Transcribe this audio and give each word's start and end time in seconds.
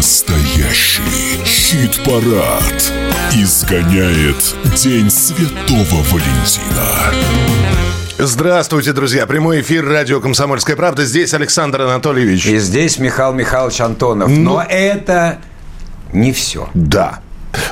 Настоящий 0.00 1.02
хит-парад. 1.44 2.90
Изгоняет 3.34 4.56
День 4.74 5.10
Святого 5.10 6.02
Валентина. 6.04 7.12
Здравствуйте, 8.16 8.94
друзья. 8.94 9.26
Прямой 9.26 9.60
эфир 9.60 9.86
радио 9.86 10.20
«Комсомольская 10.20 10.74
правда». 10.74 11.04
Здесь 11.04 11.34
Александр 11.34 11.82
Анатольевич. 11.82 12.46
И 12.46 12.58
здесь 12.60 12.98
Михаил 12.98 13.34
Михайлович 13.34 13.78
Антонов. 13.82 14.30
Ну- 14.30 14.40
Но 14.54 14.64
это 14.66 15.40
не 16.14 16.32
все. 16.32 16.70
Да. 16.72 17.20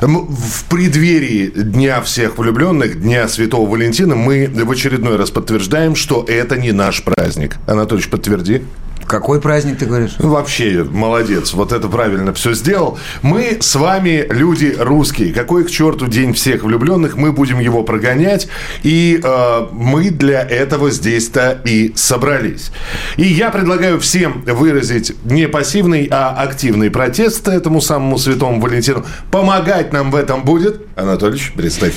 В 0.03 0.65
преддверии 0.69 1.47
Дня 1.47 2.03
всех 2.03 2.37
влюбленных, 2.37 3.01
Дня 3.01 3.27
Святого 3.29 3.67
Валентина, 3.67 4.17
мы 4.17 4.49
в 4.53 4.71
очередной 4.71 5.17
раз 5.17 5.31
подтверждаем, 5.31 5.97
что 5.97 6.27
это 6.29 6.59
не 6.59 6.73
наш 6.73 7.03
праздник. 7.03 7.57
Анатольевич, 7.67 8.11
подтверди. 8.11 8.65
Какой 9.09 9.40
праздник 9.40 9.79
ты 9.79 9.86
говоришь? 9.86 10.16
Вообще, 10.18 10.84
молодец, 10.84 11.54
вот 11.54 11.72
это 11.72 11.89
правильно 11.89 12.35
все 12.35 12.53
сделал. 12.53 12.99
Мы 13.22 13.57
с 13.58 13.75
вами 13.75 14.26
люди 14.29 14.76
русские. 14.79 15.32
Какой 15.32 15.64
к 15.64 15.71
черту 15.71 16.07
день 16.07 16.35
всех 16.35 16.62
влюбленных? 16.62 17.16
Мы 17.16 17.32
будем 17.32 17.58
его 17.58 17.82
прогонять. 17.85 18.49
И 18.82 19.18
э, 19.22 19.66
мы 19.72 20.11
для 20.11 20.43
этого 20.43 20.90
здесь-то 20.90 21.58
и 21.64 21.94
собрались. 21.96 22.71
И 23.16 23.25
я 23.25 23.49
предлагаю 23.49 23.99
всем 23.99 24.43
выразить 24.46 25.14
не 25.25 25.49
пассивный, 25.49 26.07
а 26.11 26.43
активный 26.43 26.90
протест 26.90 27.49
этому 27.49 27.80
самому 27.80 28.18
святому 28.18 28.61
Валентину. 28.61 29.07
Помогать 29.30 29.90
нам 29.90 30.11
в 30.11 30.16
этом 30.16 30.44
будет. 30.44 30.82
Анатольевич, 30.96 31.54
представь. 31.57 31.94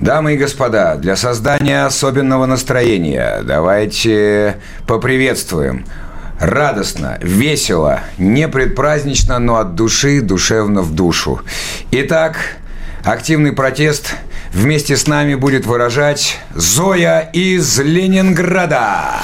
Дамы 0.00 0.34
и 0.34 0.36
господа, 0.36 0.96
для 0.96 1.14
создания 1.14 1.84
особенного 1.84 2.46
настроения 2.46 3.42
давайте 3.44 4.56
поприветствуем 4.86 5.84
радостно, 6.38 7.18
весело, 7.20 8.00
не 8.18 8.48
предпразднично, 8.48 9.38
но 9.38 9.56
от 9.56 9.74
души, 9.74 10.20
душевно 10.20 10.82
в 10.82 10.94
душу. 10.94 11.40
Итак, 11.90 12.36
активный 13.04 13.52
протест 13.52 14.14
вместе 14.52 14.96
с 14.96 15.06
нами 15.06 15.34
будет 15.34 15.66
выражать 15.66 16.38
Зоя 16.54 17.20
из 17.32 17.78
Ленинграда. 17.78 19.16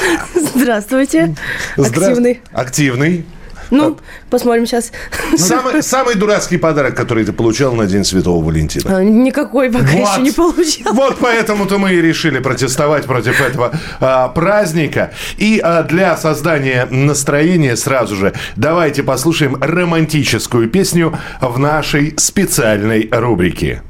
Здравствуйте. 0.55 1.35
Здра- 1.77 1.91
Активный. 2.53 3.25
Ну, 3.71 3.99
посмотрим 4.31 4.67
сейчас. 4.67 4.93
Самый, 5.37 5.83
самый 5.83 6.15
дурацкий 6.15 6.59
подарок, 6.59 6.95
который 6.95 7.25
ты 7.25 7.33
получал 7.33 7.75
на 7.75 7.87
День 7.87 8.05
Святого 8.05 8.45
Валентина. 8.45 8.99
А, 8.99 9.05
Никакой 9.05 9.71
пока 9.71 9.91
еще 9.91 10.21
не 10.21 10.31
получил. 10.31 10.93
Вот 10.93 11.17
поэтому-то 11.21 11.79
мы 11.79 11.95
и 11.95 12.01
решили 12.01 12.39
протестовать 12.39 13.05
против 13.05 13.41
этого 13.41 13.73
а, 14.01 14.29
праздника. 14.29 15.13
И 15.37 15.61
а, 15.63 15.83
для 15.83 16.17
создания 16.17 16.87
настроения 16.91 17.77
сразу 17.77 18.17
же 18.17 18.33
давайте 18.57 19.03
послушаем 19.03 19.57
романтическую 19.61 20.69
песню 20.69 21.17
в 21.41 21.59
нашей 21.59 22.15
специальной 22.17 23.09
рубрике. 23.11 23.83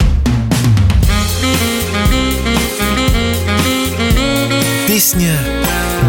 Песня 4.87 5.54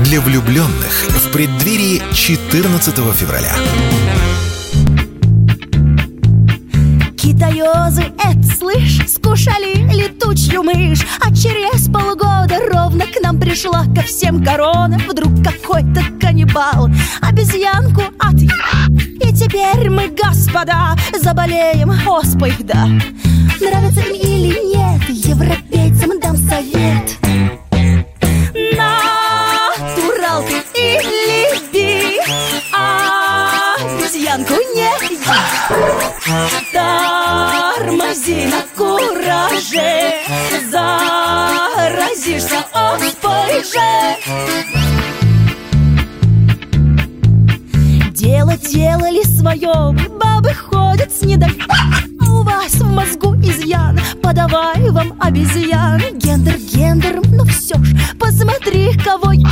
для 0.05 0.21
влюбленных 0.21 0.91
в 1.09 1.31
преддверии 1.31 1.99
14 2.13 2.95
февраля. 3.15 3.51
Китаёзы, 7.17 8.03
это 8.23 8.55
слышь, 8.55 9.01
скушали 9.07 9.91
летучую 9.91 10.61
мышь. 10.61 11.03
А 11.21 11.33
через 11.33 11.87
полгода 11.91 12.59
ровно 12.71 13.05
к 13.07 13.19
нам 13.23 13.39
пришла 13.39 13.83
ко 13.95 14.03
всем 14.03 14.45
корона. 14.45 14.99
Вдруг 15.09 15.43
какой-то 15.43 16.03
каннибал 16.21 16.87
обезьянку 17.21 18.03
отъел 18.19 18.51
И 19.21 19.33
теперь 19.33 19.89
мы, 19.89 20.09
господа, 20.09 20.95
заболеем 21.19 21.91
оспой, 22.07 22.53
да. 22.59 22.85
Нравится 23.59 24.01
им 24.01 24.13
или 24.13 24.75
нет, 24.75 25.01
европейцам 25.09 26.19
дам 26.19 26.37
совет. 26.37 27.17
Натурал 28.53 29.14
Тормози 36.71 38.45
на 38.45 38.61
кураже 38.75 40.21
Заразишься 40.69 42.59
оспой 42.71 43.63
же 43.63 43.89
Дело 48.55 48.99
делали 48.99 49.23
свое 49.23 50.07
Бабы 50.17 50.53
ходят 50.53 51.11
с 51.11 51.21
недо... 51.23 51.47
У 52.21 52.43
вас 52.43 52.73
в 52.75 52.89
мозгу 52.89 53.35
изъян. 53.35 53.99
Подавай 54.21 54.89
вам 54.91 55.13
обезьян. 55.19 56.01
Гендер 56.13 56.57
гендером, 56.57 57.23
ну 57.31 57.43
все 57.45 57.75
ж. 57.83 57.95
Посмотри, 58.19 58.93
кого 59.03 59.33
я. 59.33 59.49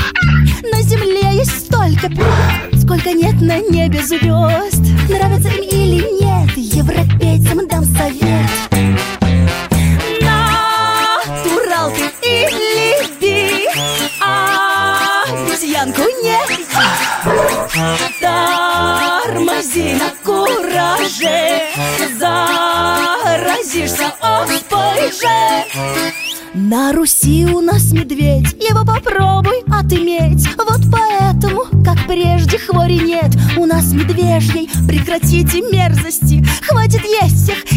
На 0.72 0.82
земле 0.82 1.38
есть 1.38 1.66
столько 1.66 2.10
пи***, 2.10 2.80
Сколько 2.80 3.12
нет 3.12 3.42
на 3.42 3.60
небе 3.60 4.02
звезд 4.02 4.82
Нравится 5.10 5.50
им 5.50 5.64
или 5.64 6.22
нет 6.22 6.56
Европейцам 6.56 7.33
Заразишься 23.84 24.14
оспой 24.22 25.12
же. 25.12 26.14
На 26.54 26.94
Руси 26.94 27.46
у 27.46 27.60
нас 27.60 27.92
медведь, 27.92 28.54
его 28.54 28.86
попробуй 28.86 29.62
отыметь. 29.68 30.48
Вот 30.58 30.80
поэтому, 30.92 31.64
как 31.84 32.08
прежде, 32.08 32.58
хвори 32.60 33.00
нет. 33.00 33.36
У 33.58 33.66
нас 33.66 33.92
медвежьей, 33.92 34.70
прекратите 34.88 35.62
мерзости. 35.62 36.46
Хватит 36.66 37.02
есть 37.04 37.44
всех, 37.44 37.72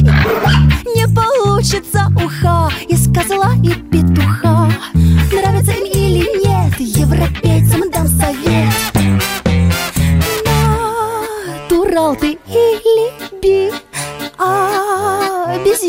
не 0.94 1.08
получится 1.12 2.12
уха. 2.22 2.70
Из 2.88 3.12
козла 3.12 3.54
и 3.64 3.70
петуха. 3.70 4.70
Нравится 4.94 5.72
им 5.72 5.86
или 5.86 6.46
нет, 6.46 6.78
европейцам 6.78 7.90
дам 7.90 8.06
совет 8.06 8.95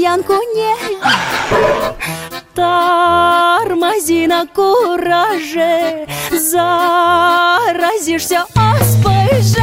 Обезьянку 0.08 0.36
не 0.56 0.74
Тормози 2.56 4.28
на 4.28 4.46
кураже 4.46 6.08
Заразишься 6.32 7.66
оспой 8.56 9.42
же. 9.42 9.60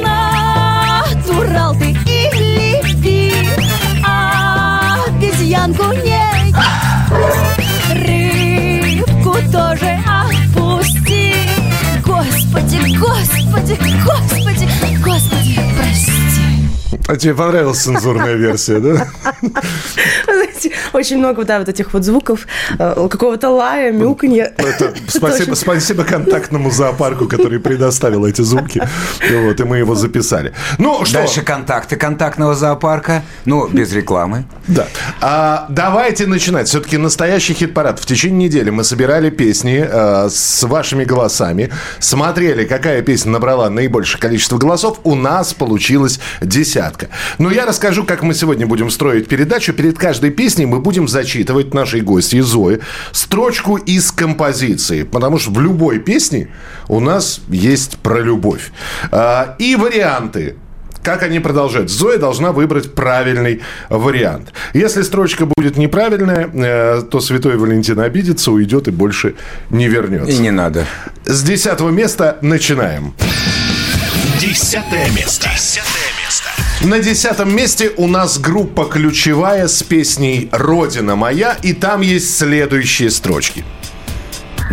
Натурал 0.00 1.74
ты 1.74 1.90
или 2.06 2.80
би 3.02 3.34
А 4.06 4.98
обезьянку 5.08 5.92
не 6.04 6.54
Рыбку 7.94 9.34
тоже 9.50 9.98
отпусти. 10.06 11.34
Господи, 12.06 12.78
господи, 12.96 13.76
господи, 14.04 14.68
господи, 15.04 15.54
прости 15.76 16.47
А 17.06 17.16
тебе 17.16 17.34
понравилась 17.34 17.78
цензурная 17.78 18.34
версия, 18.34 18.80
да? 18.80 19.08
Знаете, 20.24 20.72
очень 20.92 21.18
много 21.18 21.44
да, 21.44 21.58
вот 21.58 21.68
этих 21.68 21.92
вот 21.92 22.04
звуков, 22.04 22.46
э, 22.78 23.08
какого-то 23.10 23.50
лая, 23.50 23.92
мяуканья. 23.92 24.52
Это 24.56 24.94
спасибо, 25.06 25.54
спасибо 25.54 26.04
контактному 26.04 26.70
зоопарку, 26.70 27.28
который 27.28 27.60
предоставил 27.60 28.26
эти 28.26 28.42
звуки. 28.42 28.82
Вот, 29.30 29.60
и 29.60 29.64
мы 29.64 29.78
его 29.78 29.94
записали. 29.94 30.52
Ну, 30.78 31.04
что? 31.04 31.14
Дальше 31.14 31.42
контакты 31.42 31.96
контактного 31.96 32.54
зоопарка. 32.54 33.22
Ну, 33.44 33.68
без 33.68 33.92
рекламы. 33.92 34.44
Да. 34.66 34.86
А, 35.20 35.66
давайте 35.68 36.26
начинать. 36.26 36.68
Все-таки 36.68 36.96
настоящий 36.96 37.54
хит-парад. 37.54 38.00
В 38.00 38.06
течение 38.06 38.48
недели 38.48 38.70
мы 38.70 38.84
собирали 38.84 39.30
песни 39.30 39.86
э, 39.88 40.28
с 40.30 40.62
вашими 40.64 41.04
голосами, 41.04 41.70
смотрели, 41.98 42.64
какая 42.64 43.02
песня 43.02 43.32
набрала 43.32 43.70
наибольшее 43.70 44.20
количество 44.20 44.58
голосов. 44.58 45.00
У 45.04 45.14
нас 45.14 45.54
получилась 45.54 46.20
десятка. 46.78 47.08
Но 47.38 47.50
я 47.50 47.66
расскажу, 47.66 48.04
как 48.04 48.22
мы 48.22 48.34
сегодня 48.34 48.66
будем 48.66 48.90
строить 48.90 49.28
передачу. 49.28 49.72
Перед 49.72 49.98
каждой 49.98 50.30
песней 50.30 50.66
мы 50.66 50.80
будем 50.80 51.08
зачитывать 51.08 51.74
нашей 51.74 52.00
гости 52.00 52.40
Зои 52.40 52.80
строчку 53.12 53.76
из 53.76 54.12
композиции. 54.12 55.02
Потому 55.02 55.38
что 55.38 55.50
в 55.50 55.60
любой 55.60 55.98
песне 55.98 56.48
у 56.88 57.00
нас 57.00 57.40
есть 57.48 57.98
про 57.98 58.20
любовь. 58.20 58.70
А, 59.10 59.56
и 59.58 59.76
варианты 59.76 60.56
как 61.02 61.22
они 61.22 61.40
продолжают. 61.40 61.90
Зоя 61.90 62.18
должна 62.18 62.52
выбрать 62.52 62.92
правильный 62.92 63.62
вариант. 63.88 64.52
Если 64.74 65.00
строчка 65.02 65.46
будет 65.46 65.78
неправильная, 65.78 66.50
э, 66.52 67.02
то 67.02 67.20
Святой 67.20 67.56
Валентин 67.56 68.00
обидится, 68.00 68.52
уйдет 68.52 68.88
и 68.88 68.90
больше 68.90 69.34
не 69.70 69.88
вернется. 69.88 70.30
И 70.30 70.38
не 70.38 70.50
надо. 70.50 70.84
С 71.24 71.42
десятого 71.44 71.88
места 71.90 72.36
начинаем. 72.42 73.14
Десятое 74.60 75.08
место. 75.12 75.48
Десятое 75.54 76.10
место. 76.20 76.48
На 76.82 76.98
десятом 76.98 77.54
месте 77.54 77.92
у 77.96 78.08
нас 78.08 78.38
группа 78.38 78.86
ключевая 78.86 79.68
с 79.68 79.84
песней 79.84 80.48
«Родина 80.50 81.14
моя», 81.14 81.56
и 81.62 81.72
там 81.72 82.00
есть 82.00 82.36
следующие 82.36 83.12
строчки. 83.12 83.64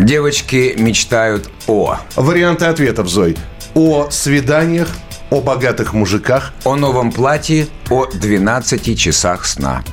Девочки 0.00 0.74
мечтают 0.76 1.48
о 1.68 1.98
Варианты 2.16 2.64
ответов, 2.64 3.06
Зой. 3.06 3.36
О 3.74 4.10
свиданиях, 4.10 4.88
о 5.30 5.40
богатых 5.40 5.92
мужиках, 5.92 6.52
о 6.64 6.74
новом 6.74 7.12
платье, 7.12 7.68
о 7.88 8.06
12 8.06 8.98
часах 8.98 9.46
сна. 9.46 9.84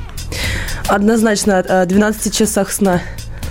Однозначно 0.87 1.59
о 1.59 1.85
12 1.85 2.35
часах 2.35 2.71
сна. 2.71 2.99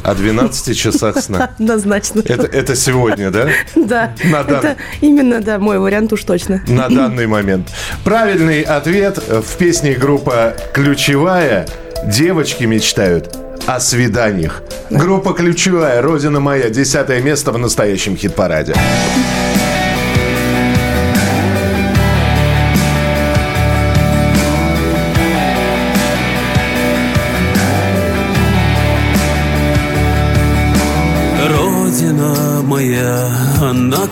О 0.03 0.15
12 0.15 0.77
часах 0.77 1.19
сна. 1.19 1.45
Однозначно. 1.59 2.23
Это, 2.27 2.47
это 2.47 2.75
сегодня, 2.77 3.31
да? 3.31 3.49
Да, 3.75 4.13
На 4.25 4.43
дан- 4.45 4.59
это 4.59 4.77
именно, 5.01 5.41
да, 5.41 5.59
мой 5.59 5.79
вариант 5.79 6.13
уж 6.13 6.25
точно. 6.25 6.63
На 6.67 6.89
данный 6.91 7.27
момент. 7.27 7.69
Правильный 8.05 8.63
ответ 8.63 9.19
в 9.29 9.57
песне 9.59 9.95
группа 9.95 10.55
«Ключевая» 10.73 11.67
«Девочки 12.07 12.65
мечтают 12.65 13.37
о 13.67 13.79
свиданиях». 13.81 14.63
Группа 14.91 15.33
«Ключевая», 15.35 16.03
«Родина 16.03 16.41
моя», 16.41 16.69
десятое 16.71 17.21
место 17.21 17.53
в 17.53 17.59
настоящем 17.59 18.17
хит-параде. 18.17 18.75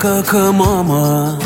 Как 0.01 0.33
мама 0.33 1.39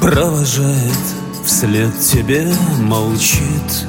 Провожает 0.00 0.96
вслед 1.44 1.92
тебе, 2.00 2.46
молчит. 2.78 3.86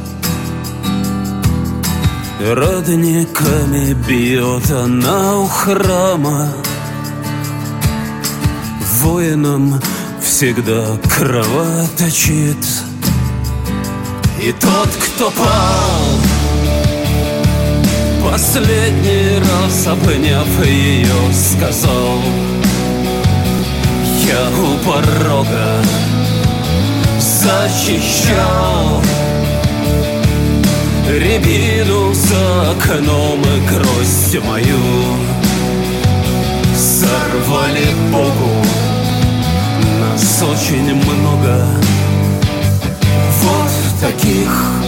Родниками 2.39 3.93
бьет 3.93 4.71
она 4.71 5.37
у 5.37 5.45
храма. 5.45 6.49
Воинам 9.01 9.79
всегда 10.19 10.97
кровоточит. 11.15 12.65
И 14.41 14.51
тот, 14.51 14.89
кто 14.89 15.29
пал 15.29 16.30
Последний 18.31 19.39
раз 19.39 19.87
обняв 19.87 20.65
ее, 20.65 21.33
сказал 21.33 22.21
Я 24.25 24.49
у 24.57 24.77
порога 24.85 25.83
защищал 27.19 29.01
Рябину 31.09 32.13
за 32.13 32.71
окном 32.71 33.41
и 33.41 33.67
гроздь 33.67 34.39
мою. 34.45 34.79
Сорвали 36.73 37.87
Богу 38.13 38.65
Нас 39.99 40.41
очень 40.41 40.95
много. 40.95 41.67
Вот 43.41 43.99
таких 43.99 44.80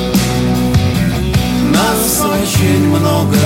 нас 1.93 2.21
очень 2.21 2.87
много. 2.87 3.37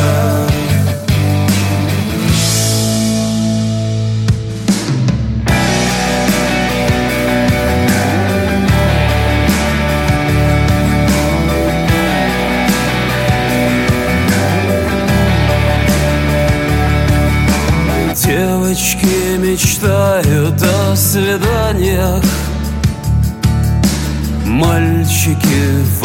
Девочки 18.16 19.38
мечтают 19.38 20.62
о 20.62 20.96
свиданиях 20.96 22.27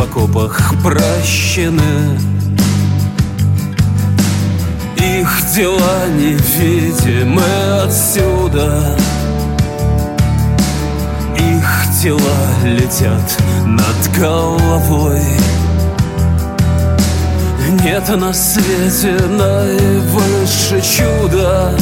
в 0.03 0.05
окопах 0.05 0.75
прощены. 0.83 2.19
Их 4.97 5.45
дела 5.55 6.07
невидимы 6.09 7.43
отсюда. 7.85 8.97
Их 11.39 12.03
тела 12.03 12.21
летят 12.65 13.39
над 13.65 14.19
головой. 14.19 15.23
Нет 17.85 18.09
на 18.09 18.33
свете 18.33 19.17
наивысше 19.29 20.81
чуда 20.81 21.73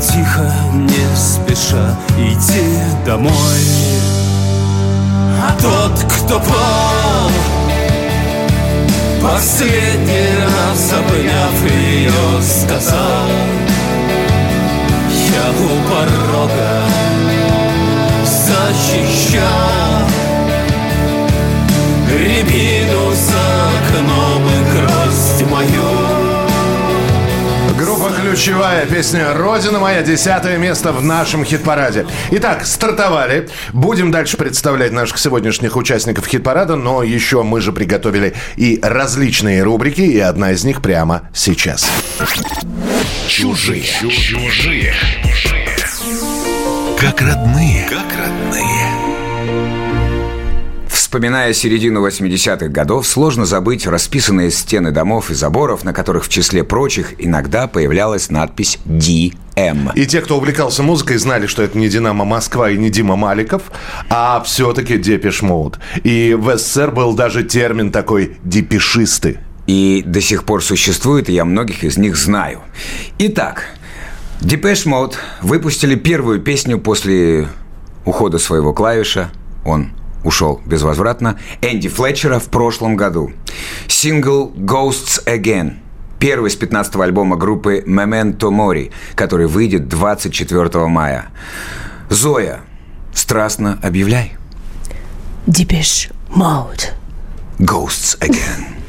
Тихо, 0.00 0.52
не 0.74 1.16
спеша 1.16 1.96
идти 2.18 2.78
домой 3.06 4.11
тот, 5.62 6.04
кто 6.12 6.40
пал 6.40 7.30
Последний 9.22 10.28
раз 10.42 10.92
обняв 10.92 11.72
ее, 11.72 12.42
сказал 12.42 13.28
Я 15.30 15.46
у 15.50 15.68
порога 15.88 16.82
защищал 18.24 19.42
Рябину 22.10 23.12
за 23.12 23.44
окном 23.78 24.42
и 24.48 24.60
гроздь 24.74 25.50
мою 25.50 26.21
«Ключевая» 28.32 28.86
песня 28.86 29.34
«Родина 29.34 29.78
моя», 29.78 30.02
десятое 30.02 30.56
место 30.56 30.90
в 30.90 31.04
нашем 31.04 31.44
хит-параде. 31.44 32.06
Итак, 32.30 32.64
стартовали. 32.64 33.50
Будем 33.74 34.10
дальше 34.10 34.38
представлять 34.38 34.90
наших 34.90 35.18
сегодняшних 35.18 35.76
участников 35.76 36.26
хит-парада, 36.26 36.76
но 36.76 37.02
еще 37.02 37.42
мы 37.42 37.60
же 37.60 37.72
приготовили 37.72 38.32
и 38.56 38.78
различные 38.82 39.62
рубрики, 39.62 40.00
и 40.00 40.18
одна 40.18 40.52
из 40.52 40.64
них 40.64 40.80
прямо 40.80 41.28
сейчас. 41.34 41.86
Чужие. 43.28 43.82
Чужие. 43.82 44.94
Как 46.98 47.20
родные. 47.20 47.86
Как 47.90 48.18
родные. 48.18 48.91
Вспоминая 51.12 51.52
середину 51.52 52.08
80-х 52.08 52.68
годов, 52.68 53.06
сложно 53.06 53.44
забыть 53.44 53.86
расписанные 53.86 54.50
стены 54.50 54.92
домов 54.92 55.30
и 55.30 55.34
заборов, 55.34 55.84
на 55.84 55.92
которых 55.92 56.24
в 56.24 56.30
числе 56.30 56.64
прочих 56.64 57.12
иногда 57.18 57.66
появлялась 57.66 58.30
надпись 58.30 58.78
«ДМ». 58.86 59.90
И 59.94 60.06
те, 60.06 60.22
кто 60.22 60.38
увлекался 60.38 60.82
музыкой, 60.82 61.18
знали, 61.18 61.46
что 61.46 61.62
это 61.62 61.76
не 61.76 61.90
«Динамо 61.90 62.24
Москва» 62.24 62.70
и 62.70 62.78
не 62.78 62.88
Дима 62.88 63.16
Маликов, 63.16 63.64
а 64.08 64.42
все-таки 64.46 64.96
«Depeche 64.96 65.42
Mode». 65.42 65.78
И 66.02 66.32
в 66.32 66.56
СССР 66.56 66.92
был 66.92 67.12
даже 67.12 67.42
термин 67.44 67.92
такой 67.92 68.38
«депешисты». 68.42 69.38
И 69.66 70.02
до 70.06 70.22
сих 70.22 70.44
пор 70.44 70.64
существует, 70.64 71.28
и 71.28 71.34
я 71.34 71.44
многих 71.44 71.84
из 71.84 71.98
них 71.98 72.16
знаю. 72.16 72.62
Итак, 73.18 73.64
Depeche 74.40 74.86
Mode 74.86 75.16
выпустили 75.42 75.94
первую 75.94 76.40
песню 76.40 76.78
после 76.78 77.48
ухода 78.06 78.38
своего 78.38 78.72
клавиша. 78.72 79.30
Он 79.66 79.92
ушел 80.24 80.60
безвозвратно. 80.66 81.38
Энди 81.60 81.88
Флетчера 81.88 82.38
в 82.38 82.46
прошлом 82.46 82.96
году. 82.96 83.32
Сингл 83.88 84.52
«Ghosts 84.56 85.24
Again». 85.26 85.76
Первый 86.18 86.50
с 86.50 86.56
15-го 86.56 87.02
альбома 87.02 87.36
группы 87.36 87.82
Memento 87.86 88.50
Mori, 88.50 88.92
который 89.16 89.46
выйдет 89.46 89.88
24 89.88 90.86
мая. 90.86 91.26
Зоя, 92.08 92.60
страстно 93.12 93.78
объявляй. 93.82 94.36
Depeche 95.46 96.10
Mode. 96.28 96.92
Ghosts 97.58 98.18
Again. 98.20 98.82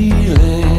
feelings 0.00 0.69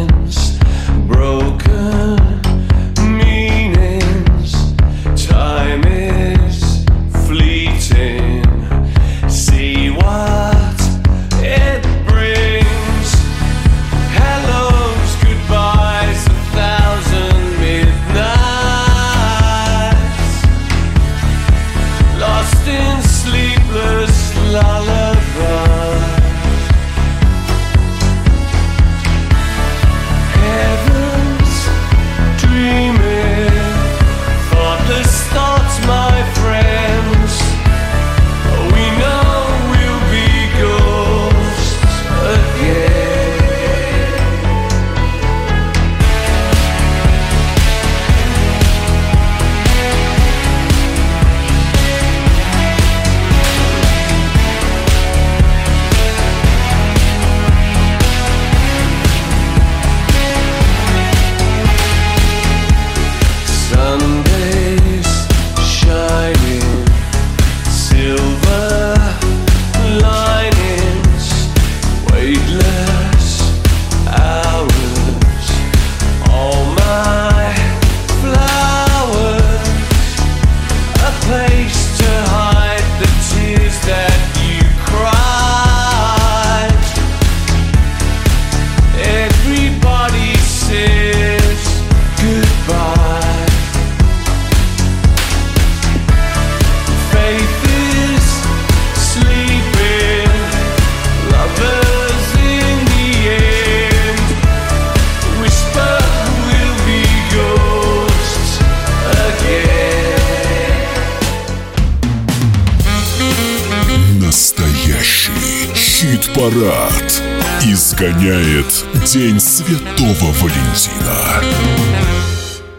Хит-парад. 116.31 117.21
Изгоняет 117.61 118.85
День 119.05 119.39
Святого 119.39 120.31
Валентина. 120.39 121.41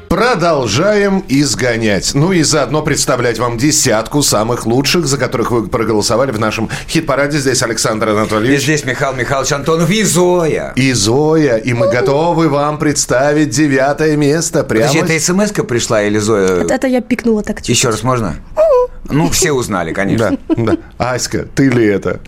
Продолжаем 0.09 1.23
изгонять. 1.29 2.13
Ну 2.15 2.33
и 2.33 2.43
заодно 2.43 2.83
представлять 2.83 3.39
вам 3.39 3.59
десятку 3.59 4.23
самых 4.23 4.67
лучших, 4.67 5.07
за 5.07 5.19
которых 5.19 5.51
вы 5.51 5.67
проголосовали 5.69 6.31
в 6.31 6.39
нашем 6.39 6.71
хит-параде. 6.89 7.39
Здесь 7.39 7.63
Александр 7.63 8.09
И 8.09 8.13
Анатольевич. 8.13 8.63
здесь 8.63 8.85
Михаил 8.85 9.15
Михайлович 9.15 9.53
Антонов 9.53 9.91
и 9.91 10.03
Зоя. 10.03 10.73
И 10.77 10.93
Зоя, 10.93 11.57
и 11.57 11.73
мы 11.73 11.91
готовы 11.91 12.49
вам 12.49 12.79
представить 12.79 13.51
девятое 13.51 14.17
место. 14.17 14.65
Прямо 14.65 14.89
Подожди, 14.93 15.15
это 15.15 15.25
смс 15.25 15.51
пришла 15.67 16.03
или 16.03 16.19
Зоя? 16.19 16.63
Это, 16.63 16.75
это 16.75 16.87
я 16.87 17.01
пикнула 17.01 17.43
так 17.43 17.59
чуть. 17.59 17.71
Еще 17.71 17.89
раз 17.89 18.03
можно? 18.03 18.37
Ну, 19.05 19.29
все 19.31 19.53
узнали, 19.53 19.93
конечно. 19.93 20.39
Да, 20.49 20.55
да. 20.57 20.77
Аська, 20.99 21.45
ты 21.55 21.69
ли 21.69 21.85
это? 21.87 22.21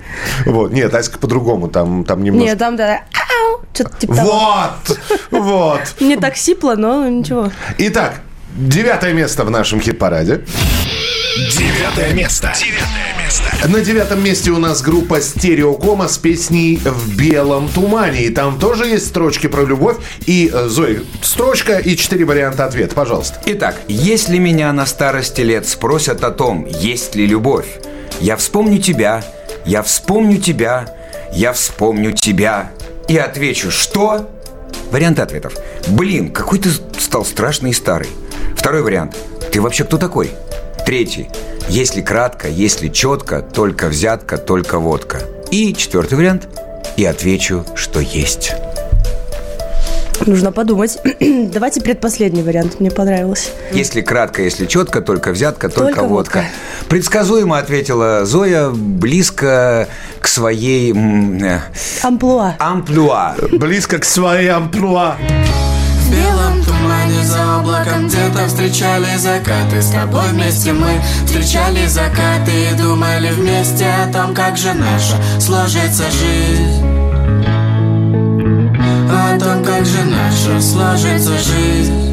Вот. 0.47 0.73
Нет, 0.73 0.95
Аська 0.95 1.19
по-другому, 1.19 1.69
там, 1.69 2.04
там 2.04 2.23
немножко... 2.23 2.47
Нет, 2.47 2.59
там 2.59 2.76
да. 2.76 3.02
ау, 3.14 3.61
Что-то 3.73 3.97
типа 3.97 4.16
того. 4.16 4.33
Вот! 4.33 4.99
Вот! 5.31 5.81
Не 6.00 6.16
так 6.16 6.37
сипло, 6.37 6.75
но 6.76 7.09
ничего. 7.09 7.50
Итак, 7.78 8.21
девятое 8.54 9.12
место 9.12 9.44
в 9.44 9.50
нашем 9.50 9.80
хит-параде. 9.80 10.42
Девятое 11.37 12.12
место. 12.14 12.52
Девятое 12.56 13.25
место. 13.25 13.68
На 13.68 13.80
девятом 13.80 14.23
месте 14.23 14.50
у 14.50 14.58
нас 14.58 14.82
группа 14.82 15.20
Стереокома 15.20 16.06
с 16.06 16.16
песней 16.16 16.80
«В 16.84 17.16
белом 17.16 17.68
тумане». 17.68 18.23
И 18.23 18.30
там 18.30 18.58
тоже 18.58 18.87
есть 18.87 19.08
строчки 19.08 19.49
про 19.49 19.64
любовь. 19.64 19.96
И, 20.26 20.50
э, 20.52 20.68
Зоя, 20.68 21.00
строчка 21.23 21.78
и 21.78 21.96
четыре 21.96 22.25
варианта 22.25 22.66
ответа. 22.66 22.94
Пожалуйста. 22.94 23.40
Итак, 23.46 23.80
если 23.88 24.38
меня 24.38 24.73
на 24.73 24.87
старости 24.87 25.40
лет 25.40 25.66
спросят 25.66 26.23
о 26.23 26.30
том, 26.30 26.66
есть 26.66 27.16
ли 27.16 27.26
любовь, 27.26 27.66
я 28.20 28.37
вспомню 28.37 28.78
тебя, 28.78 29.25
я 29.66 29.82
вспомню 29.82 30.38
тебя, 30.38 30.94
я 31.32 31.52
вспомню 31.52 32.12
тебя 32.12 32.70
и 33.08 33.16
отвечу, 33.16 33.73
что? 33.73 34.30
Варианты 34.92 35.23
ответов. 35.23 35.54
Блин, 35.88 36.30
какой 36.30 36.61
ты 36.61 36.70
стал 37.00 37.25
страшный 37.25 37.70
и 37.70 37.75
старый. 37.75 38.08
Второй 38.56 38.82
вариант. 38.82 39.16
Ты 39.52 39.61
вообще 39.61 39.84
кто 39.84 39.99
такой? 39.99 40.30
Третий. 40.87 41.28
Если 41.68 42.02
кратко, 42.02 42.49
если 42.49 42.88
четко, 42.88 43.40
только 43.40 43.88
взятка, 43.88 44.37
только 44.38 44.78
водка. 44.78 45.23
И 45.50 45.75
четвертый 45.75 46.14
вариант. 46.18 46.49
И 46.96 47.04
отвечу, 47.04 47.64
что 47.75 48.00
есть. 48.00 48.52
Нужно 50.26 50.52
подумать. 50.52 50.99
Давайте 51.20 51.80
предпоследний 51.80 52.42
вариант. 52.42 52.78
Мне 52.80 52.90
понравилось. 52.90 53.50
Если 53.73 54.00
кратко, 54.00 54.42
если 54.42 54.66
четко, 54.66 55.00
только 55.00 55.32
взятка, 55.32 55.68
только, 55.68 55.94
Только 55.94 56.02
водка. 56.04 56.37
водка. 56.38 56.44
Предсказуемо 56.88 57.58
ответила 57.58 58.25
Зоя, 58.25 58.70
близко 58.70 59.88
к 60.20 60.28
своей 60.28 60.92
э, 60.94 61.61
Амплуа. 62.02 62.54
амплуа. 62.58 63.34
Близко 63.52 63.99
к 63.99 64.04
своей 64.04 64.49
амплуа. 64.49 65.16
Белом 66.14 66.62
тумане 66.62 67.25
за 67.25 67.59
облаком 67.59 68.06
где-то 68.06 68.47
встречали 68.47 69.16
закаты. 69.16 69.83
С 69.83 69.90
тобой 69.90 70.28
вместе 70.28 70.73
мы 70.73 71.00
встречали 71.26 71.87
закаты 71.87 72.52
И 72.71 72.75
думали 72.75 73.30
вместе 73.30 73.87
о 73.87 74.12
том, 74.12 74.35
как 74.35 74.56
же 74.56 74.73
наша 74.75 75.16
сложится 75.40 76.04
жизнь. 76.11 76.85
О 79.11 79.38
том, 79.38 79.64
как 79.64 79.85
же 79.85 80.04
наша 80.04 80.61
сложится 80.61 81.38
жизнь 81.38 82.03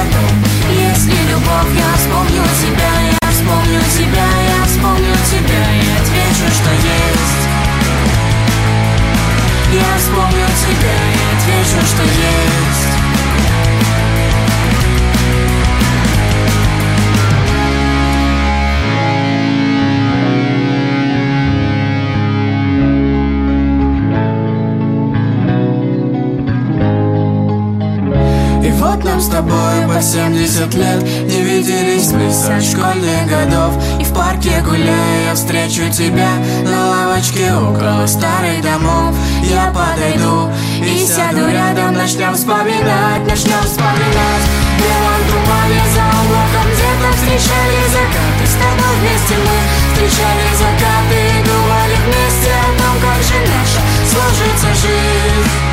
спросят 0.00 0.06
о 0.06 0.12
том 0.12 0.44
Есть 0.72 1.06
ли 1.06 1.18
любовь, 1.30 1.72
я 1.76 1.92
вспомню 1.96 2.42
тебя, 2.60 2.92
я 3.10 3.30
вспомню 3.30 3.80
тебя, 3.96 4.26
я 4.48 4.64
вспомню 4.64 5.14
тебя 5.30 5.62
И 5.74 5.90
отвечу, 6.00 6.54
что 6.54 6.70
есть. 6.70 7.42
Я 9.72 9.98
вспомню 9.98 10.46
тебя 10.62 10.96
и 11.08 11.22
отвечу, 11.36 11.86
что 11.86 12.02
есть 12.02 12.79
тобой 29.30 29.86
по 29.86 30.02
70 30.02 30.74
лет 30.74 31.02
Не 31.02 31.42
виделись 31.42 32.10
мы 32.12 32.30
со 32.32 32.60
школьных 32.60 33.26
годов. 33.28 33.74
И 34.00 34.04
в 34.04 34.12
парке 34.12 34.60
гуляя 34.62 35.28
я 35.28 35.34
встречу 35.34 35.88
тебя 35.90 36.30
На 36.64 36.88
лавочке 36.88 37.52
около 37.54 38.06
старых 38.06 38.60
домов. 38.62 39.14
Я 39.42 39.72
подойду 39.72 40.50
и 40.82 41.06
сяду 41.06 41.48
рядом 41.50 41.94
Начнем 41.94 42.34
вспоминать, 42.34 43.26
начнем 43.26 43.62
вспоминать. 43.62 44.44
В 44.76 44.82
белом 44.82 45.22
тумане 45.30 45.82
за 45.94 46.04
облаком 46.20 46.66
Где-то 46.74 47.08
встречали 47.16 47.80
закаты. 47.94 48.44
С 48.44 48.54
тобой 48.58 48.94
вместе 49.00 49.34
мы 49.38 49.56
встречали 49.92 50.46
закаты 50.58 51.18
И 51.30 51.44
думали 51.46 51.96
вместе 52.04 52.50
о 52.50 52.70
том, 52.78 52.94
как 53.00 53.22
же 53.22 53.38
наша 53.46 53.80
сложится 54.10 54.68
жизнь 54.74 55.69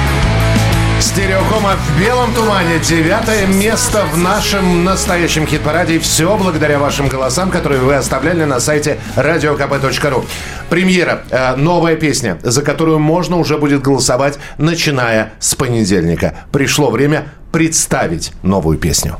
Стереокома 1.17 1.75
в 1.77 1.99
белом 1.99 2.31
тумане. 2.31 2.77
Девятое 2.77 3.47
место 3.47 4.05
в 4.13 4.19
нашем 4.19 4.83
настоящем 4.83 5.47
хит-параде. 5.47 5.95
И 5.95 5.99
все 5.99 6.37
благодаря 6.37 6.77
вашим 6.77 7.07
голосам, 7.07 7.49
которые 7.49 7.81
вы 7.81 7.95
оставляли 7.95 8.43
на 8.43 8.59
сайте 8.59 8.99
radiokp.ru. 9.15 10.23
Премьера. 10.69 11.23
э, 11.31 11.55
новая 11.55 11.95
песня, 11.95 12.37
за 12.43 12.61
которую 12.61 12.99
можно 12.99 13.37
уже 13.37 13.57
будет 13.57 13.81
голосовать, 13.81 14.37
начиная 14.59 15.33
с 15.39 15.55
понедельника. 15.55 16.35
Пришло 16.51 16.91
время 16.91 17.29
представить 17.51 18.31
новую 18.43 18.77
песню. 18.77 19.17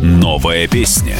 Новая 0.00 0.66
песня. 0.68 1.16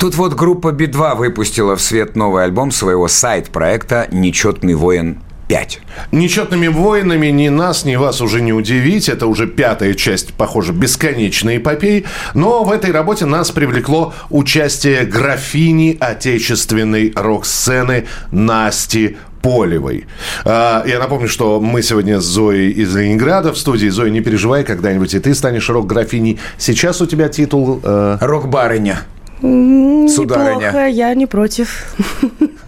Тут 0.00 0.16
вот 0.16 0.34
группа 0.34 0.72
Би-2 0.72 1.14
выпустила 1.14 1.76
в 1.76 1.80
свет 1.80 2.16
новый 2.16 2.42
альбом 2.42 2.72
своего 2.72 3.06
сайт-проекта 3.06 4.08
«Нечетный 4.10 4.74
воин 4.74 5.22
5». 5.48 5.78
Нечетными 6.12 6.68
воинами 6.68 7.28
ни 7.28 7.48
нас, 7.48 7.84
ни 7.84 7.96
вас 7.96 8.20
уже 8.20 8.40
не 8.40 8.52
удивить. 8.52 9.08
Это 9.08 9.26
уже 9.26 9.46
пятая 9.46 9.94
часть, 9.94 10.34
похоже, 10.34 10.72
бесконечной 10.72 11.56
эпопеи. 11.58 12.04
Но 12.34 12.64
в 12.64 12.70
этой 12.70 12.92
работе 12.92 13.24
нас 13.24 13.50
привлекло 13.50 14.12
участие 14.30 15.04
графини 15.04 15.96
отечественной 16.00 17.12
рок-сцены 17.16 18.06
Насти 18.30 19.16
Полевой. 19.42 20.06
А, 20.44 20.84
Я 20.86 20.98
напомню, 20.98 21.28
что 21.28 21.60
мы 21.60 21.82
сегодня 21.82 22.20
с 22.20 22.24
Зоей 22.24 22.70
из 22.70 22.94
Ленинграда 22.94 23.52
в 23.52 23.58
студии. 23.58 23.88
Зоя, 23.88 24.10
не 24.10 24.20
переживай, 24.20 24.64
когда-нибудь 24.64 25.14
и 25.14 25.20
ты 25.20 25.34
станешь 25.34 25.68
рок-графиней. 25.70 26.38
Сейчас 26.58 27.00
у 27.00 27.06
тебя 27.06 27.28
титул... 27.28 27.80
э, 27.82 28.18
Рок-барыня. 28.20 29.00
Сударыня. 29.40 30.56
Неплохо, 30.56 30.86
я 30.88 31.14
не 31.14 31.26
против. 31.26 31.94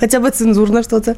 Хотя 0.00 0.20
бы 0.20 0.30
цензурно 0.30 0.82
что-то. 0.82 1.16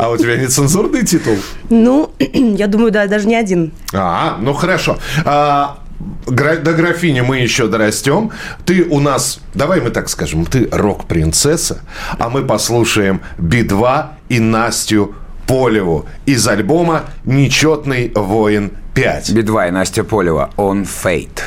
А 0.00 0.10
у 0.10 0.16
тебя 0.16 0.36
нецензурный 0.36 1.04
титул? 1.04 1.36
Ну, 1.70 2.10
я 2.18 2.66
думаю, 2.66 2.90
да, 2.90 3.06
даже 3.06 3.26
не 3.26 3.34
один. 3.34 3.72
А, 3.92 4.38
ну 4.40 4.54
хорошо. 4.54 4.98
А, 5.24 5.78
до 6.26 6.72
графини 6.72 7.20
мы 7.20 7.38
еще 7.38 7.66
дорастем. 7.66 8.30
Ты 8.64 8.84
у 8.84 9.00
нас, 9.00 9.40
давай 9.54 9.80
мы 9.80 9.90
так 9.90 10.08
скажем, 10.08 10.46
ты 10.46 10.68
рок-принцесса, 10.70 11.80
а 12.18 12.28
мы 12.28 12.42
послушаем 12.44 13.20
Би-2 13.38 14.06
и 14.28 14.40
Настю 14.40 15.14
Полеву 15.46 16.06
из 16.26 16.46
альбома 16.46 17.04
«Нечетный 17.24 18.12
воин 18.14 18.72
пять. 18.94 19.30
Би-2 19.30 19.68
и 19.68 19.70
Настя 19.70 20.04
Полева 20.04 20.50
«On 20.56 20.86
Fate». 20.86 21.40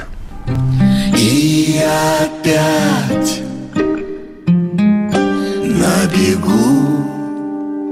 И 1.15 1.79
опять 2.19 3.50
на 6.01 6.07
бегу 6.07 7.83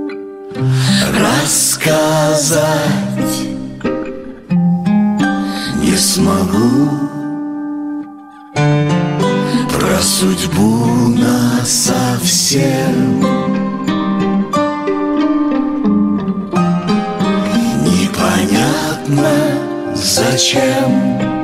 рассказать 1.19 2.59
не 5.83 5.95
смогу 5.95 6.89
про 9.71 10.01
судьбу 10.01 11.09
нас 11.09 11.69
совсем. 11.69 13.19
Непонятно 17.85 19.29
зачем. 19.93 21.38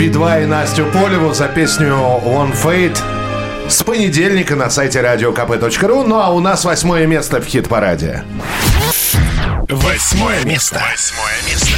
Би-2 0.00 0.44
и 0.44 0.46
Настю 0.46 0.86
Полеву 0.86 1.34
за 1.34 1.46
песню 1.46 1.88
One 1.88 2.54
Fate 2.54 2.98
с 3.68 3.82
понедельника 3.82 4.56
на 4.56 4.70
сайте 4.70 5.00
radiokp.ru. 5.00 6.06
Ну 6.06 6.18
а 6.18 6.30
у 6.30 6.40
нас 6.40 6.64
восьмое 6.64 7.06
место 7.06 7.42
в 7.42 7.44
хит-параде. 7.44 8.24
Восьмое 9.68 10.42
место. 10.46 10.80
Восьмое 10.90 11.34
место. 11.46 11.76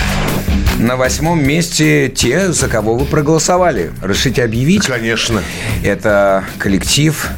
На 0.79 0.95
восьмом 0.95 1.43
месте 1.43 2.09
те, 2.11 2.53
за 2.53 2.69
кого 2.69 2.95
вы 2.95 3.07
проголосовали. 3.07 3.91
Решите 4.01 4.45
объявить. 4.45 4.87
Конечно. 4.87 5.43
Это 5.83 6.45
коллектив 6.59 7.29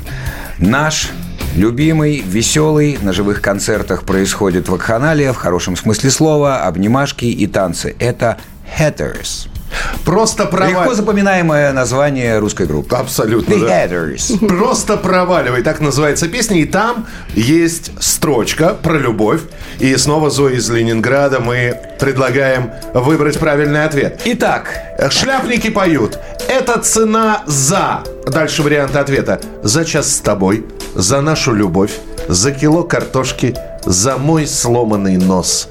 наш, 0.58 1.08
любимый, 1.56 2.18
веселый. 2.18 2.98
На 3.00 3.14
живых 3.14 3.40
концертах 3.40 4.04
происходит 4.04 4.68
вакханалия, 4.68 5.32
в 5.32 5.36
хорошем 5.36 5.76
смысле 5.76 6.10
слова, 6.10 6.64
обнимашки 6.64 7.24
и 7.24 7.46
танцы. 7.46 7.96
Это 7.98 8.36
Hatters. 8.78 9.43
Просто 10.04 10.44
Легко 10.44 10.56
проваливай. 10.56 10.94
запоминаемое 10.94 11.72
название 11.72 12.38
русской 12.38 12.66
группы. 12.66 12.94
Абсолютно, 12.96 13.54
The 13.54 14.38
да. 14.38 14.46
Просто 14.46 14.96
проваливай, 14.96 15.62
так 15.62 15.80
называется 15.80 16.28
песня. 16.28 16.60
И 16.60 16.64
там 16.64 17.06
есть 17.34 17.92
строчка 18.00 18.74
про 18.74 18.98
любовь. 18.98 19.40
И 19.78 19.96
снова 19.96 20.30
Зоя 20.30 20.54
из 20.54 20.68
Ленинграда. 20.70 21.40
Мы 21.40 21.78
предлагаем 21.98 22.70
выбрать 22.92 23.38
правильный 23.38 23.84
ответ. 23.84 24.20
Итак, 24.24 24.68
Шляпники 25.10 25.70
поют. 25.70 26.18
Это 26.48 26.78
цена 26.80 27.42
за... 27.46 28.02
Дальше 28.26 28.62
варианты 28.62 28.98
ответа. 28.98 29.40
За 29.62 29.84
час 29.84 30.12
с 30.14 30.20
тобой, 30.20 30.64
за 30.94 31.20
нашу 31.20 31.54
любовь, 31.54 31.92
за 32.28 32.52
кило 32.52 32.82
картошки, 32.84 33.54
за 33.84 34.16
мой 34.16 34.46
сломанный 34.46 35.16
нос. 35.16 35.68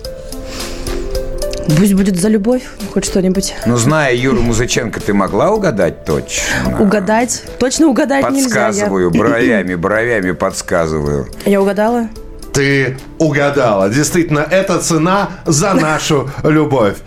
Пусть 1.78 1.93
будет 1.93 2.19
за 2.19 2.30
любовь, 2.30 2.63
хоть 2.93 3.06
что-нибудь. 3.06 3.54
ну 3.65 3.78
зная 3.78 4.13
Юру 4.13 4.41
Музыченко, 4.41 4.99
ты 4.99 5.13
могла 5.13 5.52
угадать 5.52 6.06
точно? 6.06 6.80
Угадать. 6.80 7.43
Точно 7.60 7.88
угадать 7.88 8.30
нельзя. 8.30 8.67
Подсказываю, 8.67 9.12
Я... 9.13 9.19
бровями, 9.19 9.76
бровями 9.76 10.32
подсказываю. 10.32 11.28
Я 11.45 11.62
угадала? 11.62 12.10
Ты 12.54 12.97
угадала. 13.17 13.89
Действительно, 13.89 14.45
это 14.49 14.80
цена 14.80 15.30
за 15.45 15.73
нашу 15.73 16.30
любовь. 16.43 16.97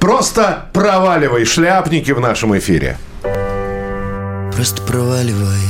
Просто 0.00 0.66
проваливай 0.72 1.44
шляпники 1.44 2.10
в 2.10 2.20
нашем 2.20 2.56
эфире. 2.58 2.96
Просто 4.54 4.82
проваливай 4.82 5.60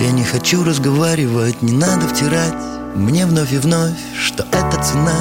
Я 0.00 0.10
не 0.10 0.24
хочу 0.24 0.64
разговаривать, 0.64 1.62
не 1.62 1.72
надо 1.72 2.08
втирать 2.08 2.75
Мне 2.96 3.26
вновь 3.26 3.52
и 3.52 3.58
вновь, 3.58 3.92
что 4.18 4.42
это 4.50 4.82
цена 4.82 5.14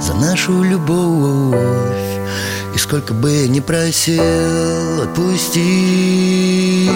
за 0.00 0.14
нашу 0.14 0.64
любовь. 0.64 1.56
И 2.74 2.78
сколько 2.78 3.14
бы 3.14 3.30
я 3.30 3.46
ни 3.46 3.60
просил, 3.60 5.02
отпусти. 5.02 6.90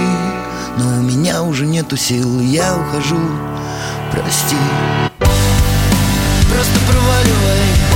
Но 0.77 0.99
у 0.99 1.03
меня 1.03 1.43
уже 1.45 1.67
нету 1.67 1.97
сил, 1.97 2.41
я 2.41 2.77
ухожу, 2.77 3.21
прости. 4.11 4.57
Просто 6.51 6.81
проваливай 6.89 7.94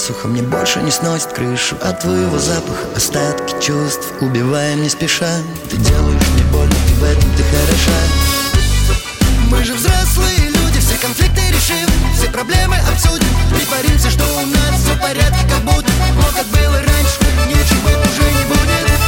засуха 0.00 0.28
Мне 0.28 0.42
больше 0.42 0.82
не 0.82 0.90
сносит 0.90 1.32
крышу 1.32 1.76
от 1.82 2.00
твоего 2.00 2.38
запаха 2.38 2.86
Остатки 2.96 3.54
чувств, 3.62 4.12
убиваем 4.20 4.82
не 4.82 4.88
спеша. 4.88 5.30
Ты 5.70 5.76
делаешь 5.76 6.28
мне 6.34 6.42
больно, 6.44 6.74
ты 6.88 6.94
в 6.94 7.04
этом 7.04 7.30
ты 7.36 7.42
хороша. 7.44 8.00
Мы 9.50 9.64
же 9.64 9.74
взрослые 9.74 10.48
люди, 10.48 10.78
все 10.78 10.96
конфликты 10.96 11.42
решим 11.48 11.88
Все 12.16 12.30
проблемы 12.30 12.76
обсудим, 12.90 13.26
притворимся, 13.50 14.10
что 14.10 14.24
у 14.24 14.46
нас 14.46 14.80
все 14.80 14.94
в 14.94 15.00
порядке 15.00 15.44
Как 15.48 15.62
будто, 15.62 15.92
но 16.16 16.22
как 16.34 16.46
было 16.46 16.76
раньше, 16.76 17.18
ничего 17.48 17.90
уже 17.90 18.22
не 18.30 18.44
будет. 18.48 19.00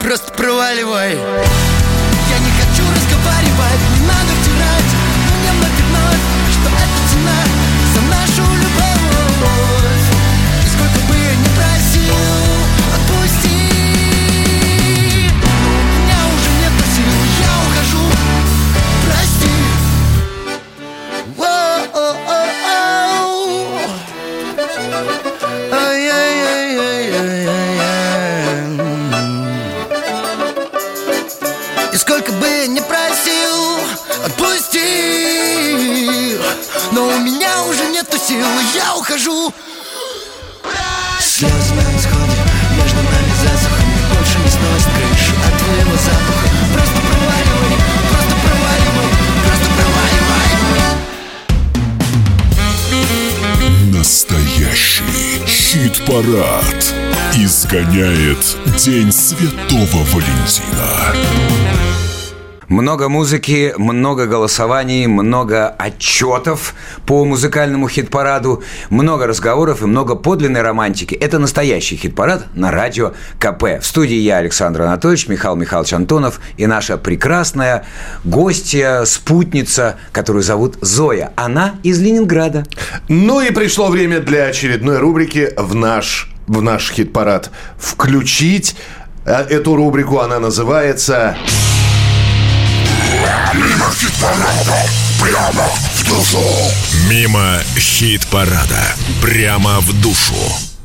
Просто 0.00 0.32
проваливай. 0.34 1.12
Я 1.12 1.18
не 1.18 1.77
ухожу 39.08 39.52
Слезы 41.20 41.74
на 41.74 41.80
исходе, 41.80 42.42
между 42.76 42.96
нами 42.96 43.32
засуха 43.42 43.82
Мне 43.82 44.02
больше 44.14 44.38
не 44.38 44.50
сносит 44.50 44.90
крышу 44.96 45.34
от 45.46 45.54
твоего 45.58 45.96
запаха 45.96 46.48
Просто 46.74 46.98
проваливай, 47.00 47.76
просто 48.10 48.34
проваливай, 48.44 49.08
просто 49.44 49.68
проваливай 49.76 50.86
Настоящий 53.92 55.46
хит-парад. 55.46 56.80
Изгоняет 57.34 58.56
День 58.76 59.12
Святого 59.12 60.04
Валентина. 60.12 61.14
Много 62.68 63.08
музыки, 63.08 63.72
много 63.78 64.26
голосований, 64.26 65.06
много 65.06 65.68
отчетов 65.68 66.74
по 67.08 67.24
музыкальному 67.24 67.88
хит-параду, 67.88 68.62
много 68.90 69.26
разговоров 69.26 69.80
и 69.80 69.86
много 69.86 70.14
подлинной 70.14 70.60
романтики. 70.60 71.14
Это 71.14 71.38
настоящий 71.38 71.96
хит-парад 71.96 72.54
на 72.54 72.70
радио 72.70 73.14
КП. 73.38 73.80
В 73.80 73.86
студии 73.86 74.18
я, 74.18 74.36
Александр 74.36 74.82
Анатольевич, 74.82 75.26
Михаил 75.26 75.56
Михайлович 75.56 75.94
Антонов 75.94 76.38
и 76.58 76.66
наша 76.66 76.98
прекрасная 76.98 77.86
гостья, 78.24 79.04
спутница, 79.06 79.96
которую 80.12 80.42
зовут 80.42 80.76
Зоя. 80.82 81.32
Она 81.34 81.76
из 81.82 81.98
Ленинграда. 81.98 82.66
Ну 83.08 83.40
и 83.40 83.52
пришло 83.52 83.88
время 83.88 84.20
для 84.20 84.44
очередной 84.44 84.98
рубрики 84.98 85.54
в 85.56 85.74
наш, 85.74 86.30
в 86.46 86.60
наш 86.60 86.90
хит-парад. 86.90 87.50
Включить 87.78 88.76
э, 89.24 89.32
эту 89.48 89.76
рубрику, 89.76 90.18
она 90.18 90.38
называется... 90.38 91.38
Мимо 97.10 97.58
хит-парада. 97.76 98.94
Прямо 99.20 99.80
в 99.80 99.92
душу. 100.00 100.34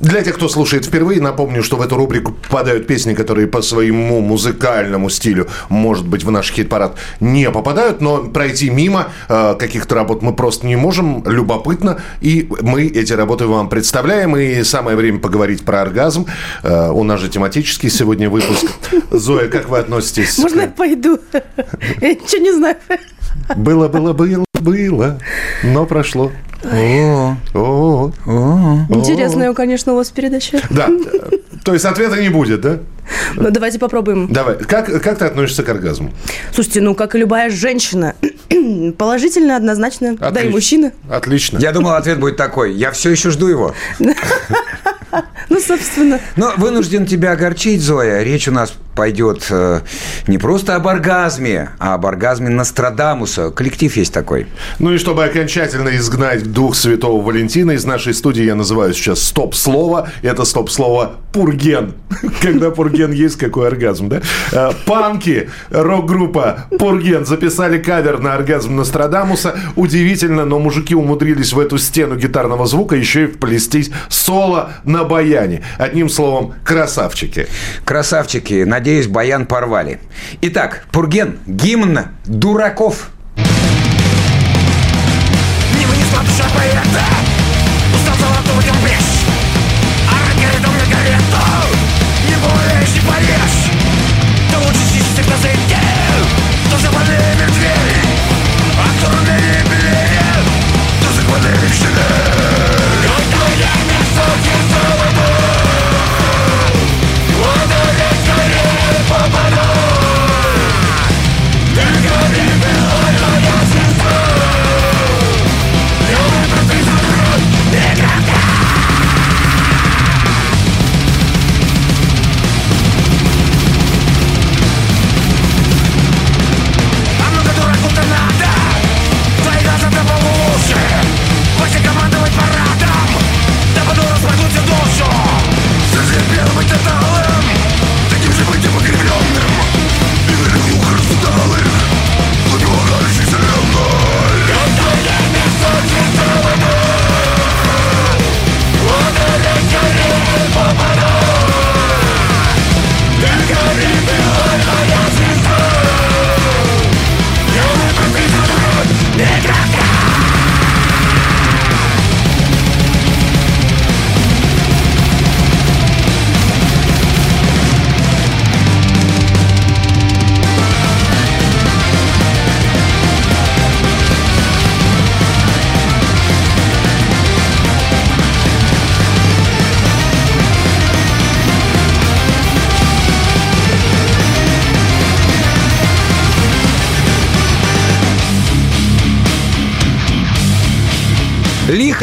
Для 0.01 0.21
тех, 0.21 0.35
кто 0.35 0.49
слушает 0.49 0.85
впервые, 0.85 1.21
напомню, 1.21 1.63
что 1.63 1.77
в 1.77 1.81
эту 1.81 1.95
рубрику 1.95 2.33
попадают 2.33 2.87
песни, 2.87 3.13
которые 3.13 3.47
по 3.47 3.61
своему 3.61 4.19
музыкальному 4.19 5.09
стилю, 5.09 5.47
может 5.69 6.05
быть, 6.05 6.25
в 6.25 6.31
наш 6.31 6.51
хит-парад 6.51 6.97
не 7.21 7.49
попадают, 7.49 8.01
но 8.01 8.25
пройти 8.25 8.69
мимо 8.69 9.07
э, 9.29 9.55
каких-то 9.57 9.95
работ 9.95 10.21
мы 10.21 10.35
просто 10.35 10.67
не 10.67 10.75
можем. 10.75 11.23
Любопытно. 11.25 12.01
И 12.19 12.49
мы 12.61 12.87
эти 12.87 13.13
работы 13.13 13.47
вам 13.47 13.69
представляем. 13.69 14.35
И 14.35 14.63
самое 14.63 14.97
время 14.97 15.19
поговорить 15.19 15.63
про 15.63 15.81
оргазм. 15.81 16.25
Э, 16.63 16.89
у 16.89 17.03
нас 17.03 17.21
же 17.21 17.29
тематический 17.29 17.89
сегодня 17.89 18.29
выпуск. 18.29 18.65
Зоя, 19.11 19.47
как 19.47 19.69
вы 19.69 19.79
относитесь? 19.79 20.37
Можно 20.37 20.61
я 20.61 20.67
пойду? 20.67 21.17
Я 22.01 22.09
ничего 22.09 22.41
не 22.41 22.51
знаю. 22.51 22.75
Было, 23.55 23.87
было, 23.87 24.13
было, 24.13 24.45
было, 24.59 25.19
но 25.63 25.85
прошло. 25.85 26.31
О, 26.63 27.35
О, 27.53 28.11
Интересная, 28.89 29.53
конечно, 29.53 29.93
у 29.93 29.95
вас 29.97 30.09
передача. 30.11 30.61
да. 30.69 30.87
То 31.63 31.73
есть 31.73 31.85
ответа 31.85 32.21
не 32.21 32.29
будет, 32.29 32.61
да? 32.61 32.79
Ну, 33.35 33.51
давайте 33.51 33.79
попробуем. 33.79 34.27
Давай. 34.31 34.57
Как, 34.57 34.85
как 35.01 35.17
ты 35.17 35.25
относишься 35.25 35.63
к 35.63 35.69
оргазму? 35.69 36.11
Слушайте, 36.53 36.81
ну, 36.81 36.95
как 36.95 37.15
и 37.15 37.17
любая 37.17 37.49
женщина, 37.49 38.15
положительно, 38.97 39.55
однозначно, 39.57 40.15
да 40.17 40.27
и 40.27 40.31
Отлично. 40.31 40.51
мужчина. 40.51 40.91
Отлично. 41.09 41.57
я 41.59 41.71
думал, 41.71 41.93
ответ 41.93 42.19
будет 42.19 42.37
такой. 42.37 42.73
Я 42.73 42.91
все 42.91 43.09
еще 43.11 43.29
жду 43.29 43.47
его. 43.47 43.73
Ну, 45.49 45.59
собственно. 45.59 46.19
Но 46.35 46.53
вынужден 46.57 47.05
тебя 47.05 47.33
огорчить, 47.33 47.81
Зоя. 47.81 48.23
Речь 48.23 48.47
у 48.47 48.51
нас 48.51 48.73
пойдет 48.95 49.47
э, 49.49 49.81
не 50.27 50.37
просто 50.37 50.75
об 50.75 50.87
оргазме, 50.87 51.71
а 51.79 51.95
об 51.95 52.05
оргазме 52.05 52.49
Нострадамуса. 52.49 53.49
Коллектив 53.51 53.95
есть 53.95 54.13
такой. 54.13 54.47
Ну 54.79 54.93
и 54.93 54.97
чтобы 54.97 55.23
окончательно 55.23 55.95
изгнать 55.97 56.51
дух 56.51 56.75
Святого 56.75 57.23
Валентина 57.23 57.71
из 57.71 57.85
нашей 57.85 58.13
студии, 58.13 58.43
я 58.43 58.55
называю 58.55 58.93
сейчас 58.93 59.23
стоп-слово. 59.23 60.09
Это 60.21 60.45
стоп-слово 60.45 61.13
«пурген». 61.31 61.93
Когда 62.41 62.71
пурген 62.71 63.11
есть, 63.11 63.37
какой 63.37 63.67
оргазм, 63.67 64.09
да? 64.09 64.21
Э, 64.51 64.71
Панки, 64.85 65.49
рок-группа 65.71 66.65
«Пурген» 66.77 67.25
записали 67.25 67.79
кавер 67.79 68.19
на 68.19 68.35
оргазм 68.35 68.75
Нострадамуса. 68.75 69.55
Удивительно, 69.75 70.45
но 70.45 70.59
мужики 70.59 70.95
умудрились 70.95 71.53
в 71.53 71.59
эту 71.59 71.77
стену 71.77 72.15
гитарного 72.15 72.65
звука 72.67 72.95
еще 72.95 73.23
и 73.23 73.27
вплестись 73.27 73.91
соло 74.09 74.73
на 74.83 75.02
баяне. 75.03 75.61
Одним 75.77 76.09
словом, 76.09 76.55
красавчики. 76.63 77.47
Красавчики, 77.85 78.63
надеюсь, 78.63 79.07
баян 79.07 79.45
порвали. 79.45 79.99
Итак, 80.41 80.85
Пурген, 80.91 81.39
гимн 81.45 81.99
дураков. 82.25 83.09
Не 85.77 85.85
вынесла 85.85 86.21
душа 86.21 86.45
поэта 86.55 87.12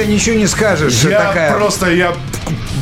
Лихо 0.00 0.12
ничего 0.12 0.36
не 0.36 0.46
скажешь. 0.46 1.02
Я 1.02 1.20
такая 1.20 1.52
просто, 1.54 1.90
я 1.90 2.14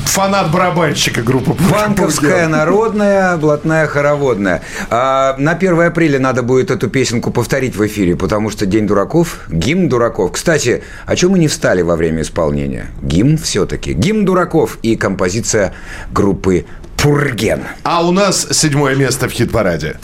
фанат 0.05 0.53
барабанщика 0.53 1.23
группы 1.23 1.57
Банковская, 1.71 2.47
народная, 2.47 3.37
блатная, 3.37 3.89
хороводная. 3.89 4.63
А, 4.89 5.35
на 5.37 5.53
1 5.53 5.81
апреля 5.81 6.21
надо 6.21 6.43
будет 6.43 6.71
эту 6.71 6.89
песенку 6.89 7.33
повторить 7.33 7.75
в 7.75 7.85
эфире, 7.87 8.15
потому 8.15 8.51
что 8.51 8.67
День 8.67 8.87
дураков, 8.87 9.41
гимн 9.49 9.89
дураков. 9.89 10.33
Кстати, 10.33 10.85
о 11.07 11.17
чем 11.17 11.33
мы 11.33 11.41
не 11.41 11.49
встали 11.49 11.83
во 11.83 11.97
время 11.97 12.23
исполнения? 12.23 12.87
Гимн 13.03 13.37
все-таки. 13.37 13.95
Гимн 13.95 14.25
дураков 14.25 14.79
и 14.83 14.95
композиция 14.95 15.75
группы 16.13 16.67
Пурген. 16.99 17.65
А 17.83 18.07
у 18.07 18.13
нас 18.13 18.47
седьмое 18.53 18.95
место 18.95 19.29
в 19.29 19.33
хит-параде. 19.33 19.97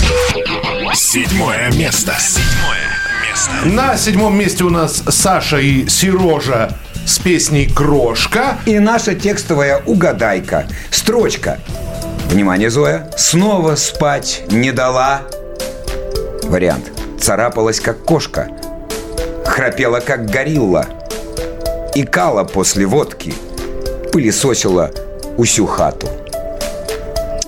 Седьмое 0.94 1.70
место. 1.72 2.14
Седьмое 2.18 2.84
место. 3.28 3.50
На 3.66 3.96
седьмом 3.96 4.36
месте 4.36 4.64
у 4.64 4.70
нас 4.70 5.02
Саша 5.08 5.58
и 5.58 5.88
Сережа 5.88 6.76
с 7.06 7.18
песней 7.18 7.66
«Крошка». 7.66 8.58
И 8.66 8.78
наша 8.78 9.14
текстовая 9.14 9.82
угадайка. 9.84 10.66
Строчка. 10.90 11.58
Внимание, 12.28 12.70
Зоя. 12.70 13.10
Снова 13.16 13.74
спать 13.76 14.42
не 14.50 14.72
дала. 14.72 15.22
Вариант. 16.44 16.90
Царапалась, 17.20 17.80
как 17.80 18.04
кошка. 18.04 18.48
Храпела, 19.44 20.00
как 20.00 20.26
горилла. 20.26 20.86
Икала 21.94 22.44
после 22.44 22.86
водки. 22.86 23.34
Пылесосила 24.12 24.90
усю 25.36 25.66
хату. 25.66 26.08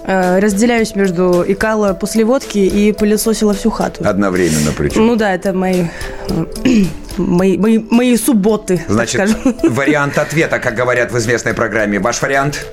Э, 0.07 0.39
разделяюсь 0.39 0.95
между 0.95 1.45
икала 1.47 1.93
после 1.93 2.25
водки 2.25 2.59
и 2.59 2.93
пылесосила 2.93 3.55
всю 3.55 3.71
хату. 3.71 4.07
Одновременно 4.07 4.71
причем. 4.77 5.05
Ну 5.07 5.17
да, 5.17 5.35
это 5.35 5.53
мои, 5.53 5.87
э, 6.29 6.85
мои, 7.19 7.57
мои, 7.59 7.79
мои 7.91 8.17
субботы, 8.17 8.85
Значит, 8.89 9.37
вариант 9.63 10.19
ответа, 10.19 10.59
как 10.59 10.75
говорят 10.75 11.13
в 11.13 11.19
известной 11.19 11.55
программе. 11.55 11.99
Ваш 11.99 12.21
вариант? 12.23 12.67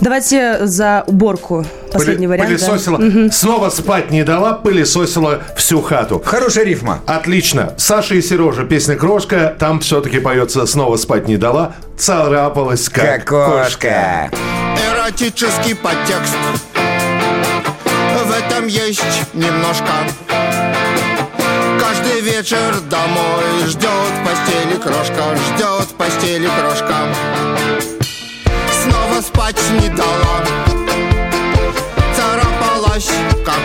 Давайте 0.00 0.66
за 0.66 1.04
уборку. 1.06 1.64
Последний 1.92 2.26
Пыли- 2.26 2.28
вариант. 2.28 2.48
да. 2.50 2.66
Пылесосила. 2.66 3.30
Снова 3.30 3.70
спать 3.70 4.10
не 4.10 4.22
дала, 4.24 4.52
пылесосила 4.54 5.42
всю 5.56 5.80
хату. 5.80 6.22
Хорошая 6.24 6.64
рифма. 6.64 7.00
Отлично. 7.06 7.72
Саша 7.78 8.14
и 8.14 8.22
Сережа, 8.22 8.64
песня 8.64 8.96
«Крошка». 8.96 9.56
Там 9.58 9.80
все-таки 9.80 10.18
поется 10.20 10.66
«Снова 10.66 10.96
спать 10.96 11.26
не 11.28 11.36
дала». 11.36 11.74
Царапалась, 11.96 12.88
как, 12.88 13.24
Как 13.24 13.28
кошка. 13.28 14.30
Эротический 14.92 15.74
подтекст 15.74 16.36
В 18.24 18.30
этом 18.30 18.66
есть 18.66 19.02
немножко 19.34 19.88
вечер 22.38 22.80
домой. 22.88 23.66
Ждет 23.66 23.90
в 23.90 24.24
постели 24.24 24.76
крошка 24.80 25.36
Ждет 25.36 25.88
в 25.88 25.94
постели 25.94 26.48
крошка. 26.60 26.94
Снова 28.82 29.20
спать 29.20 29.60
не 29.80 29.88
дала. 29.88 30.44
Царапалась, 32.16 33.10
как 33.44 33.58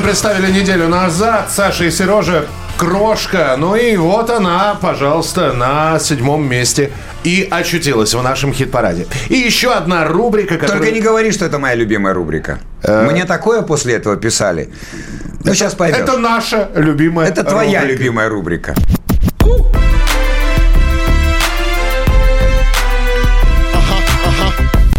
мы 0.00 0.04
представили 0.04 0.50
неделю 0.50 0.88
назад. 0.88 1.50
Саша 1.50 1.84
и 1.84 1.90
Сережа 1.90 2.46
Крошка. 2.78 3.54
Ну 3.58 3.74
и 3.74 3.96
вот 3.96 4.30
она, 4.30 4.78
пожалуйста, 4.80 5.52
на 5.52 5.98
седьмом 5.98 6.48
месте 6.48 6.90
и 7.22 7.46
очутилась 7.50 8.14
в 8.14 8.22
нашем 8.22 8.54
хит-параде. 8.54 9.06
И 9.28 9.34
еще 9.34 9.72
одна 9.72 10.06
рубрика, 10.06 10.56
которая... 10.56 10.78
Только 10.78 10.94
не 10.94 11.00
говори, 11.00 11.32
что 11.32 11.44
это 11.44 11.58
моя 11.58 11.74
любимая 11.74 12.14
рубрика. 12.14 12.60
Мне 12.82 13.26
такое 13.26 13.60
после 13.60 13.94
этого 13.94 14.16
писали. 14.16 14.70
Ну, 15.44 15.52
сейчас 15.52 15.74
пойдешь. 15.74 15.98
Это 16.00 16.16
наша 16.16 16.70
любимая 16.74 17.28
Это 17.28 17.44
твоя 17.44 17.80
рубрика. 17.82 17.98
любимая 17.98 18.28
рубрика. 18.30 18.74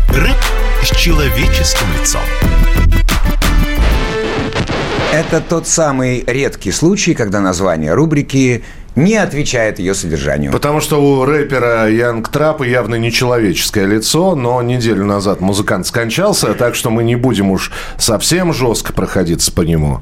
Рэп 0.09 0.37
с 0.83 0.95
человеческим 0.95 1.87
лицом. 1.99 2.21
Это 5.31 5.39
тот 5.39 5.65
самый 5.65 6.25
редкий 6.27 6.73
случай, 6.73 7.13
когда 7.13 7.39
название 7.39 7.93
рубрики 7.93 8.65
не 8.97 9.15
отвечает 9.15 9.79
ее 9.79 9.93
содержанию. 9.93 10.51
Потому 10.51 10.81
что 10.81 11.01
у 11.01 11.23
рэпера 11.23 11.89
Янг 11.89 12.27
Трапа 12.27 12.63
явно 12.63 12.95
нечеловеческое 12.95 13.85
лицо, 13.85 14.35
но 14.35 14.61
неделю 14.61 15.05
назад 15.05 15.39
музыкант 15.39 15.87
скончался, 15.87 16.53
так 16.53 16.75
что 16.75 16.89
мы 16.89 17.05
не 17.05 17.15
будем 17.15 17.49
уж 17.49 17.71
совсем 17.97 18.51
жестко 18.51 18.91
проходиться 18.91 19.53
по 19.53 19.61
нему. 19.61 20.01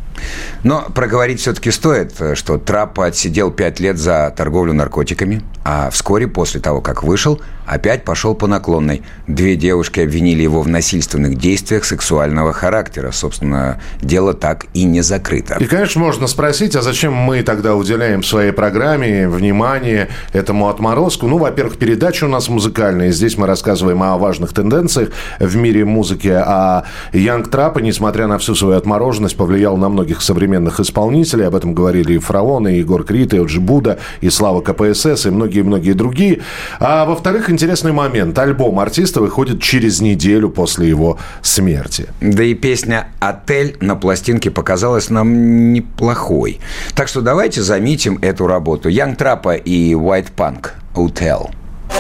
Но 0.64 0.88
проговорить 0.94 1.40
все-таки 1.40 1.72
стоит, 1.72 2.14
что 2.34 2.58
Траппа 2.58 3.06
отсидел 3.06 3.52
пять 3.52 3.80
лет 3.80 3.98
за 3.98 4.34
торговлю 4.36 4.74
наркотиками, 4.74 5.42
а 5.64 5.90
вскоре 5.90 6.28
после 6.28 6.60
того, 6.60 6.82
как 6.82 7.04
вышел, 7.04 7.42
опять 7.66 8.04
пошел 8.04 8.34
по 8.34 8.48
наклонной. 8.48 9.04
Две 9.28 9.56
девушки 9.56 10.00
обвинили 10.00 10.42
его 10.42 10.62
в 10.62 10.68
насильственных 10.68 11.38
действиях 11.38 11.86
сексуального 11.86 12.52
характера. 12.54 13.12
Собственно, 13.12 13.80
дело 14.02 14.34
так 14.34 14.66
и 14.74 14.84
не 14.84 15.02
закрыто. 15.02 15.58
И, 15.60 15.66
конечно, 15.66 16.02
можно 16.02 16.28
спросить, 16.28 16.76
а 16.76 16.82
зачем 16.82 17.14
мы 17.14 17.44
тогда 17.44 17.76
уделяем 17.76 18.24
своей 18.24 18.52
программе 18.52 19.28
внимание 19.28 20.10
этому 20.34 20.68
отморозку? 20.70 21.28
Ну, 21.28 21.38
во-первых, 21.38 21.78
передача 21.78 22.26
у 22.26 22.28
нас 22.28 22.50
музыкальная, 22.50 23.12
здесь 23.12 23.38
мы 23.38 23.46
рассказываем 23.46 24.02
о 24.02 24.18
важных 24.18 24.54
тенденциях 24.54 25.10
в 25.40 25.56
мире 25.56 25.86
музыки, 25.86 26.30
а 26.30 26.86
Янг 27.14 27.50
Трапа, 27.50 27.80
несмотря 27.80 28.28
на 28.28 28.40
всю 28.40 28.56
свою 28.56 28.78
отмороженность, 28.78 29.38
повлиял 29.38 29.78
на 29.78 29.90
многих 29.90 30.19
современных 30.22 30.80
исполнителей, 30.80 31.48
об 31.48 31.56
этом 31.56 31.74
говорили 31.74 32.14
и 32.14 32.18
Фараон, 32.20 32.68
и 32.68 32.78
Егор 32.78 33.04
Крид, 33.04 33.34
и 33.34 33.40
Оджи 33.40 33.60
Буда, 33.60 34.00
и 34.22 34.30
Слава 34.30 34.62
КПСС, 34.62 35.26
и 35.26 35.30
многие-многие 35.30 35.94
другие. 35.94 36.42
А 36.80 37.06
во-вторых, 37.06 37.50
интересный 37.50 37.92
момент. 37.92 38.38
Альбом 38.38 38.80
артиста 38.80 39.22
выходит 39.22 39.62
через 39.62 40.02
неделю 40.02 40.50
после 40.50 40.88
его 40.88 41.18
смерти. 41.42 42.08
Да 42.22 42.44
и 42.44 42.54
песня 42.54 43.08
«Отель» 43.20 43.78
на 43.82 43.96
пластинке 43.96 44.52
показалась 44.52 45.10
нам 45.10 45.74
неплохой. 45.74 46.60
Так 46.96 47.08
что 47.08 47.22
давайте 47.22 47.62
заметим 47.62 48.20
эту 48.22 48.48
работу. 48.48 48.90
Янг 48.90 49.18
Трапа 49.18 49.56
и 49.56 49.94
White 49.94 50.30
Punk 50.36 50.70
«Hotel». 50.96 51.50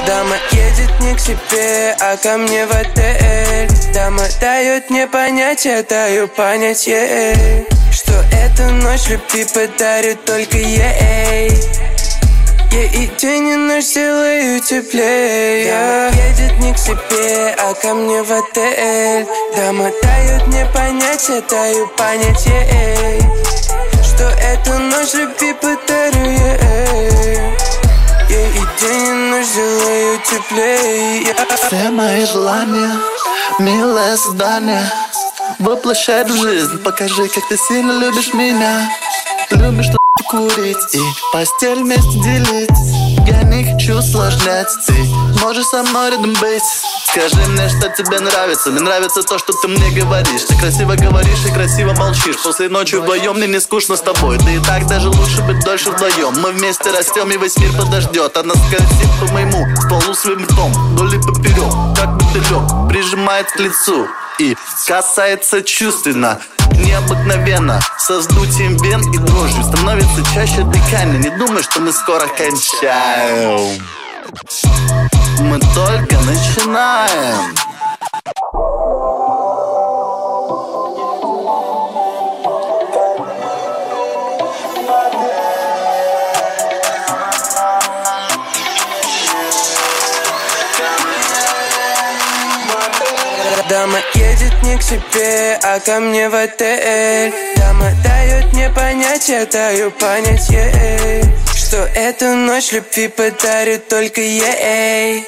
Дама 0.06 0.36
едет 0.52 1.00
не 1.02 1.16
к 1.16 1.20
себе, 1.20 1.96
а 2.00 2.16
ко 2.18 2.38
мне 2.38 2.66
в 2.66 2.72
отель 2.72 3.94
Дама 3.94 4.24
дает 4.40 4.90
мне 4.90 5.08
понятие, 5.08 5.84
даю 5.84 6.28
понять 6.28 6.88
ей 6.88 7.79
Что 8.00 8.14
эту 8.32 8.64
ночь 8.76 9.08
любви 9.10 9.46
подарю 9.54 10.16
только 10.26 10.58
ей. 10.58 11.52
Я 12.72 12.84
и 12.84 13.08
день 13.18 13.50
и 13.50 13.56
ночь 13.56 13.94
делаю 13.94 14.62
теплее 14.62 16.12
Едет 16.14 16.60
не 16.60 16.72
к 16.72 16.78
себе, 16.78 17.54
а 17.58 17.74
ко 17.74 17.94
мне 17.94 18.24
в 18.24 18.32
отель. 18.32 19.28
Да 19.54 19.74
мотают 19.74 20.48
мне 20.48 20.66
понятия, 20.74 21.44
даю 21.50 21.88
понять 21.98 22.46
ей 22.46 23.22
Что 24.02 24.30
эту 24.30 24.80
ночь 24.80 25.14
любви 25.16 25.54
подарю 25.54 26.24
ей 26.24 27.52
Я 28.30 28.48
и 28.48 28.80
день 28.80 29.08
и 29.08 29.32
ночь 29.32 29.48
делаю 29.54 30.20
теплее. 30.20 31.36
Все 31.68 31.90
мои 31.90 32.24
желания, 32.24 32.92
милое 33.60 34.16
создание 34.16 34.90
Воплощай 35.60 36.24
в 36.24 36.30
жизнь, 36.30 36.78
покажи, 36.84 37.28
как 37.28 37.48
ты 37.50 37.58
сильно 37.58 37.92
любишь 38.00 38.34
меня. 38.34 38.90
Любишь 39.52 39.88
курить 40.30 40.96
и 40.96 41.00
постель 41.34 41.84
вместе 41.84 42.20
делить 42.22 43.09
Я 43.30 43.44
не 43.44 43.64
хочу 43.64 43.96
усложнять, 43.96 44.68
ты 44.88 44.94
можешь 45.40 45.68
со 45.68 45.84
мной 45.84 46.10
рядом 46.10 46.34
быть? 46.34 46.64
Скажи 47.06 47.36
мне, 47.48 47.70
что 47.70 47.88
тебе 47.90 48.20
нравится. 48.20 48.72
Мне 48.72 48.82
нравится 48.82 49.22
то, 49.22 49.38
что 49.38 49.54
ты 49.54 49.68
мне 49.68 49.92
говоришь. 49.92 50.42
Ты 50.48 50.58
красиво 50.58 50.96
говоришь 50.96 51.46
и 51.46 51.54
красиво 51.54 51.94
молчишь. 51.94 52.38
После 52.44 52.70
ночи 52.70 52.96
вдвоем 52.96 53.36
мне 53.36 53.46
не 53.46 53.62
скучно 53.62 53.98
с 53.98 54.02
тобой. 54.02 54.40
Да 54.40 54.50
и 54.50 54.58
так 54.60 54.88
даже 54.88 55.10
лучше 55.10 55.44
быть 55.44 55.64
дольше 55.64 55.92
вдвоем. 55.92 56.40
Мы 56.42 56.54
вместе 56.54 56.90
растем 56.90 57.30
и 57.30 57.38
весь 57.38 57.58
мир 57.58 57.72
подождет. 57.78 58.36
Она 58.36 58.56
скользит 58.56 59.20
по 59.20 59.32
моему 59.32 59.68
стволу 59.76 60.16
своим 60.16 60.44
ртом. 60.46 60.72
Вдоль 60.94 61.16
и 61.16 61.20
поперек, 61.20 61.72
как 61.96 62.10
мотылек 62.10 62.90
Прижимает 62.90 63.52
к 63.52 63.60
лицу 63.60 64.08
и 64.40 64.58
касается 64.88 65.62
чувственно 65.62 66.40
Необыкновенно. 66.78 67.80
Со 67.98 68.20
вздутием 68.20 68.78
вен 68.78 69.02
и 69.14 69.18
дрожью 69.18 69.64
Становится 69.64 70.24
чаще 70.34 70.64
дыхание 70.64 71.20
Не 71.20 71.30
думай, 71.38 71.64
что 71.64 71.80
мы 71.80 71.92
скоро 71.92 72.26
кончаем. 72.28 73.82
Мы 75.42 75.60
только 75.74 76.18
начинаем. 76.20 77.56
Дама 93.70 94.00
едет 94.16 94.29
не 94.70 94.78
к 94.78 94.84
себе, 94.84 95.60
а 95.64 95.80
ко 95.80 96.00
мне 96.00 96.30
в 96.30 96.36
отель 96.36 97.34
Дама 97.58 97.92
дает 98.04 98.54
мне 98.54 98.70
понятие, 98.70 99.46
даю 99.46 99.92
понять 99.92 100.50
ей 100.50 101.24
Что 101.56 101.78
эту 101.78 102.36
ночь 102.36 102.72
любви 102.72 103.08
подарю 103.08 103.80
только 103.90 104.22
ей 104.22 105.26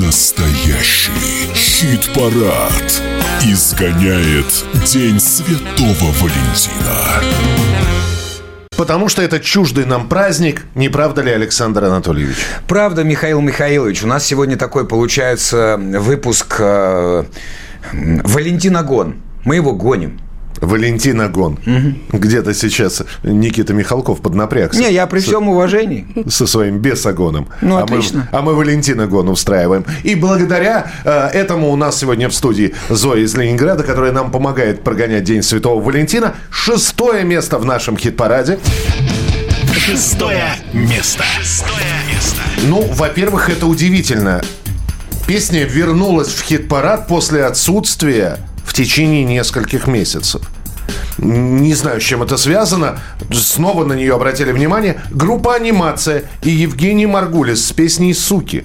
Настоящий 0.00 1.52
хит-парад. 1.54 3.02
Изгоняет 3.42 4.46
День 4.86 5.20
Святого 5.20 6.12
Валентина. 6.20 8.19
Потому 8.76 9.08
что 9.08 9.20
это 9.20 9.40
чуждый 9.40 9.84
нам 9.84 10.08
праздник, 10.08 10.64
не 10.74 10.88
правда 10.88 11.22
ли, 11.22 11.30
Александр 11.30 11.84
Анатольевич? 11.84 12.36
Правда, 12.66 13.04
Михаил 13.04 13.40
Михайлович. 13.40 14.02
У 14.04 14.06
нас 14.06 14.24
сегодня 14.24 14.56
такой 14.56 14.86
получается 14.86 15.76
выпуск 15.78 16.56
э, 16.60 17.24
Валентина 17.92 18.82
Гон. 18.82 19.16
Мы 19.44 19.56
его 19.56 19.74
гоним. 19.74 20.20
Валентина 20.60 21.28
Гон. 21.28 21.58
Где-то 22.12 22.54
сейчас 22.54 23.02
Никита 23.22 23.72
Михалков 23.72 24.20
поднапрягся. 24.20 24.80
Не, 24.80 24.92
я 24.92 25.06
при 25.06 25.20
всем 25.20 25.48
уважении. 25.48 26.06
Со 26.28 26.46
своим 26.46 26.78
бесогоном. 26.78 27.48
Ну, 27.60 27.76
а 27.76 27.84
отлично. 27.84 28.28
Мы, 28.32 28.38
а 28.38 28.42
мы 28.42 28.54
Валентина 28.54 29.06
Гон 29.06 29.28
устраиваем. 29.28 29.84
И 30.02 30.14
благодаря 30.14 30.90
э, 31.04 31.10
этому 31.32 31.70
у 31.70 31.76
нас 31.76 31.98
сегодня 31.98 32.28
в 32.28 32.34
студии 32.34 32.74
Зоя 32.88 33.20
из 33.20 33.34
Ленинграда, 33.34 33.82
которая 33.82 34.12
нам 34.12 34.30
помогает 34.30 34.82
прогонять 34.82 35.24
День 35.24 35.42
Святого 35.42 35.82
Валентина. 35.82 36.34
Шестое 36.50 37.24
место 37.24 37.58
в 37.58 37.64
нашем 37.64 37.96
хит-параде. 37.96 38.58
Шестое 39.72 40.54
место. 40.72 41.24
Шестое 41.40 41.84
место. 42.12 42.40
Ну, 42.64 42.82
во-первых, 42.94 43.48
это 43.48 43.66
удивительно. 43.66 44.42
Песня 45.26 45.64
вернулась 45.64 46.28
в 46.28 46.42
хит-парад 46.42 47.06
после 47.06 47.44
отсутствия 47.44 48.38
в 48.70 48.72
течение 48.72 49.24
нескольких 49.24 49.88
месяцев. 49.88 50.42
Не 51.18 51.74
знаю, 51.74 52.00
с 52.00 52.04
чем 52.04 52.22
это 52.22 52.36
связано. 52.36 53.00
Снова 53.32 53.84
на 53.84 53.94
нее 53.94 54.14
обратили 54.14 54.52
внимание. 54.52 55.00
Группа 55.10 55.56
«Анимация» 55.56 56.22
и 56.44 56.50
Евгений 56.50 57.06
Маргулис 57.06 57.66
с 57.66 57.72
песней 57.72 58.14
«Суки». 58.14 58.64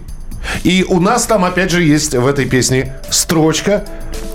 И 0.63 0.85
у 0.87 0.99
нас 0.99 1.25
там, 1.25 1.43
опять 1.43 1.71
же, 1.71 1.81
есть 1.81 2.13
в 2.13 2.27
этой 2.27 2.45
песне 2.45 2.93
строчка, 3.09 3.83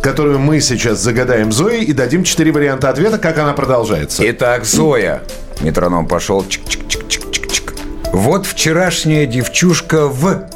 которую 0.03 0.41
мы 0.41 0.61
сейчас 0.61 0.99
загадаем 0.99 1.53
Зои 1.53 1.85
и 1.85 1.93
дадим 1.93 2.25
четыре 2.25 2.51
варианта 2.51 2.89
ответа, 2.91 3.19
как 3.19 3.39
она 3.39 3.53
продолжается. 3.53 4.29
Итак, 4.29 4.65
Зоя. 4.65 5.23
Метроном 5.61 6.09
пошел. 6.09 6.43
Чик-чик-чик-чик-чик. 6.43 7.79
Вот 8.13 8.45
вчерашняя 8.45 9.25
девчушка 9.25 10.09
в... 10.09 10.51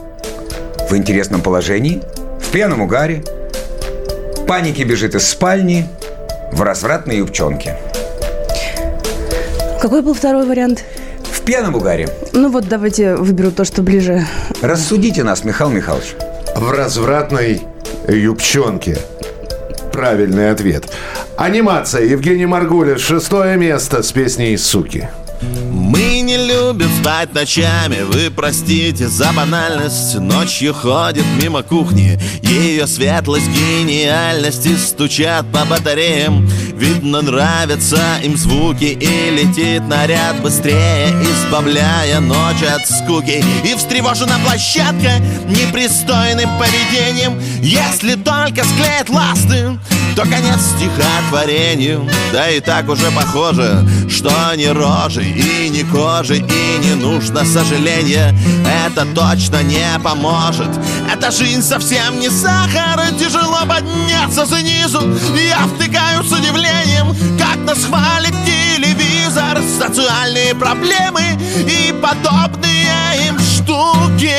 В 0.91 0.97
интересном 0.97 1.41
положении. 1.41 2.03
В 2.43 2.51
пьяном 2.51 2.81
угаре. 2.81 3.23
Паники 4.55 4.83
бежит 4.83 5.17
из 5.17 5.27
спальни. 5.29 5.89
В 6.53 6.63
развратной 6.63 7.17
юбчонке. 7.17 7.77
Какой 9.83 10.01
был 10.01 10.15
второй 10.15 10.47
вариант? 10.47 10.85
В 11.25 11.41
пьяном 11.41 11.75
угаре. 11.75 12.09
Ну 12.33 12.49
вот 12.53 12.69
давайте 12.69 13.17
выберу 13.17 13.51
то, 13.51 13.65
что 13.65 13.83
ближе. 13.83 14.25
Рассудите 14.63 15.25
нас, 15.25 15.43
Михаил 15.43 15.71
Михайлович. 15.71 16.15
В 16.55 16.71
развратной 16.71 17.63
юбчонке. 18.07 18.99
Правильный 19.93 20.53
ответ. 20.53 20.85
Анимация. 21.37 22.05
Евгений 22.05 22.47
Маргулис. 22.47 23.01
Шестое 23.01 23.57
место 23.57 24.05
с 24.05 24.13
песней 24.13 24.57
«Суки». 24.57 25.09
Мы 25.69 26.14
не 26.75 26.81
любим 26.81 26.91
спать 27.01 27.35
ночами. 27.35 28.03
Вы 28.03 28.31
простите 28.31 29.09
за 29.09 29.33
банальность. 29.33 30.19
Ночью 30.19 30.75
ходит 30.75 31.25
мимо 31.41 31.63
кухни. 31.63 32.19
Ее 32.43 32.87
светлость, 32.87 33.49
гениальность 33.49 34.67
И 34.67 34.77
стучат 34.77 35.51
по 35.53 35.65
батареям. 35.65 36.47
Видно, 36.75 37.23
нравятся 37.23 38.01
им 38.23 38.37
звуки 38.37 38.85
И 38.85 39.31
летит 39.31 39.87
наряд 39.87 40.41
быстрее 40.43 41.09
Избавляя 41.23 42.21
ночь 42.21 42.63
от 42.63 42.87
скуки. 42.87 43.45
И 43.65 43.75
встревожена 43.77 44.39
площадка 44.45 45.19
Непристойным 45.49 46.51
поведением. 46.59 47.41
Если 47.61 48.15
только 48.15 48.65
склеит 48.65 49.09
ласты 49.09 49.79
то 50.15 50.23
конец 50.23 50.61
стихотворению 50.77 52.09
Да 52.33 52.49
и 52.49 52.61
так 52.61 52.89
уже 52.89 53.11
похоже, 53.11 53.85
что 54.09 54.31
ни 54.55 54.67
рожи 54.67 55.25
и 55.25 55.69
ни 55.69 55.83
кожи 55.83 56.37
И 56.37 56.64
не 56.79 56.95
нужно 56.95 57.45
сожаления, 57.45 58.35
это 58.87 59.07
точно 59.15 59.63
не 59.63 59.99
поможет. 60.03 60.69
Эта 61.13 61.31
жизнь 61.31 61.63
совсем 61.63 62.19
не 62.21 62.31
сахар, 62.31 63.01
и 63.11 63.19
тяжело 63.19 63.61
подняться 63.67 64.47
снизу. 64.47 65.01
Я 65.37 65.67
втыкаю 65.67 66.23
с 66.25 66.33
удивлением, 66.33 67.15
как 67.39 67.59
нас 67.59 67.85
хвалит 67.85 68.35
телевизор. 68.45 69.61
Социальные 69.79 70.55
проблемы 70.55 71.23
и 71.67 71.93
подобные 72.01 73.29
им 73.29 73.39
штуки 73.39 74.35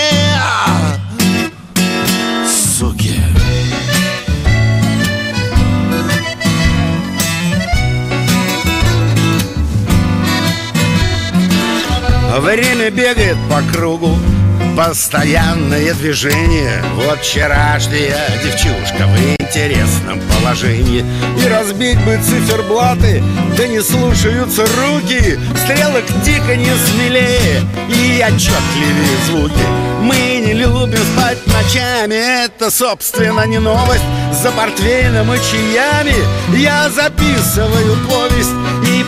Время 12.40 12.90
бегает 12.90 13.38
по 13.50 13.62
кругу. 13.62 14.18
Постоянное 14.76 15.94
движение. 15.94 16.84
Вот 16.96 17.20
вчерашняя 17.20 18.18
девчушка 18.44 19.08
в 19.08 19.42
интересном 19.42 20.20
положении. 20.20 21.06
И 21.42 21.48
разбить 21.48 21.98
бы 22.04 22.18
циферблаты 22.18 23.24
Да 23.58 23.68
не 23.68 23.82
слушаются 23.82 24.64
руки. 24.64 25.40
Стрелок 25.64 26.04
дико 26.26 26.58
не 26.58 26.72
смелее 26.76 27.62
И 27.88 28.22
отчетливее 28.22 29.18
звуки. 29.28 29.66
Мы 30.02 30.44
не 30.46 30.54
любим 30.54 31.00
спать 31.14 31.40
ночами. 31.48 32.46
Это, 32.46 32.70
собственно, 32.70 33.46
не 33.46 33.60
новость. 33.60 34.04
За 34.44 34.52
портвейном 34.52 35.34
и 35.34 35.38
чаями 35.38 36.16
Я 36.54 36.90
записываю 36.90 37.96
повесть 38.10 38.52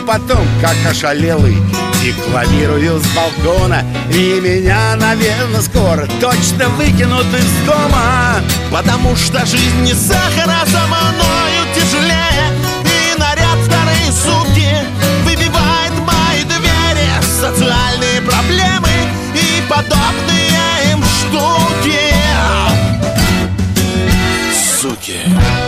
потом, 0.06 0.46
как 0.60 0.76
ошалелый, 0.90 1.56
декламирую 2.02 3.00
с 3.00 3.06
балкона. 3.14 3.84
И 4.10 4.40
меня, 4.40 4.96
наверное, 4.96 5.60
скоро 5.60 6.08
точно 6.20 6.68
выкинут 6.70 7.26
из 7.34 7.66
дома 7.66 8.40
Потому 8.70 9.16
что 9.16 9.44
жизнь 9.46 9.82
не 9.82 9.94
сахара, 9.94 10.64
за 10.66 10.86
мною 10.86 11.64
тяжелее. 11.74 12.52
И 12.84 13.18
наряд 13.18 13.58
вторые 13.64 14.12
сутки 14.12 14.70
выбивает 15.24 15.92
мои 16.06 16.44
двери. 16.44 17.10
Социальные 17.22 18.20
проблемы 18.22 18.88
и 19.34 19.62
подобные 19.68 20.92
им 20.92 21.02
штуки. 21.02 21.98
Суки 24.80 25.16
Суки. 25.22 25.67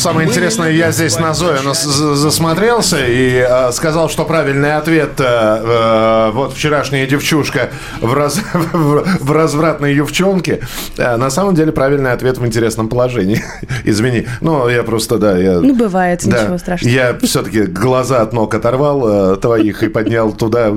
Самое 0.00 0.28
интересное, 0.28 0.70
я 0.72 0.90
здесь 0.92 1.18
на 1.18 1.34
Зою 1.34 1.62
нас 1.62 1.84
з- 1.84 2.14
засмотрелся 2.16 2.98
и 3.06 3.44
э, 3.48 3.72
сказал, 3.72 4.08
что 4.10 4.24
правильный 4.24 4.76
ответ 4.76 5.20
э, 5.20 5.24
э, 5.24 6.30
вот 6.32 6.54
вчерашняя 6.54 7.06
девчушка 7.06 7.70
в, 8.00 8.12
раз- 8.14 8.40
в 8.72 9.32
развратной 9.32 9.94
девчонке. 9.94 10.60
Э, 10.96 11.16
на 11.16 11.30
самом 11.30 11.54
деле 11.54 11.72
правильный 11.72 12.12
ответ 12.12 12.38
в 12.38 12.46
интересном 12.46 12.88
положении. 12.88 13.42
Извини. 13.84 14.26
Ну, 14.40 14.68
я 14.68 14.82
просто, 14.82 15.18
да, 15.18 15.36
я... 15.38 15.60
Ну, 15.60 15.74
бывает, 15.76 16.22
Да, 16.24 16.42
ничего 16.42 16.58
страшного. 16.58 16.92
Я 16.94 17.16
все-таки 17.22 17.62
глаза 17.62 18.22
от 18.22 18.32
ног 18.32 18.54
оторвал 18.54 19.34
э, 19.34 19.36
твоих 19.36 19.82
и 19.82 19.88
поднял 19.88 20.32
туда. 20.32 20.72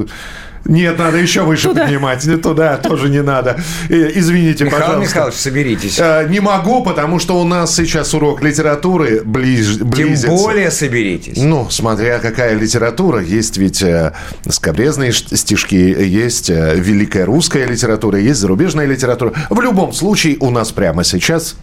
Нет, 0.66 0.98
надо 0.98 1.18
еще 1.18 1.42
выше 1.44 1.70
поднимать. 1.74 2.26
Не 2.26 2.38
туда 2.38 2.78
тоже 2.78 3.10
не 3.10 3.22
надо. 3.22 3.60
Э, 3.90 4.12
Извините, 4.16 4.64
Михаил 4.66 4.82
пожалуйста. 4.82 5.10
Михайлович, 5.10 5.36
соберитесь. 5.38 6.00
Э, 6.00 6.26
Не 6.30 6.40
могу, 6.40 6.84
потому 6.84 7.20
что 7.20 7.40
у 7.40 7.44
нас 7.44 7.76
сейчас 7.76 8.14
урок 8.14 8.42
литературы 8.42 9.22
ближ, 9.24 9.78
Тем 9.78 9.90
близится. 9.90 10.28
более 10.30 10.72
соберитесь. 10.72 11.38
Ну, 11.38 11.68
смотря 11.70 12.20
какая 12.20 12.56
литература. 12.58 13.22
Есть 13.22 13.58
ведь 13.58 13.82
э, 13.82 14.14
скобрезные 14.48 15.12
стишки, 15.12 15.76
есть 15.76 16.50
великая 16.50 17.26
русская 17.26 17.66
литература, 17.66 18.20
есть 18.20 18.40
зарубежная 18.40 18.86
литература. 18.86 19.34
В 19.50 19.60
любом 19.62 19.94
случае, 19.94 20.38
у 20.40 20.50
нас 20.50 20.72
прямо 20.72 21.04
сейчас... 21.04 21.56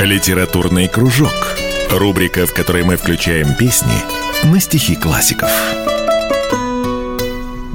Литературный 0.00 0.88
кружок. 0.88 1.30
Рубрика, 1.90 2.46
в 2.46 2.54
которой 2.54 2.84
мы 2.84 2.96
включаем 2.96 3.54
песни 3.54 3.92
на 4.44 4.58
стихи 4.60 4.96
классиков. 4.96 5.50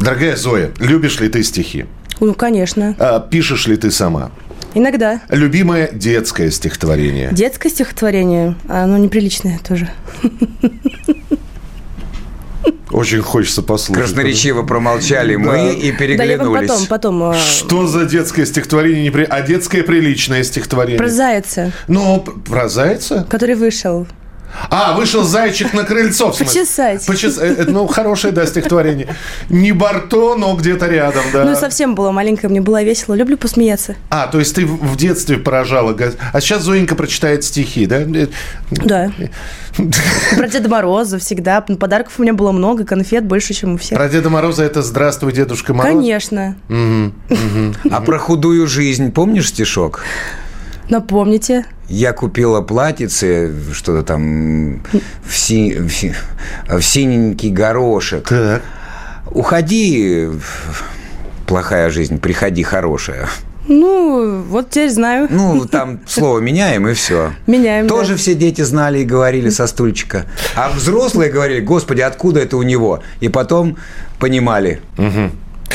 Дорогая 0.06 0.36
Зоя, 0.36 0.70
любишь 0.80 1.20
ли 1.20 1.30
ты 1.30 1.41
стихи? 1.41 1.86
Ну, 2.20 2.36
конечно. 2.36 2.95
А 2.99 3.20
пишешь 3.20 3.66
ли 3.66 3.76
ты 3.76 3.89
сама? 3.89 4.30
Иногда. 4.76 5.20
Любимое 5.30 5.89
детское 5.91 6.51
стихотворение? 6.51 7.30
Детское 7.32 7.70
стихотворение, 7.70 8.56
оно 8.70 8.99
неприличное 8.99 9.60
тоже. 9.68 9.89
Очень 12.91 13.22
хочется 13.24 13.64
послушать. 13.64 14.03
Красноречиво 14.03 14.62
промолчали 14.62 15.36
мы 15.38 15.74
и 15.74 15.91
Да, 15.91 16.24
я 16.24 16.38
вам 16.38 16.58
переглянулись. 16.58 16.70
потом, 16.70 16.86
потом. 16.86 17.24
э, 17.32 17.36
Что 17.39 17.88
за 17.88 18.06
детское 18.06 18.45
стихотворение? 18.45 19.10
непри- 19.10 19.26
А 19.28 19.41
детское 19.41 19.82
приличное 19.82 20.43
стихотворение? 20.43 20.99
Про 20.99 21.10
зайца, 21.10 21.72
Ну, 21.88 22.24
про 22.47 22.70
зайца? 22.70 23.26
который 23.28 23.56
вышел. 23.56 24.06
А, 24.70 24.93
вышел 24.95 25.24
зайчик 25.24 25.74
на 25.74 25.84
крыльцо. 25.84 26.32
Почесать. 26.32 27.08
Почес- 27.08 27.39
э, 27.39 27.56
э, 27.60 27.66
Ну, 27.68 27.88
хорошее, 27.88 28.34
да, 28.34 28.45
стихотворение. 28.45 29.08
Не 29.49 29.72
Барто, 29.72 30.36
но 30.36 30.56
где-то 30.56 30.88
рядом, 30.88 31.24
да. 31.34 31.43
Ну, 31.43 31.56
совсем 31.56 31.95
было 31.95 32.12
маленькое, 32.12 32.49
мне 32.49 32.62
было 32.62 32.84
весело. 32.84 33.14
Люблю 33.16 33.38
посмеяться. 33.38 33.95
А, 34.10 34.28
то 34.28 34.39
есть 34.39 34.56
ты 34.56 34.66
в 34.66 34.95
детстве 34.97 35.38
поражала. 35.38 35.95
А 36.34 36.41
сейчас 36.41 36.64
Зоенька 36.64 36.95
прочитает 36.95 37.43
стихи, 37.43 37.86
да? 37.86 38.01
Да. 38.72 39.12
Про 40.38 40.47
Деда 40.47 40.70
Мороза 40.70 41.20
всегда. 41.20 41.62
Подарков 41.62 42.14
у 42.18 42.22
меня 42.22 42.34
было 42.34 42.51
много, 42.51 42.86
конфет 42.86 43.26
больше, 43.26 43.53
чем 43.53 43.74
у 43.76 43.78
всех. 43.78 43.97
Про 43.97 44.10
Деда 44.10 44.30
Мороза 44.30 44.64
это 44.64 44.82
«Здравствуй, 44.82 45.34
Дедушка 45.34 45.74
Мороз». 45.74 45.91
Конечно. 45.93 46.56
А 46.70 48.01
про 48.01 48.20
худую 48.20 48.68
жизнь 48.68 49.12
помнишь 49.12 49.49
стишок? 49.49 50.03
Напомните. 50.89 51.65
Я 51.89 52.13
купила 52.13 52.61
платьице, 52.61 53.51
что-то 53.73 54.03
там 54.03 54.81
в, 55.23 55.36
си- 55.38 55.75
в 55.79 55.89
си- 55.89 56.13
в 56.67 56.81
синенький 56.81 57.51
горошек. 57.51 58.27
Так. 58.27 58.61
Уходи, 59.31 60.27
плохая 61.47 61.89
жизнь, 61.89 62.19
приходи, 62.19 62.63
хорошая. 62.63 63.27
Ну, 63.67 64.43
вот 64.43 64.69
теперь 64.69 64.91
знаю. 64.91 65.27
Ну, 65.31 65.65
там 65.65 65.99
слово 66.07 66.38
меняем, 66.39 66.88
и 66.88 66.93
все. 66.93 67.31
Меняем. 67.47 67.88
да. 67.88 67.95
Тоже 67.95 68.15
все 68.15 68.36
дети 68.36 68.61
знали 68.61 68.99
и 68.99 69.05
говорили 69.05 69.49
со 69.49 69.65
стульчика. 69.65 70.25
А 70.55 70.69
взрослые 70.69 71.31
говорили, 71.31 71.61
господи, 71.61 72.01
откуда 72.01 72.41
это 72.41 72.57
у 72.57 72.63
него? 72.63 73.01
И 73.21 73.29
потом 73.29 73.77
понимали. 74.19 74.81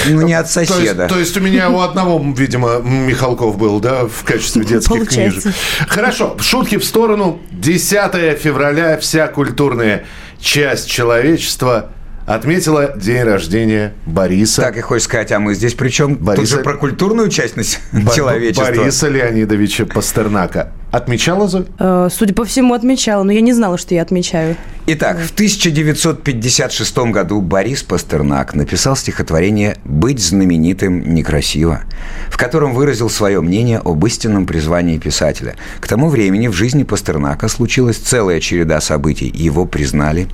Ну, 0.06 0.22
не 0.22 0.34
от 0.34 0.52
То 0.52 0.60
есть, 0.60 0.72
соседа. 0.72 1.08
то 1.08 1.18
есть 1.18 1.36
у 1.36 1.40
меня 1.40 1.68
у 1.70 1.80
одного, 1.80 2.22
видимо, 2.36 2.78
Михалков 2.78 3.58
был, 3.58 3.80
да, 3.80 4.06
в 4.06 4.24
качестве 4.24 4.64
детских 4.64 4.88
Получается. 4.96 5.40
книжек. 5.42 5.60
Хорошо, 5.88 6.36
шутки 6.40 6.76
в 6.78 6.84
сторону. 6.84 7.40
10 7.50 8.38
февраля 8.38 8.96
вся 8.98 9.28
культурная 9.28 10.04
часть 10.40 10.88
человечества 10.88 11.90
отметила 12.34 12.92
день 12.96 13.22
рождения 13.22 13.94
Бориса. 14.06 14.62
Так 14.62 14.76
и 14.76 14.80
хочешь 14.80 15.04
сказать, 15.04 15.32
а 15.32 15.38
мы 15.40 15.54
здесь 15.54 15.74
причем 15.74 16.16
тут 16.16 16.24
Бориса- 16.24 16.56
же 16.56 16.62
про 16.62 16.76
культурную 16.76 17.28
часть 17.28 17.54
Бо- 17.92 18.14
человечества. 18.14 18.64
Бориса 18.66 19.08
Леонидовича 19.08 19.86
Пастернака. 19.86 20.72
Отмечала, 20.92 21.46
Зоя? 21.46 21.66
Э, 21.78 22.08
Судя 22.10 22.34
по 22.34 22.44
всему, 22.44 22.74
отмечала, 22.74 23.22
но 23.22 23.30
я 23.32 23.40
не 23.40 23.52
знала, 23.52 23.78
что 23.78 23.94
я 23.94 24.02
отмечаю. 24.02 24.56
Итак, 24.86 25.18
в 25.20 25.30
1956 25.32 27.12
году 27.12 27.40
Борис 27.40 27.82
Пастернак 27.84 28.54
написал 28.54 28.96
стихотворение 28.96 29.76
«Быть 29.84 30.18
знаменитым 30.20 31.14
некрасиво», 31.14 31.82
в 32.28 32.36
котором 32.36 32.74
выразил 32.74 33.08
свое 33.08 33.40
мнение 33.40 33.78
об 33.84 34.04
истинном 34.04 34.46
призвании 34.46 34.98
писателя. 34.98 35.54
К 35.80 35.86
тому 35.86 36.08
времени 36.08 36.48
в 36.48 36.54
жизни 36.54 36.82
Пастернака 36.82 37.46
случилась 37.48 37.96
целая 37.96 38.40
череда 38.40 38.80
событий. 38.80 39.30
Его 39.32 39.66
признали, 39.66 40.26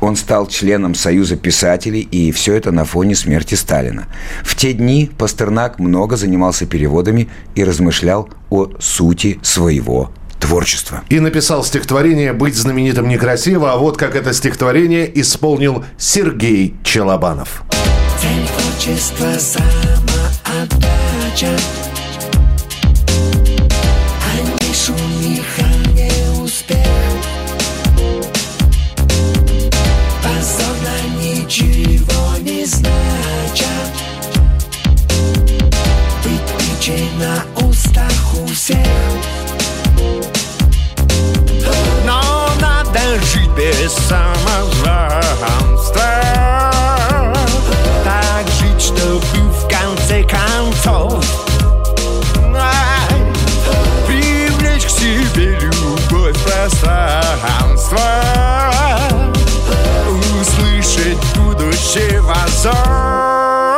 он 0.00 0.16
стал 0.16 0.46
членом 0.46 0.94
Союза 0.94 1.36
писателей, 1.36 2.00
и 2.00 2.32
все 2.32 2.54
это 2.54 2.72
на 2.72 2.84
фоне 2.84 3.14
смерти 3.14 3.54
Сталина. 3.54 4.06
В 4.42 4.56
те 4.56 4.72
дни 4.72 5.10
Пастернак 5.18 5.78
много 5.78 6.16
занимался 6.16 6.66
переводами 6.66 7.28
и 7.54 7.64
размышлял 7.64 8.28
о 8.50 8.68
сути 8.78 9.38
своего 9.42 10.10
творчества. 10.38 11.02
И 11.10 11.20
написал 11.20 11.62
стихотворение 11.64 12.32
«Быть 12.32 12.56
знаменитым 12.56 13.08
некрасиво», 13.08 13.72
а 13.72 13.76
вот 13.76 13.96
как 13.96 14.16
это 14.16 14.32
стихотворение 14.32 15.20
исполнил 15.20 15.84
Сергей 15.98 16.74
Челобанов. 16.82 17.62
Цель 18.20 18.46
творчества 18.48 19.38
самоотдача 19.38 20.80
на 37.20 37.44
устах 37.66 38.34
у 38.34 38.46
всех. 38.46 38.78
Но 42.06 42.48
надо 42.60 43.00
жить 43.26 43.50
без 43.50 43.92
самозванства. 43.92 45.12
Так 48.04 48.46
жить, 48.58 48.80
чтобы 48.80 49.20
в 49.20 49.68
конце 49.68 50.22
концов 50.22 51.22
Привлечь 54.06 54.86
к 54.86 54.90
себе 54.90 55.58
любовь 55.60 56.38
пространства. 56.42 58.00
Услышать 60.40 61.18
будущего 61.36 62.36
зов 62.62 63.69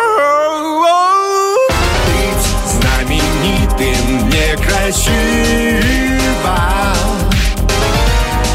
некрасиво 5.09 6.59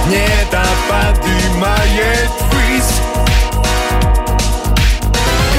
Небо 0.08 0.64
поднимает 0.90 2.30
ввысь. 2.52 2.96
И 5.54 5.58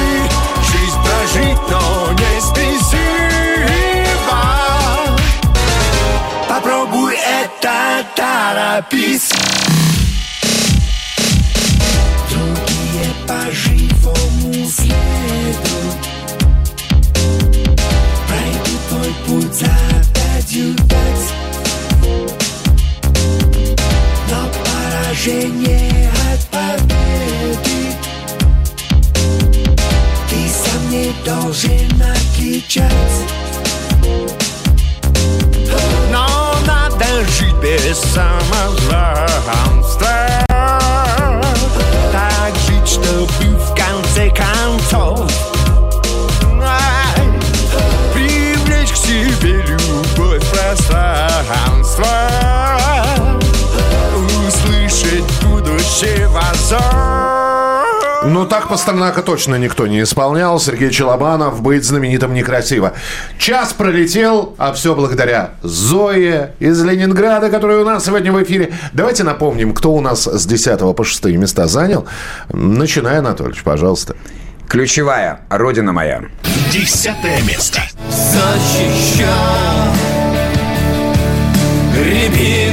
жизнь 0.71 1.01
прожить, 1.05 1.63
но 1.71 2.13
не 2.13 2.41
спесиво. 2.41 2.81
Попробуй 6.49 7.15
это, 7.17 7.77
торопись 8.17 9.33
Так 58.69 58.77
Пастернака 58.77 59.23
точно 59.23 59.55
никто 59.55 59.87
не 59.87 60.03
исполнял. 60.03 60.61
Сергей 60.61 60.91
Челобанов 60.91 61.63
«Быть 61.63 61.85
знаменитым 61.85 62.35
некрасиво». 62.35 62.93
Час 63.39 63.73
пролетел, 63.73 64.55
а 64.59 64.75
все 64.75 64.95
благодаря 64.95 65.53
Зое 65.63 66.53
из 66.59 66.85
Ленинграда, 66.85 67.49
которая 67.49 67.79
у 67.79 67.85
нас 67.87 68.05
сегодня 68.05 68.31
в 68.31 68.43
эфире. 68.43 68.75
Давайте 68.93 69.25
напомним, 69.25 69.73
кто 69.73 69.95
у 69.95 70.03
нас 70.03 70.27
с 70.27 70.45
10 70.45 70.95
по 70.95 71.03
6 71.03 71.25
места 71.37 71.67
занял. 71.67 72.07
Начинай, 72.53 73.21
Анатольевич, 73.21 73.63
пожалуйста. 73.63 74.17
Ключевая 74.69 75.41
«Родина 75.49 75.95
моя». 75.95 76.25
Десятое 76.71 77.41
место. 77.45 77.81
Защищал 78.11 79.33
Рябину 81.97 82.68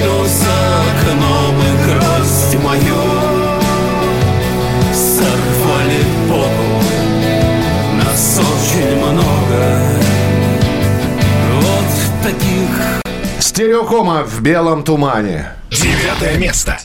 Стереокома 13.55 14.23
в 14.23 14.41
белом 14.41 14.83
тумане. 14.83 15.53
Девятое 15.71 16.35
место. 16.37 16.77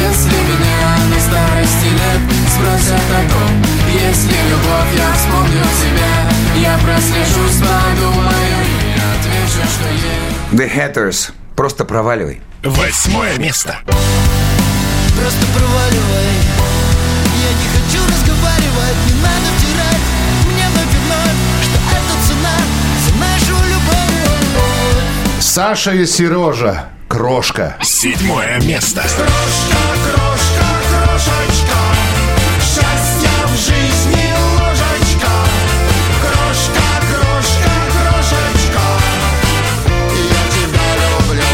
Если 0.00 0.30
меня 0.30 0.96
на 1.10 1.20
старости 1.20 1.84
лет 1.84 2.22
спросят 2.48 3.10
о 3.10 3.30
том 3.30 3.62
Если 3.92 4.38
любовь, 4.48 4.90
я 4.96 5.12
вспомню 5.12 5.62
тебя 5.82 6.14
Я 6.62 6.78
прослежусь, 6.78 7.58
подумаю 7.58 8.58
И 8.80 8.92
отвечу, 8.96 9.68
что 9.68 9.88
есть 9.92 10.52
The 10.52 10.74
Hatters. 10.74 11.32
Просто 11.56 11.84
проваливай. 11.84 12.40
Восьмое 12.64 13.36
место. 13.36 13.76
Просто 13.84 15.46
проваливай 15.54 16.32
Я 17.36 17.50
не 17.52 17.66
хочу 17.68 18.02
разговаривать, 18.02 18.96
не 19.08 19.20
надо 19.20 19.61
Саша 25.54 25.92
и 25.92 26.06
Сережа. 26.06 26.86
Крошка. 27.08 27.76
Седьмое 27.82 28.58
место. 28.62 29.02
Крошка, 29.02 29.82
крошка, 30.02 30.64
крошечка 30.88 31.78
Счастья 32.58 33.36
в 33.44 33.50
жизни 33.58 34.32
ложечка 34.56 35.32
Крошка, 36.22 36.86
крошка, 37.10 37.72
крошечка 37.92 38.84
Я 40.30 40.44
тебя 40.56 40.88
люблю 41.04 41.50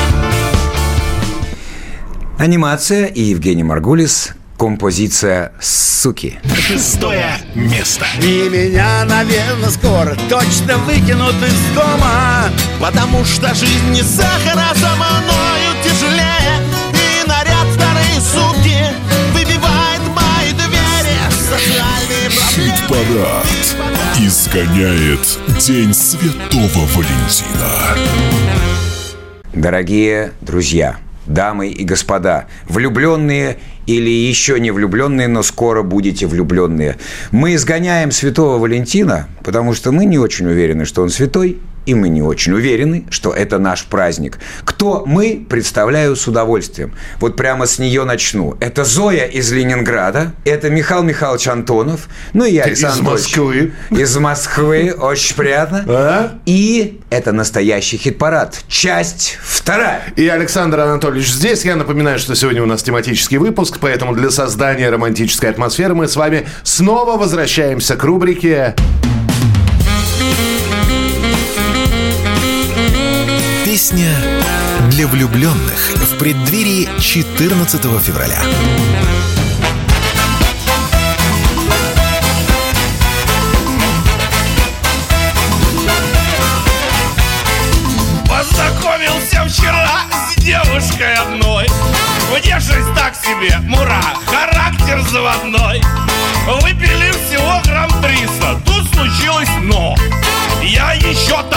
Анимация 2.39 3.07
и 3.07 3.23
Евгений 3.23 3.65
Маргулис. 3.65 4.38
Композиция 4.59 5.53
«Суки». 5.61 6.41
Шестое 6.53 7.37
место. 7.55 8.05
И 8.21 8.49
меня, 8.49 9.05
наверное, 9.05 9.71
скоро 9.71 10.17
точно 10.29 10.77
выкинут 10.79 11.37
из 11.37 11.75
дома 11.77 12.51
Потому 12.81 13.25
что 13.25 13.55
жизнь 13.55 13.91
не 13.91 14.03
сахар, 14.03 14.57
а 14.57 14.75
за 14.75 14.97
мною 14.97 15.85
тяжелее 15.85 16.59
И 16.93 17.29
наряд 17.29 17.69
вторые 17.69 18.21
сутки 18.21 18.85
выбивает 19.33 20.01
мои 20.09 20.53
двери 20.53 21.19
Хит-парад. 22.51 23.47
Изгоняет 24.19 25.39
День 25.61 25.95
Святого 25.95 26.85
Валентина. 26.97 27.97
Дорогие 29.55 30.33
друзья, 30.41 30.97
дамы 31.29 31.69
и 31.69 31.85
господа, 31.85 32.47
влюбленные 32.67 33.59
или 33.87 34.11
еще 34.11 34.61
не 34.61 34.71
влюбленные, 34.71 35.29
но 35.29 35.43
скоро 35.43 35.83
будете 35.83 36.27
влюбленные. 36.27 36.97
Мы 37.31 37.55
изгоняем 37.55 38.11
святого 38.11 38.59
Валентина, 38.59 39.29
потому 39.45 39.73
что 39.75 39.93
мы 39.93 40.05
не 40.05 40.19
очень 40.19 40.47
уверены, 40.47 40.85
что 40.85 41.03
он 41.03 41.11
святой, 41.11 41.59
и 41.89 41.95
мы 41.95 42.11
не 42.11 42.21
очень 42.21 42.53
уверены, 42.53 43.07
что 43.09 43.33
это 43.33 43.59
наш 43.59 43.85
праздник. 43.87 44.39
Кто 44.67 45.05
мы, 45.07 45.47
представляю 45.49 46.17
с 46.17 46.29
удовольствием. 46.29 46.95
Вот 47.19 47.35
прямо 47.35 47.65
с 47.65 47.79
нее 47.79 48.05
начну. 48.05 48.59
Это 48.61 48.85
Зоя 48.85 49.25
из 49.25 49.51
Ленинграда, 49.51 50.33
это 50.45 50.69
Михаил 50.69 51.03
Михайлович 51.03 51.49
Антонов, 51.49 52.09
ну 52.35 52.45
и 52.45 52.53
я, 52.53 52.65
Из 52.65 52.85
Александр 52.85 53.09
Анатольевич 53.09 53.37
Москвы. 53.37 53.73
Из 53.91 54.17
Москвы, 54.19 54.95
очень 54.99 55.35
приятно. 55.35 55.85
А? 55.89 56.39
И 56.45 57.01
это 57.09 57.33
настоящий 57.33 57.97
хит-парад. 57.97 58.61
Часть 58.69 59.39
вторая. 59.43 60.03
И 60.17 60.29
Александр 60.29 60.81
Анатольевич 60.81 61.33
здесь. 61.33 61.65
Я 61.65 61.77
напоминаю, 61.77 62.19
что 62.19 62.35
сегодня 62.35 62.63
у 62.63 62.67
нас 62.67 62.83
тематический 62.83 63.39
выпуск, 63.39 63.79
поэтому 63.81 64.15
для 64.15 64.31
создания 64.31 64.91
романтической 64.91 65.49
атмосферы 65.49 65.95
мы 65.95 66.07
с 66.07 66.17
вами 66.17 66.47
снова 66.65 67.17
возвращаемся 67.17 67.97
к 67.97 68.05
рубрике 68.05 68.75
Песня 73.79 74.13
для 74.91 75.07
влюбленных 75.07 75.91
в 75.95 76.19
преддверии 76.19 76.89
14 77.01 77.81
февраля. 78.03 78.43
Познакомился 88.29 89.45
вчера 89.47 90.01
с 90.29 90.43
девушкой 90.43 91.15
одной. 91.15 91.69
Внешность 92.33 92.93
так 92.97 93.15
себе, 93.15 93.59
мура, 93.63 94.03
характер 94.27 95.01
заводной. 95.09 95.81
Выпили 96.63 97.13
всего 97.13 97.63
грамм 97.65 97.91
300, 98.03 98.61
тут 98.67 98.93
случилось 98.93 99.49
но. 99.63 99.95
Я 100.63 100.93
еще 100.95 101.48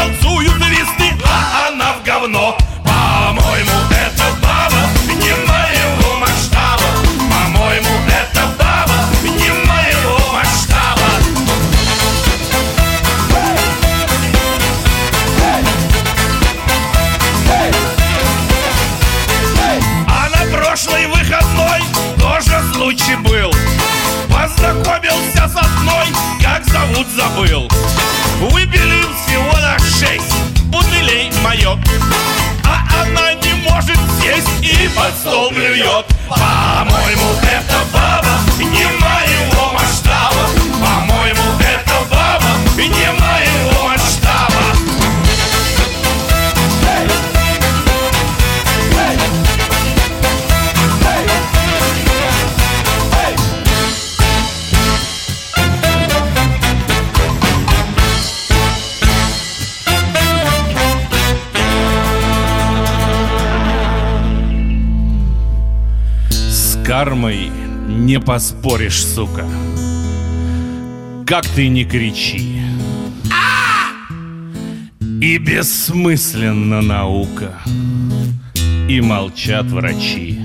Познакомился 24.71 25.49
с 25.49 25.55
одной, 25.57 26.07
как 26.41 26.63
зовут 26.63 27.05
забыл. 27.09 27.67
Выпили 28.39 29.03
всего 29.25 29.51
на 29.57 29.77
шесть 29.79 30.33
бутылей 30.67 31.29
мое 31.43 31.77
А 32.63 33.03
она 33.03 33.33
не 33.33 33.53
может 33.69 33.97
сесть 34.21 34.47
и 34.61 34.87
под 34.95 35.13
стол 35.17 35.49
блюет 35.51 36.05
По-моему, 36.29 37.33
это 37.43 37.81
баба 37.93 38.39
не 38.59 38.85
моего 38.85 39.20
кармой 67.03 67.51
не 67.87 68.19
поспоришь, 68.19 69.03
сука. 69.03 69.47
Как 71.25 71.47
ты 71.47 71.67
не 71.67 71.83
кричи. 71.83 72.61
И 75.19 75.39
бессмысленна 75.39 76.81
наука. 76.81 77.55
И 78.87 79.01
молчат 79.01 79.65
врачи. 79.71 80.39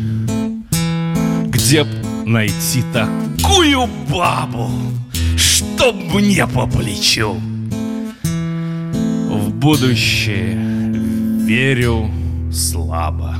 Где 1.49 1.85
б 1.85 1.91
найти 2.25 2.83
такую 2.91 3.87
бабу, 4.11 4.71
чтоб 5.37 5.95
мне 6.15 6.47
по 6.47 6.67
плечу? 6.67 7.39
В 8.23 9.51
будущее 9.51 10.57
верю 11.45 12.11
слабо. 12.51 13.37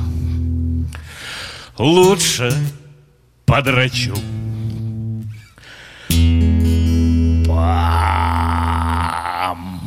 Лучше 1.79 2.53
подрачу. 3.47 4.13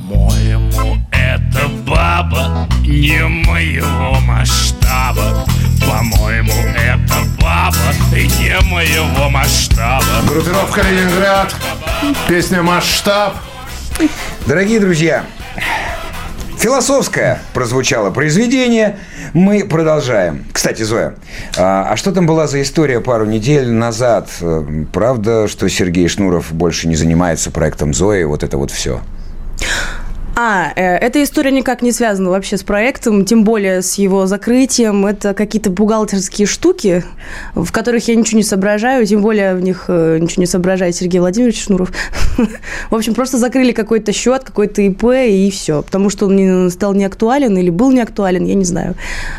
По-моему, 0.01 0.97
эта 1.13 1.69
баба 1.87 2.67
не 2.81 3.23
моего 3.27 4.19
масштаба. 4.21 5.47
По-моему, 5.87 6.53
эта 6.75 7.17
баба 7.39 7.95
не 8.13 8.59
моего 8.63 9.29
Группировка 10.27 10.81
Ленинград. 10.81 11.55
Песня 12.27 12.63
«Масштаб». 12.63 13.37
Дорогие 14.47 14.81
друзья, 14.81 15.27
философское 16.61 17.41
прозвучало 17.55 18.11
произведение. 18.11 18.99
Мы 19.33 19.65
продолжаем. 19.65 20.45
Кстати, 20.53 20.83
Зоя, 20.83 21.15
а, 21.57 21.89
а 21.91 21.97
что 21.97 22.13
там 22.13 22.27
была 22.27 22.47
за 22.47 22.61
история 22.61 23.01
пару 23.01 23.25
недель 23.25 23.71
назад? 23.71 24.29
Правда, 24.93 25.49
что 25.49 25.69
Сергей 25.69 26.07
Шнуров 26.09 26.53
больше 26.53 26.87
не 26.87 26.97
занимается 26.97 27.51
проектом 27.51 27.95
Зои? 27.95 28.25
Вот 28.25 28.43
это 28.43 28.59
вот 28.59 28.71
все. 28.71 29.01
А, 30.37 30.73
э, 30.75 30.97
эта 30.97 31.23
история 31.23 31.51
никак 31.51 31.83
не 31.83 31.93
связана 31.93 32.31
вообще 32.31 32.57
с 32.57 32.63
проектом, 32.63 33.25
тем 33.25 33.45
более 33.45 33.83
с 33.83 33.95
его 33.95 34.27
закрытием. 34.27 35.07
Это 35.07 35.35
какие-то 35.35 35.71
бухгалтерские 35.71 36.47
штуки, 36.47 37.05
в 37.55 37.71
которых 37.73 38.07
я 38.09 38.15
ничего 38.15 38.39
не 38.39 38.45
соображаю, 38.45 39.05
тем 39.07 39.23
более 39.23 39.55
в 39.55 39.61
них 39.61 39.85
э, 39.89 40.19
ничего 40.21 40.43
не 40.43 40.47
соображает 40.47 40.97
Сергей 40.97 41.21
Владимирович 41.21 41.65
Шнуров. 41.65 41.93
В 42.91 42.95
общем, 42.95 43.15
просто 43.15 43.39
закрыли 43.39 43.73
какой-то 43.73 44.13
счет, 44.13 44.45
какой-то 44.45 44.83
ИП 44.83 45.05
и 45.05 45.51
все. 45.51 45.83
Потому 45.83 46.11
что 46.11 46.27
он 46.27 46.71
стал 46.71 46.95
не 46.95 47.05
актуален 47.05 47.57
или 47.59 47.71
был 47.71 47.91
не 47.91 48.01
актуален, 48.01 48.45
я 48.45 48.55
не 48.55 48.65
знаю. 48.65 48.95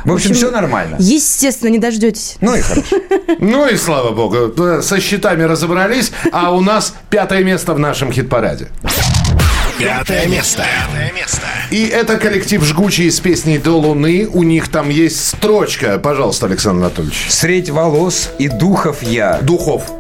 В 0.06 0.14
общем, 0.14 0.34
все 0.34 0.52
нормально. 0.52 0.98
Естественно, 1.00 1.70
не 1.70 1.80
дождетесь. 1.80 2.38
Ну 2.42 2.56
и 2.56 2.62
хорошо. 2.62 2.98
Ну 3.40 3.68
и 3.68 3.76
слава 3.76 4.12
богу, 4.12 4.82
со 4.82 5.00
счетами 5.00 5.44
разобрались, 5.44 6.12
а 6.32 6.54
у 6.54 6.62
нас 6.62 6.94
пятое 7.10 7.44
место 7.44 7.74
в 7.74 7.80
нашем 7.80 8.12
хит-параде. 8.12 8.68
Пятое 9.82 10.28
место. 10.28 10.64
Пятое 10.64 11.12
место. 11.12 11.48
И 11.72 11.88
это 11.88 12.18
коллектив 12.18 12.64
«Жгучие» 12.64 13.10
с 13.10 13.20
песней 13.20 13.58
«До 13.58 13.80
луны». 13.80 14.28
У 14.32 14.44
них 14.44 14.70
там 14.70 14.90
есть 14.90 15.28
строчка. 15.28 15.98
Пожалуйста, 15.98 16.46
Александр 16.46 16.86
Анатольевич. 16.86 17.26
Средь 17.30 17.70
волос 17.72 18.30
и 18.38 18.48
духов 18.48 19.02
я. 19.02 19.40
Духов. 19.42 19.92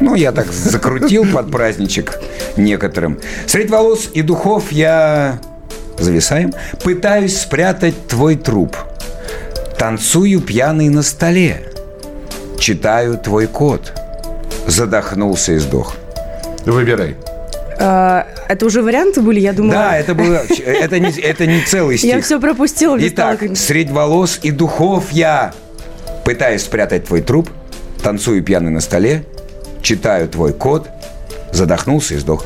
Ну, 0.00 0.14
я 0.14 0.32
так 0.32 0.52
закрутил 0.52 1.24
под 1.24 1.50
праздничек 1.50 2.20
некоторым. 2.58 3.18
Средь 3.46 3.70
волос 3.70 4.10
и 4.12 4.20
духов 4.20 4.70
я... 4.72 5.40
Зависаем. 5.98 6.52
Пытаюсь 6.82 7.40
спрятать 7.40 8.08
твой 8.08 8.36
труп. 8.36 8.76
Танцую 9.78 10.42
пьяный 10.42 10.90
на 10.90 11.02
столе. 11.02 11.72
Читаю 12.58 13.16
твой 13.16 13.46
код. 13.46 13.94
Задохнулся 14.66 15.52
и 15.52 15.58
сдох. 15.58 15.94
Выбирай. 16.66 17.16
А, 17.78 18.26
Это 18.48 18.66
уже 18.66 18.82
варианты 18.82 19.20
были, 19.20 19.40
я 19.40 19.52
думала. 19.52 19.74
Да, 19.74 19.98
это 19.98 20.14
было... 20.14 20.42
Это 20.64 20.98
не, 20.98 21.10
это 21.20 21.46
не 21.46 21.62
целый 21.62 21.98
стих. 21.98 22.14
Я 22.14 22.20
все 22.20 22.40
пропустила. 22.40 22.96
не 22.96 23.08
Итак, 23.08 23.40
средь 23.54 23.90
волос 23.90 24.38
и 24.42 24.50
духов 24.50 25.12
я 25.12 25.52
пытаюсь 26.24 26.62
спрятать 26.62 27.04
твой 27.06 27.22
труп, 27.22 27.50
танцую 28.02 28.42
пьяный 28.42 28.70
на 28.70 28.80
столе, 28.80 29.24
читаю 29.82 30.28
твой 30.28 30.52
код, 30.52 30.88
задохнулся 31.52 32.14
и 32.14 32.18
сдох. 32.18 32.44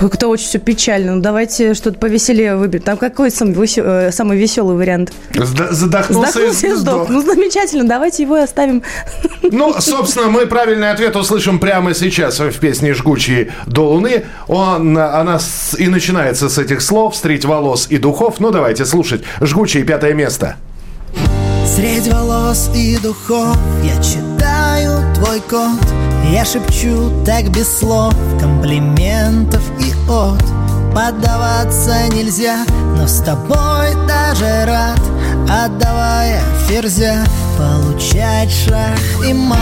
Как-то 0.00 0.28
очень 0.28 0.46
все 0.46 0.58
печально. 0.58 1.14
Ну, 1.16 1.22
давайте 1.22 1.74
что-то 1.74 1.98
повеселее 1.98 2.56
выберем. 2.56 2.82
Там 2.82 2.96
какой 2.98 3.30
самый, 3.30 3.54
весе- 3.54 3.82
э, 4.08 4.12
самый 4.12 4.36
веселый 4.36 4.76
вариант? 4.76 5.12
Задохнулся, 5.34 6.32
Задохнулся 6.32 6.66
и 6.66 6.72
сдох. 6.74 7.08
Ну, 7.08 7.22
замечательно. 7.22 7.84
Давайте 7.88 8.22
его 8.24 8.36
и 8.38 8.42
оставим. 8.42 8.82
Ну, 9.50 9.74
собственно, 9.78 10.28
мы 10.28 10.46
правильный 10.46 10.90
ответ 10.90 11.14
услышим 11.16 11.58
прямо 11.58 11.92
сейчас 11.94 12.40
в 12.40 12.58
песне 12.58 12.94
«Жгучие 12.94 13.52
до 13.66 13.86
луны». 13.90 14.24
Он, 14.48 14.96
она 14.96 15.38
с- 15.38 15.76
и 15.78 15.86
начинается 15.86 16.48
с 16.48 16.56
этих 16.58 16.80
слов 16.80 17.14
«Средь 17.14 17.44
волос 17.44 17.86
и 17.90 17.98
духов». 17.98 18.36
Ну, 18.40 18.50
давайте 18.50 18.86
слушать. 18.86 19.22
«Жгучие» 19.42 19.84
пятое 19.84 20.14
место. 20.14 20.56
Средь 21.74 22.06
волос 22.06 22.70
и 22.72 22.96
духов 22.98 23.58
я 23.82 24.00
читаю 24.00 25.12
твой 25.12 25.40
код. 25.40 25.80
Я 26.30 26.44
шепчу 26.44 27.10
так 27.26 27.50
без 27.50 27.66
слов 27.78 28.14
комплиментов 28.40 29.60
и 29.80 29.92
от. 30.08 30.40
Поддаваться 30.94 32.06
нельзя, 32.12 32.64
но 32.96 33.08
с 33.08 33.18
тобой 33.22 33.92
даже 34.06 34.64
рад. 34.66 35.00
Отдавая 35.50 36.40
ферзя, 36.68 37.24
получать 37.58 38.52
шах 38.52 39.26
и 39.28 39.32
мат. 39.32 39.58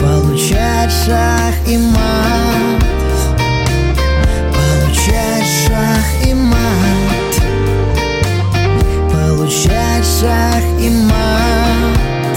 Получать 0.00 0.92
шах 1.04 1.54
и 1.66 1.78
мат 1.78 2.57
Шах 10.20 10.64
и 10.80 10.90
мат. 10.90 12.34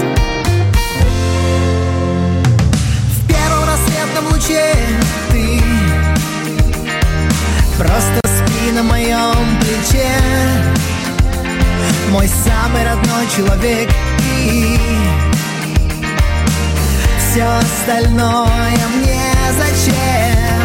В 3.08 3.26
первом 3.26 3.64
рассветном 3.64 4.26
луче 4.30 4.72
ты 5.32 5.60
Просто 7.76 8.20
спи 8.22 8.70
на 8.70 8.84
моем 8.84 9.58
плече. 9.60 10.12
Мой 12.12 12.28
самый 12.28 12.84
родной 12.84 13.26
человек 13.34 13.90
и 14.20 14.78
Все 17.18 17.42
остальное 17.42 18.78
мне 18.94 19.32
зачем 19.58 20.61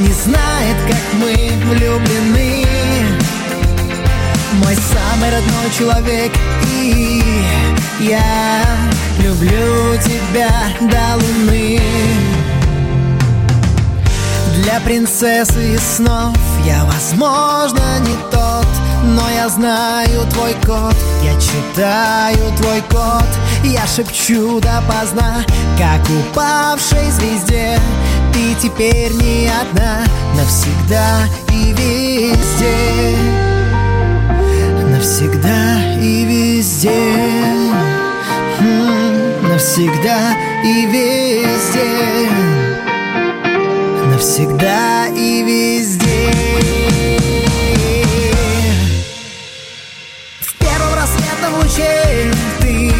не 0.00 0.12
знает, 0.12 0.76
как 0.86 1.02
мы 1.14 1.34
влюблены. 1.66 2.64
Мой 4.64 4.74
самый 4.74 5.30
родной 5.30 5.70
человек 5.76 6.32
и 6.72 7.22
я 8.00 8.64
люблю 9.18 9.96
тебя 10.02 10.50
до 10.80 11.16
луны. 11.16 11.80
Для 14.62 14.80
принцессы 14.80 15.78
снов 15.78 16.36
я, 16.64 16.84
возможно, 16.84 17.98
не 18.00 18.14
тот 18.30 18.66
но 19.04 19.28
я 19.30 19.48
знаю 19.48 20.26
твой 20.30 20.54
код, 20.66 20.94
я 21.22 21.32
читаю 21.40 22.56
твой 22.56 22.80
код 22.82 23.28
Я 23.62 23.86
шепчу 23.86 24.60
допоздна, 24.60 25.44
как 25.78 26.00
упавшей 26.10 27.10
звезде 27.10 27.78
Ты 28.38 28.54
теперь 28.62 29.12
не 29.14 29.50
одна, 29.50 30.04
навсегда 30.36 31.26
и 31.50 31.72
везде. 31.72 33.16
Навсегда 34.92 35.82
и 36.00 36.24
везде. 36.24 36.88
М, 38.60 39.42
Навсегда 39.42 40.36
и 40.64 40.86
везде. 40.86 42.30
Навсегда 44.06 45.08
и 45.08 45.42
везде. 45.42 46.30
В 50.42 50.54
первом 50.60 50.94
рассветном 50.94 51.54
луче 51.56 52.32
ты. 52.60 52.92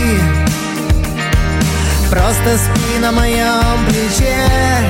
Просто 2.11 2.59
спи 2.59 2.99
на 2.99 3.13
моем 3.13 3.87
плече 3.87 4.89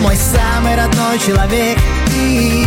Мой 0.00 0.14
самый 0.16 0.76
родной 0.76 1.18
человек 1.18 1.76
и 2.14 2.64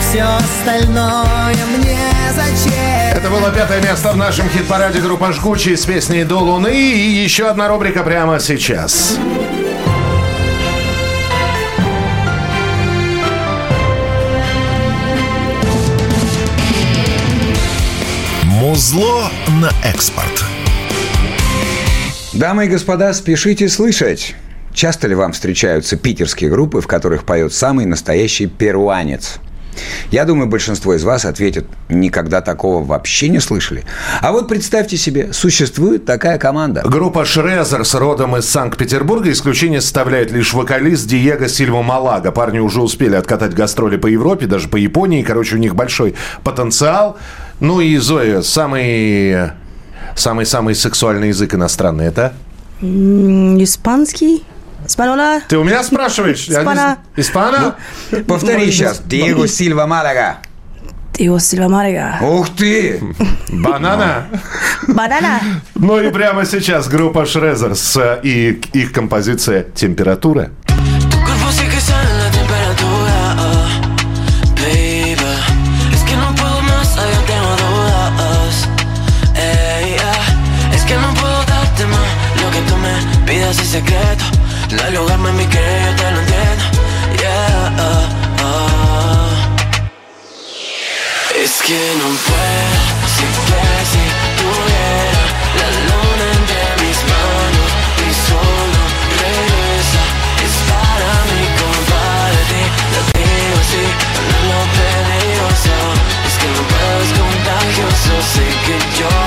все 0.00 0.22
остальное 0.22 1.56
мне 1.76 1.98
зачем? 2.34 3.16
Это 3.16 3.28
было 3.28 3.50
пятое 3.50 3.82
место 3.82 4.12
в 4.12 4.16
нашем 4.16 4.48
хит-параде 4.48 5.00
группа 5.00 5.32
«Жгучие» 5.32 5.76
с 5.76 5.84
песней 5.84 6.24
«До 6.24 6.38
луны». 6.38 6.74
И 6.74 7.22
еще 7.22 7.48
одна 7.48 7.68
рубрика 7.68 8.02
прямо 8.02 8.40
сейчас. 8.40 9.18
Музло 18.44 19.30
на 19.60 19.70
экспорт. 19.84 20.44
Дамы 22.32 22.64
и 22.64 22.68
господа, 22.68 23.12
спешите 23.12 23.68
слышать. 23.68 24.34
Часто 24.78 25.08
ли 25.08 25.16
вам 25.16 25.32
встречаются 25.32 25.96
питерские 25.96 26.50
группы, 26.50 26.80
в 26.80 26.86
которых 26.86 27.24
поет 27.24 27.52
самый 27.52 27.84
настоящий 27.84 28.46
перуанец? 28.46 29.40
Я 30.12 30.24
думаю, 30.24 30.48
большинство 30.48 30.94
из 30.94 31.02
вас 31.02 31.24
ответят, 31.24 31.66
никогда 31.88 32.42
такого 32.42 32.84
вообще 32.84 33.28
не 33.28 33.40
слышали. 33.40 33.82
А 34.20 34.30
вот 34.30 34.46
представьте 34.46 34.96
себе, 34.96 35.32
существует 35.32 36.04
такая 36.04 36.38
команда. 36.38 36.82
Группа 36.84 37.24
Шрезерс 37.24 37.92
родом 37.96 38.36
из 38.36 38.48
Санкт-Петербурга. 38.48 39.32
Исключение 39.32 39.80
составляет 39.80 40.30
лишь 40.30 40.54
вокалист 40.54 41.08
Диего 41.08 41.48
Сильва 41.48 41.82
Малага. 41.82 42.30
Парни 42.30 42.60
уже 42.60 42.80
успели 42.80 43.16
откатать 43.16 43.54
гастроли 43.54 43.96
по 43.96 44.06
Европе, 44.06 44.46
даже 44.46 44.68
по 44.68 44.76
Японии. 44.76 45.24
Короче, 45.24 45.56
у 45.56 45.58
них 45.58 45.74
большой 45.74 46.14
потенциал. 46.44 47.18
Ну 47.58 47.80
и 47.80 47.96
Зоя, 47.96 48.42
самый... 48.42 49.50
Самый-самый 50.14 50.76
сексуальный 50.76 51.28
язык 51.30 51.52
иностранный 51.56 52.06
это? 52.06 52.32
Испанский? 52.80 54.44
Испанола? 54.88 55.40
Ты 55.46 55.58
у 55.58 55.64
меня 55.64 55.82
спрашиваешь? 55.84 56.48
Испана. 56.48 56.98
Испана? 57.14 57.76
Повтори 58.26 58.72
сейчас. 58.72 59.02
Диего 59.04 59.46
Сильва 59.46 59.86
Малага. 59.86 60.38
Дио 61.12 61.38
Сильва 61.38 61.68
Марига. 61.68 62.18
Ух 62.22 62.48
ты! 62.56 63.02
Банана! 63.48 64.28
Банана. 64.86 65.40
Ну 65.74 66.00
и 66.00 66.10
прямо 66.10 66.46
сейчас 66.46 66.88
группа 66.88 67.26
Шрезерс 67.26 67.96
э, 67.96 68.20
и 68.22 68.60
их 68.72 68.92
композиция 68.92 69.64
«Температура». 69.74 70.50
Tu 84.18 84.27
La 84.70 84.90
lugar 84.90 85.18
me 85.18 85.46
quiere, 85.46 85.82
yo 85.86 85.96
te 85.96 86.10
lo 86.10 86.20
entiendo. 86.20 86.64
Yeah, 87.18 87.72
oh, 87.78 88.06
oh. 88.44 89.32
Es 91.34 91.62
que 91.62 91.80
no 91.96 92.08
puedo, 92.26 92.78
si 93.14 93.24
que 93.48 93.64
si 93.92 94.04
tuviera 94.36 95.24
la 95.58 95.68
luna 95.88 96.24
entre 96.36 96.62
mis 96.84 96.98
manos 97.08 97.70
y 98.04 98.08
solo 98.28 98.80
regresa. 99.24 100.02
Es 100.44 100.54
para 100.68 101.12
mí, 101.28 101.42
compárate, 101.60 102.60
la 102.92 103.00
digo 103.16 103.56
así, 103.64 103.84
no 104.28 104.38
lo 104.50 104.60
peligroso. 104.76 105.76
Es 106.28 106.34
que 106.40 106.48
no 106.52 106.62
puedo, 106.68 106.96
es 107.04 107.12
contagioso, 107.16 108.12
sé 108.34 108.44
que 108.66 108.76
yo 109.00 109.17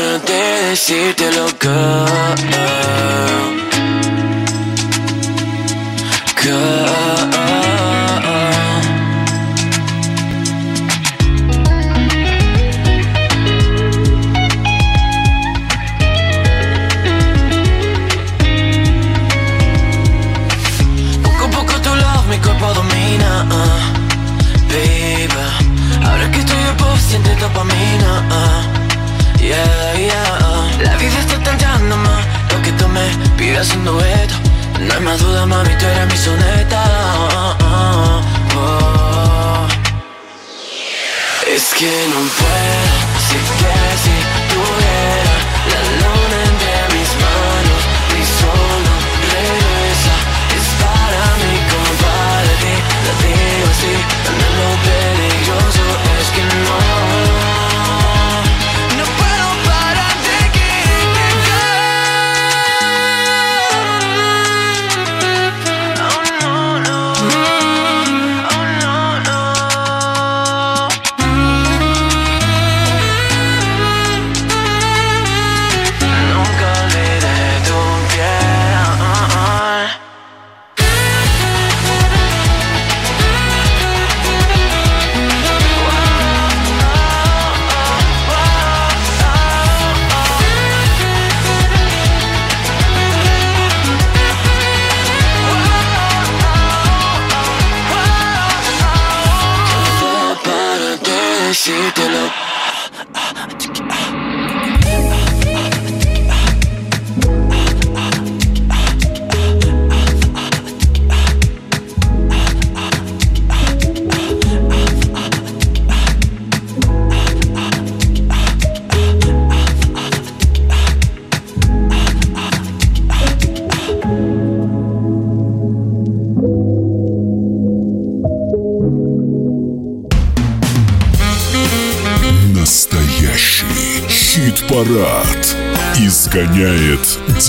ganas 0.00 0.22
de 0.24 0.70
decírtelo, 0.70 1.46
girl. 1.60 2.06
girl. 6.42 7.09
Pidas 33.50 33.74
un 33.74 33.84
dueto. 33.84 34.34
No 34.80 34.94
hay 34.94 35.00
más 35.00 35.20
duda, 35.20 35.44
mami, 35.46 35.70
tú 35.78 35.86
eres 35.86 36.06
mi 36.06 36.16
soneta. 36.16 36.82
ah, 36.84 37.56
ah, 37.60 38.20
oh. 38.56 39.66
Es 41.54 41.64
que 41.78 41.90
no 42.12 42.20
puedo, 42.38 42.90
si 43.26 43.36
que 43.58 44.19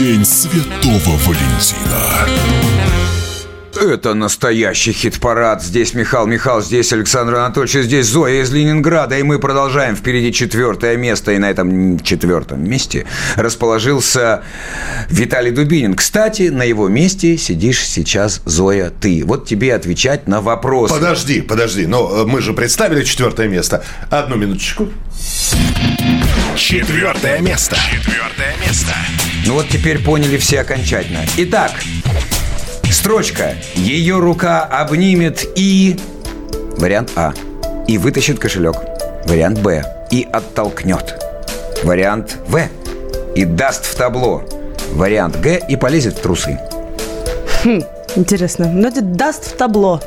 День 0.02 0.26
Святого 0.26 1.16
Валентина. 1.28 2.28
Это 3.80 4.16
настоящий 4.16 4.94
хит-парад. 4.94 5.62
Здесь 5.62 5.94
Михаил 5.94 6.26
Михайлович, 6.26 6.66
здесь 6.66 6.92
Александр 6.92 7.36
Анатольевич, 7.36 7.86
здесь 7.86 8.08
Зоя 8.08 8.42
из 8.42 8.52
Ленинграда. 8.52 9.20
И 9.20 9.22
мы 9.22 9.38
продолжаем. 9.38 9.96
Впереди 9.96 10.34
четвертое 10.34 10.98
место. 10.98 11.34
И 11.34 11.38
на 11.38 11.52
этом 11.52 12.00
четвертом 12.00 12.68
месте 12.68 13.06
расположился 13.36 14.42
Виталий 15.08 15.52
Дубинин. 15.52 15.94
Кстати, 15.94 16.50
на 16.50 16.64
его 16.64 16.88
месте 16.88 17.38
сидишь 17.38 17.86
сейчас, 17.86 18.42
Зоя, 18.46 18.90
ты. 18.90 19.22
Вот 19.24 19.48
тебе 19.48 19.76
отвечать 19.76 20.28
на 20.28 20.42
вопрос. 20.42 20.90
Подожди, 20.90 21.42
подожди. 21.42 21.86
Но 21.86 22.24
э, 22.24 22.26
мы 22.26 22.42
же 22.42 22.54
представили 22.54 23.04
четвертое 23.04 23.48
место. 23.48 23.84
Одну 24.10 24.36
минуточку. 24.36 24.90
Четвертое 26.56 27.38
место. 27.40 27.78
Четвертое 27.92 28.56
место. 28.68 28.96
Ну 29.46 29.54
вот 29.56 29.68
теперь 29.70 30.04
поняли 30.04 30.38
все 30.38 30.62
окончательно. 30.62 31.22
Итак, 31.38 31.72
строчка. 32.92 33.56
Ее 33.76 34.20
рука 34.20 34.64
обнимет 34.64 35.46
и... 35.56 36.00
Вариант 36.78 37.12
А. 37.16 37.34
И 37.88 37.98
вытащит 37.98 38.40
кошелек. 38.40 38.76
Вариант 39.26 39.60
Б. 39.60 39.84
И 40.12 40.28
оттолкнет. 40.32 41.22
Вариант 41.84 42.38
В. 42.48 42.62
И 43.36 43.46
даст 43.46 43.86
в 43.86 43.96
табло. 43.96 44.44
Вариант 44.92 45.40
Г. 45.40 45.60
И 45.68 45.76
полезет 45.76 46.18
в 46.18 46.22
трусы. 46.22 46.60
Хм, 47.64 47.82
интересно. 48.16 48.72
Ну, 48.72 48.88
это 48.88 49.02
даст 49.02 49.54
в 49.54 49.58
табло. 49.58 50.02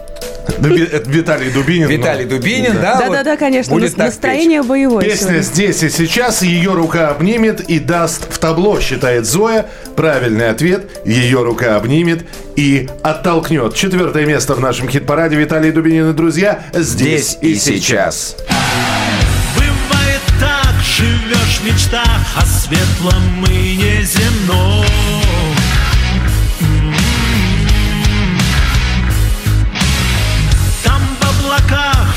Это 0.46 1.10
Виталий 1.10 1.50
Дубинин. 1.50 1.88
Виталий 1.88 2.24
ну, 2.24 2.30
Дубинин, 2.30 2.74
да? 2.74 2.98
Да-да-да, 2.98 3.36
конечно. 3.36 3.72
будет 3.72 3.96
Настроение 3.96 4.62
боевое 4.62 5.04
Песня 5.04 5.40
здесь 5.40 5.82
и 5.82 5.90
сейчас. 5.90 6.42
Ее 6.42 6.74
рука 6.74 7.08
обнимет 7.08 7.60
и 7.60 7.78
даст 7.78 8.32
в 8.32 8.38
табло, 8.38 8.80
считает 8.80 9.26
Зоя. 9.26 9.66
Правильный 9.96 10.50
ответ. 10.50 11.02
Ее 11.04 11.42
рука 11.42 11.76
обнимет 11.76 12.26
и 12.56 12.88
оттолкнет. 13.02 13.74
Четвертое 13.74 14.26
место 14.26 14.54
в 14.54 14.60
нашем 14.60 14.88
хит-параде. 14.88 15.36
Виталий 15.36 15.70
Дубинин 15.70 16.10
и 16.10 16.12
друзья. 16.12 16.62
Здесь, 16.72 17.30
Здесь 17.30 17.38
и 17.40 17.54
сейчас. 17.54 18.36
Бывает 19.56 20.20
так, 20.40 20.74
живешь 20.82 21.60
в 21.60 21.66
мечтах 21.66 22.20
о 22.36 22.44
светлом 22.44 23.44
и 23.50 23.76
неземном. 23.76 25.23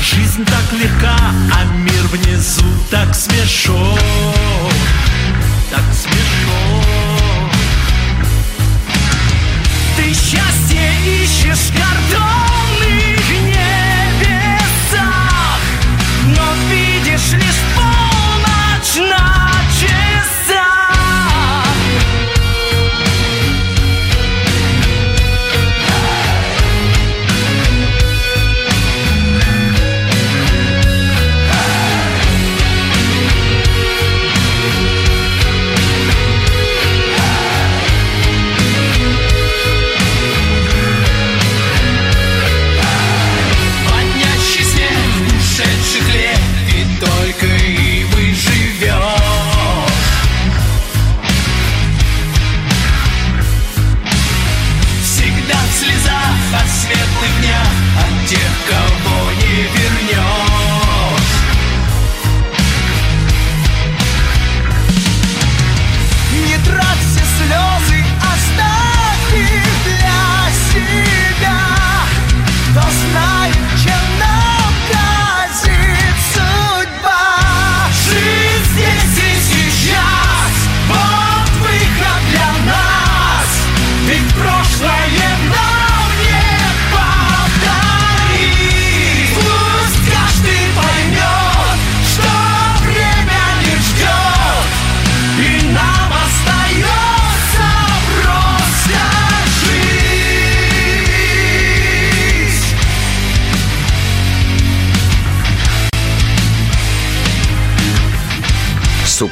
Жизнь 0.00 0.44
так 0.44 0.72
легка, 0.78 1.16
а 1.52 1.64
мир 1.74 2.06
внизу 2.12 2.64
так 2.90 3.14
смешон. 3.14 3.98
Так 5.70 5.84
смешон. 5.92 7.50
Ты 9.96 10.14
счастье 10.14 10.92
ищешь 11.22 11.58
в 11.58 12.57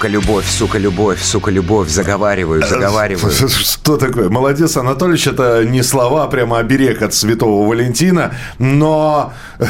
Сука, 0.07 0.19
любовь, 0.19 0.47
сука, 0.49 0.79
любовь, 0.79 1.23
сука, 1.23 1.51
любовь. 1.51 1.89
Заговариваю, 1.89 2.65
заговариваю. 2.65 3.33
Что 3.49 3.97
такое? 3.97 4.29
Молодец, 4.29 4.77
Анатольевич. 4.77 5.27
Это 5.27 5.65
не 5.65 5.83
слова, 5.83 6.23
а 6.23 6.27
прямо 6.29 6.59
оберег 6.59 7.03
от 7.03 7.13
Святого 7.13 7.69
Валентина. 7.69 8.33
Но 8.61 9.33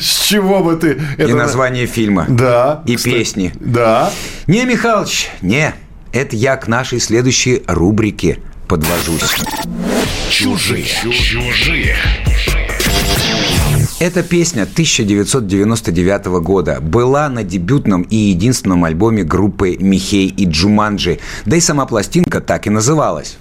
с 0.00 0.26
чего 0.28 0.62
бы 0.62 0.76
ты... 0.76 1.02
И 1.18 1.32
название 1.32 1.86
фильма. 1.86 2.26
Да. 2.28 2.82
И 2.86 2.96
песни. 2.96 3.52
Да. 3.58 4.12
Не, 4.46 4.64
Михалыч, 4.64 5.28
не. 5.42 5.74
Это 6.12 6.36
я 6.36 6.56
к 6.56 6.68
нашей 6.68 7.00
следующей 7.00 7.64
рубрике 7.66 8.38
подвожусь. 8.68 9.34
Чужие. 10.30 10.84
Чужие. 10.84 11.96
Эта 14.00 14.24
песня 14.24 14.62
1999 14.62 16.26
года 16.42 16.80
была 16.80 17.28
на 17.28 17.44
дебютном 17.44 18.02
и 18.02 18.16
единственном 18.16 18.84
альбоме 18.84 19.22
группы 19.22 19.76
Михей 19.78 20.26
и 20.28 20.46
Джуманджи. 20.46 21.20
Да 21.46 21.56
и 21.56 21.60
сама 21.60 21.86
пластинка 21.86 22.40
так 22.40 22.66
и 22.66 22.70
называлась. 22.70 23.36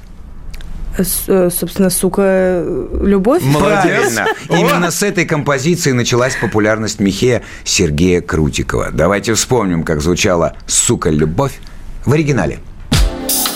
Э, 1.27 1.49
собственно, 1.49 1.89
сука, 1.89 2.63
любовь. 3.01 3.41
Правильно. 3.57 4.27
Именно 4.49 4.91
с 4.91 5.01
этой 5.01 5.25
композиции 5.25 5.91
началась 5.91 6.35
популярность 6.35 6.99
Михея 6.99 7.41
Сергея 7.63 8.21
Крутикова. 8.21 8.91
Давайте 8.93 9.33
вспомним, 9.33 9.83
как 9.83 10.01
звучала 10.01 10.55
«Сука, 10.67 11.09
любовь» 11.09 11.59
в 12.05 12.13
оригинале. 12.13 12.59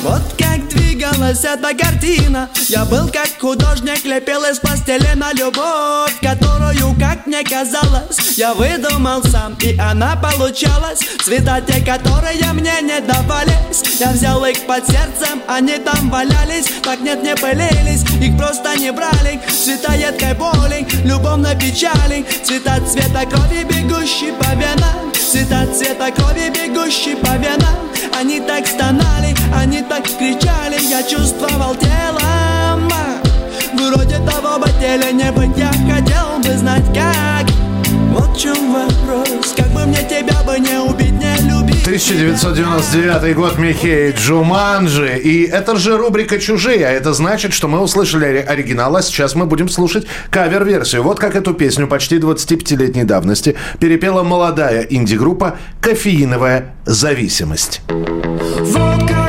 Вот 0.02 0.22
как 0.38 0.68
двигалась 0.70 1.43
эта 1.43 1.74
картина. 1.74 2.50
Я 2.68 2.86
был 2.86 3.08
как 3.08 3.30
художник, 3.39 4.06
лепил 4.06 4.43
из 4.43 4.60
пластилина 4.60 5.32
любовь 5.34 6.14
Которую, 6.22 6.95
как 7.00 7.26
мне 7.26 7.43
казалось, 7.43 8.38
я 8.38 8.54
выдумал 8.54 9.24
сам. 9.24 9.56
И 9.62 9.78
она 9.78 10.16
получалась, 10.16 11.00
цвета 11.24 11.62
те, 11.62 11.80
которые 11.84 12.54
мне 12.54 12.82
не 12.82 13.00
давались. 13.02 14.00
Я 14.00 14.12
взял 14.12 14.43
их 14.45 14.66
под 14.68 14.86
сердцем, 14.86 15.41
они 15.48 15.78
там 15.78 16.10
валялись. 16.10 16.68
Так 16.84 17.00
нет, 17.02 17.24
не 17.24 17.36
пылились, 17.36 18.04
их 18.22 18.38
просто 18.38 18.78
не 18.78 18.91
брали. 18.91 19.39
Цвета 19.50 19.93
едкой 19.93 20.34
боли, 20.36 20.88
любовной 21.04 21.56
печали. 21.56 22.26
Цвета 22.43 22.80
цвета 22.86 23.26
крови, 23.26 23.64
бегущей 23.64 24.34
по 24.34 24.50
венам 24.56 25.07
Цвета 25.30 25.67
цвета 25.73 26.09
крови, 26.11 26.49
бегущей 26.49 27.17
по 27.17 27.36
венам. 27.36 27.75
Они 28.17 28.39
так 28.39 28.65
стонали, 28.65 29.36
они 29.53 29.82
так 29.82 30.03
кричали 30.03 30.82
Я 30.82 31.03
чувствовал 31.03 31.75
телом 31.75 32.89
Вроде 33.73 34.17
того 34.19 34.57
бы 34.57 34.69
теле 34.80 35.11
не 35.11 35.30
быть 35.34 35.55
Я 35.57 35.67
хотел 35.67 36.39
бы 36.39 36.57
знать 36.57 36.86
как. 36.95 37.45
Вот 38.13 38.38
в 38.38 38.39
чем 38.39 38.73
вопрос 38.73 39.53
Как 39.55 39.67
бы 39.67 39.86
мне 39.86 40.01
тебя 40.09 40.41
бы 40.43 40.57
не 40.59 40.80
убить, 40.80 41.07
1999 41.88 43.34
год 43.34 43.58
Михей 43.58 44.12
Джуманджи. 44.12 45.18
И 45.20 45.44
это 45.46 45.78
же 45.78 45.96
рубрика 45.96 46.38
«Чужие». 46.38 46.86
А 46.86 46.92
это 46.92 47.14
значит, 47.14 47.54
что 47.54 47.70
мы 47.70 47.80
услышали 47.80 48.26
ори- 48.26 48.42
оригинал, 48.46 48.94
а 48.98 49.02
сейчас 49.02 49.36
мы 49.36 49.46
будем 49.46 49.70
слушать 49.70 50.06
кавер-версию. 50.30 51.04
Вот 51.04 51.18
как 51.18 51.38
эту 51.38 51.54
песню 51.54 51.88
почти 51.88 52.18
25-летней 52.18 53.06
давности 53.06 53.56
перепела 53.80 54.24
молодая 54.24 54.82
инди-группа 54.82 55.60
«Кофеиновая 55.80 56.76
зависимость». 56.86 57.80
Вот 57.88 59.08
как 59.08 59.28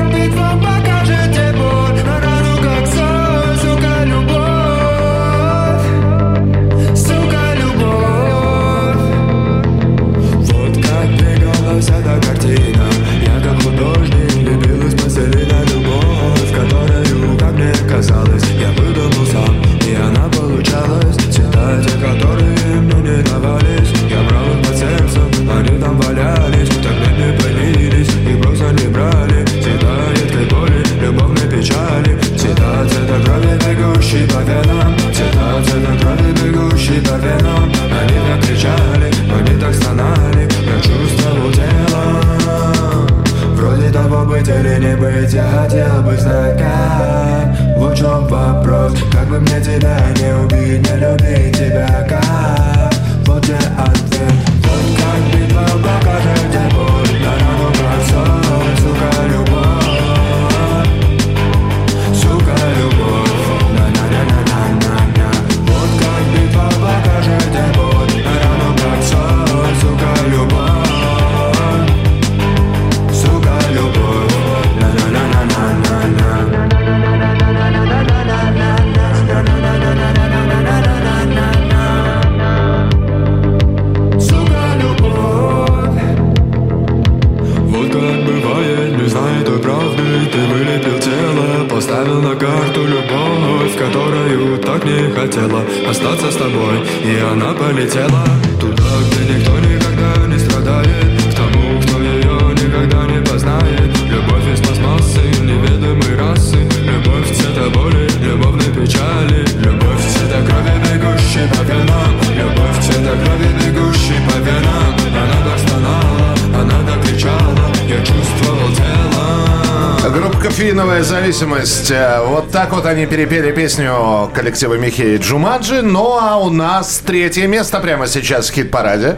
они 122.89 123.07
перепели 123.07 123.53
песню 123.53 124.30
коллектива 124.34 124.74
Михея 124.74 125.18
Джумаджи. 125.18 125.82
Ну 125.82 126.18
а 126.18 126.36
у 126.39 126.49
нас 126.51 127.03
третье 127.05 127.47
место 127.47 127.80
прямо 127.80 128.07
сейчас 128.07 128.49
в 128.49 128.55
хит-параде. 128.55 129.16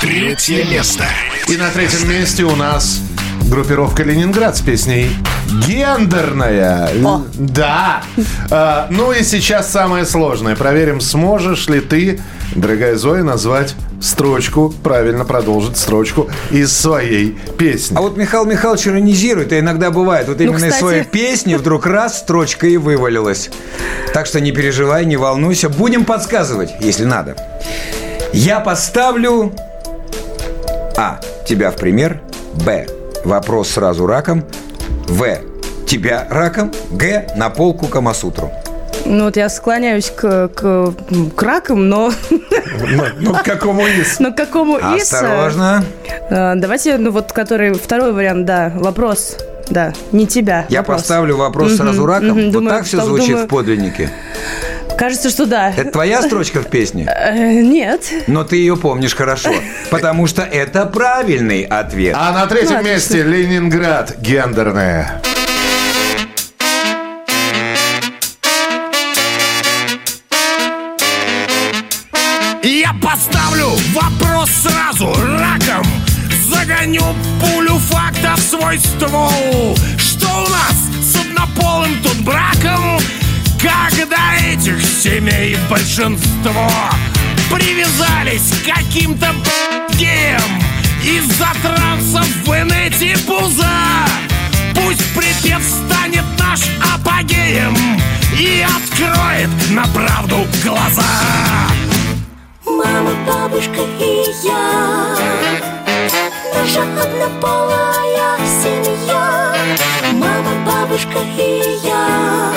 Третье 0.00 0.64
место. 0.64 1.04
И 1.48 1.56
на 1.56 1.68
третьем 1.70 2.08
месте 2.08 2.44
у 2.44 2.56
нас 2.56 3.00
группировка 3.50 4.02
«Ленинград» 4.02 4.56
с 4.56 4.60
песней 4.62 5.10
«Гендерная». 5.66 6.88
Л- 7.02 7.26
Да. 7.34 8.02
А, 8.50 8.86
ну 8.90 9.12
и 9.12 9.22
сейчас 9.22 9.70
самое 9.70 10.06
сложное. 10.06 10.56
Проверим, 10.56 11.00
сможешь 11.00 11.68
ли 11.68 11.80
ты, 11.80 12.20
дорогая 12.54 12.96
Зоя, 12.96 13.22
назвать 13.22 13.74
строчку, 14.00 14.72
правильно 14.82 15.24
продолжить 15.24 15.76
строчку 15.76 16.28
из 16.50 16.72
своей 16.72 17.38
песни. 17.58 17.96
А 17.96 18.00
вот 18.00 18.16
Михаил 18.16 18.44
Михайлович 18.44 18.86
иронизирует, 18.86 19.52
и 19.52 19.58
иногда 19.58 19.90
бывает. 19.90 20.28
Вот 20.28 20.40
именно 20.40 20.56
из 20.56 20.62
кстати. 20.62 20.78
своей 20.80 21.04
песни 21.04 21.54
вдруг 21.54 21.86
раз 21.86 22.18
строчка 22.18 22.66
и 22.66 22.76
вывалилась. 22.76 23.50
Так 24.12 24.26
что 24.26 24.40
не 24.40 24.52
переживай, 24.52 25.04
не 25.04 25.16
волнуйся. 25.16 25.68
Будем 25.68 26.04
подсказывать, 26.04 26.70
если 26.80 27.04
надо. 27.04 27.36
Я 28.32 28.60
поставлю 28.60 29.52
А. 30.96 31.20
Тебя 31.46 31.70
в 31.70 31.76
пример. 31.76 32.20
Б. 32.64 32.86
Вопрос 33.24 33.70
сразу 33.70 34.06
раком. 34.06 34.44
В. 35.08 35.38
Тебя 35.86 36.26
раком. 36.30 36.72
Г. 36.90 37.28
На 37.36 37.50
полку 37.50 37.86
Камасутру. 37.86 38.52
Ну 39.10 39.24
вот 39.24 39.36
я 39.36 39.48
склоняюсь 39.48 40.08
к, 40.10 40.48
к, 40.48 40.94
к 41.34 41.42
ракам, 41.42 41.88
но... 41.88 42.12
Ну, 43.18 43.34
к 43.34 43.42
какому 43.42 43.84
из? 43.84 44.20
Ну, 44.20 44.32
к 44.32 44.36
какому 44.36 44.78
из? 44.78 45.12
э, 45.12 45.16
Осторожно. 45.16 45.84
э, 46.30 46.54
Давайте, 46.54 46.96
ну 46.96 47.10
вот, 47.10 47.32
который 47.32 47.74
второй 47.74 48.12
вариант, 48.12 48.46
да, 48.46 48.72
вопрос, 48.76 49.36
да, 49.68 49.92
не 50.12 50.28
тебя. 50.28 50.64
Я 50.68 50.80
вопрос. 50.80 51.00
поставлю 51.02 51.36
вопрос 51.36 51.76
сразу 51.76 52.06
раком. 52.06 52.34
вот 52.34 52.50
думаю, 52.52 52.76
так 52.76 52.84
все 52.86 53.00
звучит 53.02 53.30
думаю, 53.30 53.46
в 53.46 53.48
подлиннике. 53.48 54.10
Кажется, 54.96 55.30
что 55.30 55.44
да. 55.46 55.72
Это 55.76 55.90
твоя 55.90 56.22
строчка 56.22 56.60
в 56.60 56.68
песне? 56.68 57.08
Э, 57.20 57.60
Нет. 57.60 58.02
Но 58.28 58.44
ты 58.44 58.56
ее 58.56 58.76
помнишь 58.76 59.16
хорошо, 59.16 59.50
потому 59.90 60.28
что 60.28 60.42
это 60.42 60.86
правильный 60.86 61.62
ответ. 61.62 62.14
А 62.16 62.30
на 62.32 62.46
третьем 62.46 62.76
Ну, 62.76 62.84
месте 62.84 63.22
Ленинград 63.24 64.14
гендерная. 64.20 65.20
Я 72.90 73.08
поставлю 73.08 73.68
вопрос 73.92 74.50
сразу 74.50 75.14
раком 75.14 75.86
Загоню 76.48 77.14
пулю 77.40 77.78
факта 77.78 78.34
в 78.36 78.40
свой 78.40 78.80
ствол. 78.80 79.76
Что 79.96 80.26
у 80.26 80.48
нас 80.48 80.88
с 81.00 81.14
однополым 81.14 82.02
тут 82.02 82.20
браком? 82.22 82.98
Когда 83.60 84.34
этих 84.44 84.82
семей 84.82 85.56
большинство? 85.68 86.68
Привязались 87.52 88.52
к 88.60 88.74
каким-то 88.74 89.34
геям 89.96 90.62
Из-за 91.04 91.48
трансов 91.62 92.26
в 92.44 92.48
инете 92.48 93.16
пуза. 93.24 93.70
Пусть 94.74 95.14
припев 95.14 95.62
станет 95.62 96.24
наш 96.40 96.62
апогеем 96.94 97.76
И 98.36 98.64
откроет 98.66 99.70
на 99.70 99.86
правду 99.86 100.44
глаза 100.64 101.04
Мама, 102.82 103.10
бабушка 103.26 103.82
и 103.98 104.24
я. 104.42 105.14
Наша 106.54 106.80
однополая 106.80 108.38
семья. 108.46 109.54
Мама, 110.14 110.52
бабушка 110.64 111.18
и 111.36 111.78
я. 111.84 112.52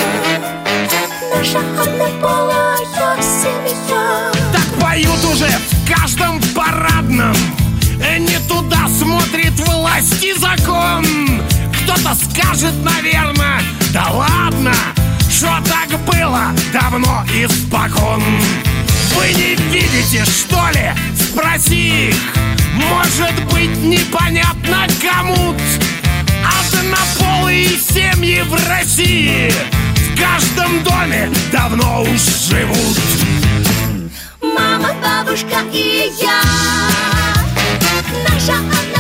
Наша 1.36 1.60
однополая 1.60 2.78
семья. 3.22 4.32
Так 4.54 4.82
поют 4.82 5.26
уже 5.26 5.50
в 5.50 5.94
каждом 5.94 6.40
парадном. 6.56 7.36
Не 8.18 8.40
туда 8.48 8.88
смотрит 8.88 9.60
власть 9.68 10.24
и 10.24 10.34
закон. 10.36 11.06
Кто-то 11.84 12.16
скажет, 12.16 12.74
наверное, 12.82 13.62
да 13.92 14.08
ладно 14.10 14.74
Что 15.30 15.50
так 15.66 16.00
было 16.06 16.54
давно 16.72 17.26
и 17.36 17.46
спокон 17.46 18.24
Вы 19.16 19.34
не 19.34 19.56
видите, 19.72 20.26
что 20.26 20.70
ли? 20.74 20.92
Спроси 21.16 22.10
их. 22.10 22.16
Может 22.76 23.44
быть, 23.52 23.78
непонятно 23.78 24.88
кому 25.02 25.56
Однополые 26.44 27.68
семьи 27.68 28.42
в 28.42 28.70
России 28.70 29.52
В 29.96 30.20
каждом 30.20 30.84
доме 30.84 31.32
давно 31.52 32.04
уж 32.04 32.22
живут. 32.50 32.98
Мама, 34.42 34.94
бабушка 35.02 35.62
и 35.72 36.12
я. 36.20 36.42
Наша 38.30 38.54
однополая 38.54 38.93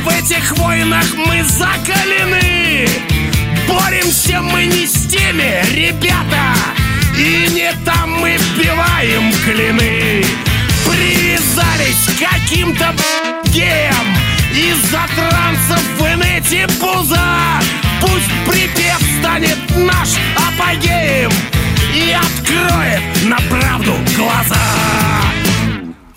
В 0.00 0.08
этих 0.10 0.56
войнах 0.58 1.06
мы 1.16 1.42
закалены. 1.42 2.86
Боремся 3.66 4.40
мы 4.40 4.66
не 4.66 4.86
с 4.86 5.08
теми, 5.08 5.60
ребята 5.74 6.54
И 7.16 7.48
не 7.52 7.72
там 7.84 8.12
мы 8.20 8.36
вбиваем 8.36 9.32
клины. 9.44 10.24
Привязались 10.86 12.16
к 12.16 12.30
каким-то 12.30 12.94
геям 13.46 14.06
Из-за 14.52 15.00
трансов 15.16 15.82
в 15.98 16.02
инете 16.02 16.68
пуза 16.80 17.60
Пусть 18.00 18.30
припев 18.46 19.00
станет 19.18 19.58
наш 19.76 20.10
апогеем 20.36 21.32
И 21.92 22.12
откроет 22.12 23.02
на 23.24 23.36
правду 23.50 23.94
глаза. 24.16 24.56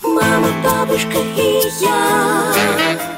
Мама, 0.03 0.49
бабушка 0.63 1.17
и 1.35 1.83
я 1.83 3.10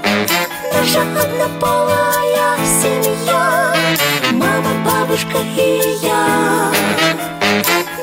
Наша 0.83 0.99
однополая 0.99 2.57
семья. 2.65 3.73
Мама, 4.33 4.73
бабушка 4.85 5.37
и 5.55 5.97
я. 6.01 6.73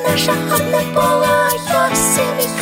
Наша 0.03 0.33
однополая 0.33 1.95
семья 1.95 2.60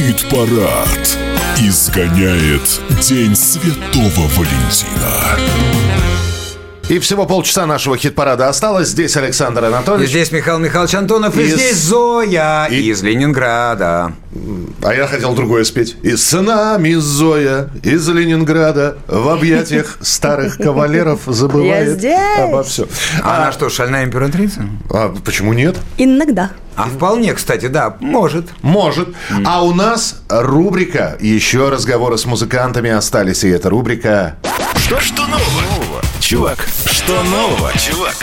хит-парад. 0.00 1.18
Изгоняет 1.58 2.80
День 3.02 3.36
Святого 3.36 4.28
Валентина. 4.28 5.36
И 6.90 6.98
всего 6.98 7.24
полчаса 7.24 7.66
нашего 7.66 7.96
хит-парада 7.96 8.48
осталось. 8.48 8.88
Здесь 8.88 9.16
Александр 9.16 9.62
И 9.62 9.66
Анатольевич. 9.68 10.10
здесь 10.10 10.32
Михаил 10.32 10.58
Михайлович 10.58 10.92
Антонов, 10.96 11.38
и 11.38 11.42
Из- 11.42 11.54
здесь 11.54 11.76
Зоя 11.76 12.66
из 12.66 13.00
Ленинграда. 13.04 14.12
А 14.82 14.92
я 14.92 15.06
хотел 15.06 15.32
другое 15.34 15.62
спеть. 15.62 15.96
И 16.02 16.16
с 16.16 16.32
нами 16.40 16.94
Зоя 16.94 17.70
из 17.84 18.08
Ленинграда 18.08 18.98
в 19.06 19.28
объятиях 19.28 19.98
старых 20.00 20.56
кавалеров 20.56 21.20
забывает 21.26 22.04
обо 22.40 22.64
всем. 22.64 22.88
А 23.22 23.36
она 23.42 23.52
что, 23.52 23.68
шальная 23.68 24.02
императрица? 24.02 24.62
А 24.90 25.14
почему 25.24 25.52
нет? 25.52 25.76
Иногда. 25.96 26.50
А 26.74 26.86
вполне, 26.88 27.34
кстати, 27.34 27.66
да, 27.66 27.98
может. 28.00 28.46
Может. 28.62 29.14
А 29.46 29.62
у 29.62 29.72
нас 29.72 30.22
рубрика 30.28 31.16
«Еще 31.20 31.68
разговоры 31.68 32.18
с 32.18 32.24
музыкантами 32.24 32.90
остались». 32.90 33.44
И 33.44 33.48
эта 33.48 33.70
рубрика... 33.70 34.34
Что, 34.76 34.98
что 34.98 35.22
нового? 35.26 35.79
Чувак, 36.30 36.64
что 36.86 37.24
нового, 37.24 37.72
чувак? 37.76 38.14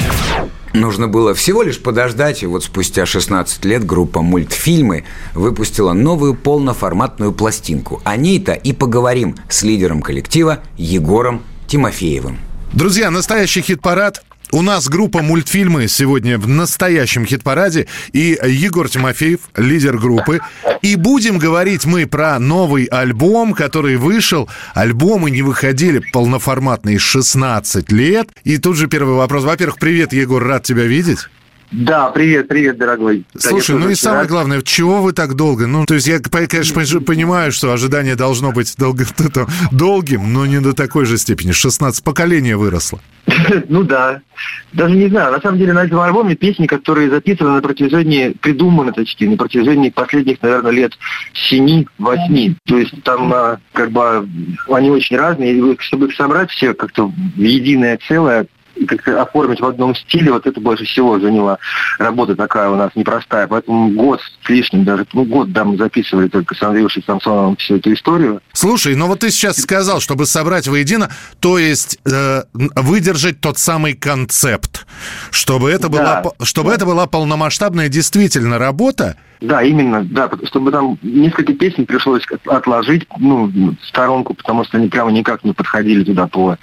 Нужно 0.73 1.09
было 1.09 1.33
всего 1.33 1.61
лишь 1.61 1.77
подождать, 1.77 2.41
и 2.41 2.45
вот 2.45 2.63
спустя 2.63 3.05
16 3.05 3.65
лет 3.65 3.85
группа 3.85 4.21
«Мультфильмы» 4.21 5.03
выпустила 5.33 5.91
новую 5.91 6.33
полноформатную 6.33 7.33
пластинку. 7.33 8.01
О 8.05 8.15
ней-то 8.15 8.53
и 8.53 8.71
поговорим 8.71 9.35
с 9.49 9.63
лидером 9.63 10.01
коллектива 10.01 10.59
Егором 10.77 11.43
Тимофеевым. 11.67 12.39
Друзья, 12.71 13.11
настоящий 13.11 13.61
хит-парад. 13.61 14.23
У 14.51 14.61
нас 14.61 14.87
группа 14.87 15.21
мультфильмы 15.21 15.89
сегодня 15.89 16.37
в 16.37 16.47
настоящем 16.47 17.25
хит-параде. 17.25 17.87
И 18.13 18.39
Егор 18.47 18.87
Тимофеев, 18.87 19.41
лидер 19.57 19.97
группы. 19.97 20.39
И 20.81 20.95
будем 20.95 21.37
говорить 21.37 21.85
мы 21.85 22.07
про 22.07 22.39
новый 22.39 22.85
альбом, 22.85 23.53
который 23.53 23.97
вышел. 23.97 24.47
Альбомы 24.73 25.31
не 25.31 25.41
выходили 25.41 26.01
полноформатные 26.13 26.97
16 26.97 27.91
лет. 27.91 28.29
И 28.45 28.57
тут 28.57 28.77
же 28.77 28.87
первый 28.87 29.15
вопрос. 29.15 29.43
Во-первых, 29.43 29.79
привет, 29.79 30.13
Егор, 30.13 30.41
рад 30.41 30.63
тебя 30.63 30.83
видеть. 30.83 31.27
Да, 31.71 32.09
привет, 32.11 32.47
привет, 32.47 32.77
дорогой. 32.77 33.25
Да, 33.33 33.49
Слушай, 33.49 33.71
ну 33.71 33.77
тоже 33.79 33.89
и 33.89 33.91
очень 33.93 34.01
самое 34.01 34.27
главное, 34.27 34.61
чего 34.61 35.01
вы 35.01 35.11
так 35.11 35.35
долго? 35.35 35.67
Ну, 35.67 35.85
то 35.85 35.95
есть 35.95 36.07
я, 36.07 36.19
конечно, 36.19 36.79
пон- 36.79 37.01
понимаю, 37.01 37.51
что 37.51 37.73
ожидание 37.73 38.15
должно 38.15 38.53
быть 38.53 38.73
долго, 38.77 39.05
долгим, 39.71 40.31
но 40.31 40.45
не 40.45 40.61
до 40.61 40.73
такой 40.73 41.05
же 41.05 41.17
степени. 41.17 41.51
16 41.51 42.03
поколение 42.03 42.55
выросло. 42.55 42.99
Ну 43.69 43.83
да. 43.83 44.21
Даже 44.71 44.95
не 44.95 45.09
знаю, 45.09 45.31
на 45.31 45.41
самом 45.41 45.57
деле 45.57 45.73
на 45.73 45.83
этом 45.83 45.99
альбоме 45.99 46.35
песни, 46.35 46.67
которые 46.67 47.09
записаны 47.09 47.51
на 47.51 47.61
протяжении, 47.61 48.29
придуманы, 48.29 48.93
точнее, 48.93 49.29
на 49.29 49.37
протяжении 49.37 49.89
последних, 49.89 50.41
наверное, 50.41 50.71
лет 50.71 50.93
7-8. 51.51 52.55
То 52.65 52.77
есть 52.77 53.03
там 53.03 53.33
а, 53.33 53.59
как 53.73 53.91
бы 53.91 54.27
они 54.69 54.89
очень 54.89 55.17
разные, 55.17 55.57
и 55.57 55.77
чтобы 55.79 56.07
их 56.07 56.15
собрать 56.15 56.51
все 56.51 56.73
как-то 56.73 57.07
в 57.07 57.39
единое 57.39 57.99
целое, 58.07 58.47
как-то 58.85 59.21
оформить 59.21 59.59
в 59.59 59.65
одном 59.65 59.95
стиле, 59.95 60.31
вот 60.31 60.45
это 60.47 60.59
больше 60.59 60.85
всего 60.85 61.19
заняла 61.19 61.57
работа 61.99 62.35
такая 62.35 62.69
у 62.69 62.75
нас 62.75 62.91
непростая. 62.95 63.47
Поэтому 63.47 63.89
год 63.91 64.21
с 64.21 64.49
лишним, 64.49 64.83
даже 64.83 65.05
ну, 65.13 65.25
год, 65.25 65.51
да, 65.51 65.63
мы 65.63 65.77
записывали 65.77 66.27
только 66.27 66.55
с 66.55 66.61
Андрюшей 66.61 67.03
Самсоновым 67.03 67.55
всю 67.57 67.75
эту 67.75 67.93
историю. 67.93 68.41
Слушай, 68.53 68.95
ну 68.95 69.07
вот 69.07 69.19
ты 69.19 69.29
сейчас 69.29 69.57
сказал, 69.57 69.99
чтобы 69.99 70.25
собрать 70.25 70.67
воедино, 70.67 71.11
то 71.39 71.59
есть 71.59 71.99
э, 72.05 72.43
выдержать 72.53 73.41
тот 73.41 73.57
самый 73.57 73.93
концепт, 73.93 74.86
чтобы 75.31 75.69
это, 75.71 75.89
была, 75.89 76.21
Да. 76.21 76.21
по- 76.29 76.45
чтобы 76.45 76.71
это 76.73 76.85
была 76.85 77.07
полномасштабная 77.07 77.89
действительно 77.89 78.57
работа. 78.57 79.15
Да, 79.39 79.61
именно, 79.61 80.03
да, 80.03 80.31
чтобы 80.45 80.71
там 80.71 80.97
несколько 81.03 81.53
песен 81.53 81.85
пришлось 81.85 82.23
от- 82.31 82.47
отложить, 82.47 83.07
ну, 83.19 83.45
в 83.45 83.75
сторонку, 83.87 84.33
потому 84.33 84.63
что 84.63 84.77
они 84.77 84.87
прямо 84.87 85.11
никак 85.11 85.43
не 85.43 85.53
подходили 85.53 86.03
туда 86.03 86.25
по, 86.27 86.57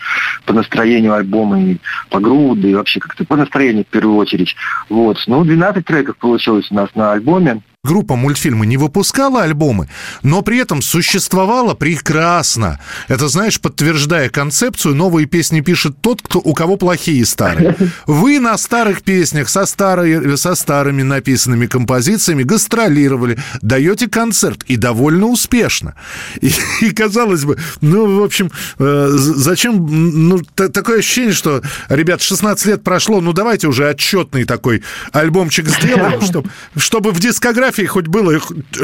по 0.44 0.52
настроению 0.52 1.14
альбома 1.14 1.60
и 1.62 1.76
по 2.10 2.18
груду, 2.18 2.66
и 2.66 2.74
вообще 2.74 2.98
как-то 2.98 3.24
по 3.24 3.36
настроению 3.36 3.84
в 3.84 3.88
первую 3.92 4.16
очередь. 4.16 4.56
Вот. 4.88 5.22
Ну, 5.28 5.44
12 5.44 5.84
треков 5.84 6.16
получилось 6.16 6.66
у 6.70 6.74
нас 6.74 6.88
на 6.96 7.12
альбоме. 7.12 7.60
Группа 7.84 8.16
мультфильмы 8.16 8.64
не 8.64 8.78
выпускала 8.78 9.42
альбомы, 9.42 9.90
но 10.22 10.40
при 10.40 10.58
этом 10.58 10.80
существовала 10.80 11.74
прекрасно. 11.74 12.80
Это, 13.08 13.28
знаешь, 13.28 13.60
подтверждая 13.60 14.30
концепцию, 14.30 14.94
новые 14.94 15.26
песни 15.26 15.60
пишет 15.60 16.00
тот, 16.00 16.22
кто, 16.22 16.38
у 16.38 16.54
кого 16.54 16.76
плохие 16.76 17.26
старые. 17.26 17.76
Вы 18.06 18.40
на 18.40 18.56
старых 18.56 19.02
песнях 19.02 19.50
со, 19.50 19.66
старой, 19.66 20.38
со 20.38 20.54
старыми 20.54 21.02
написанными 21.02 21.66
композициями 21.66 22.42
гастролировали, 22.42 23.38
даете 23.60 24.08
концерт 24.08 24.62
и 24.66 24.76
довольно 24.76 25.26
успешно. 25.26 25.94
И, 26.40 26.52
и 26.80 26.90
казалось 26.90 27.44
бы, 27.44 27.58
ну, 27.82 28.20
в 28.20 28.22
общем, 28.22 28.50
э, 28.78 29.08
зачем, 29.10 30.28
ну, 30.28 30.38
такое 30.38 31.00
ощущение, 31.00 31.34
что, 31.34 31.60
ребят, 31.90 32.22
16 32.22 32.64
лет 32.64 32.82
прошло, 32.82 33.20
ну, 33.20 33.34
давайте 33.34 33.68
уже 33.68 33.90
отчетный 33.90 34.44
такой 34.44 34.82
альбомчик 35.12 35.68
сделаем, 35.68 36.20
чтобы, 36.22 36.48
чтобы 36.76 37.10
в 37.10 37.20
дискографии 37.20 37.73
хоть 37.86 38.06
было 38.06 38.40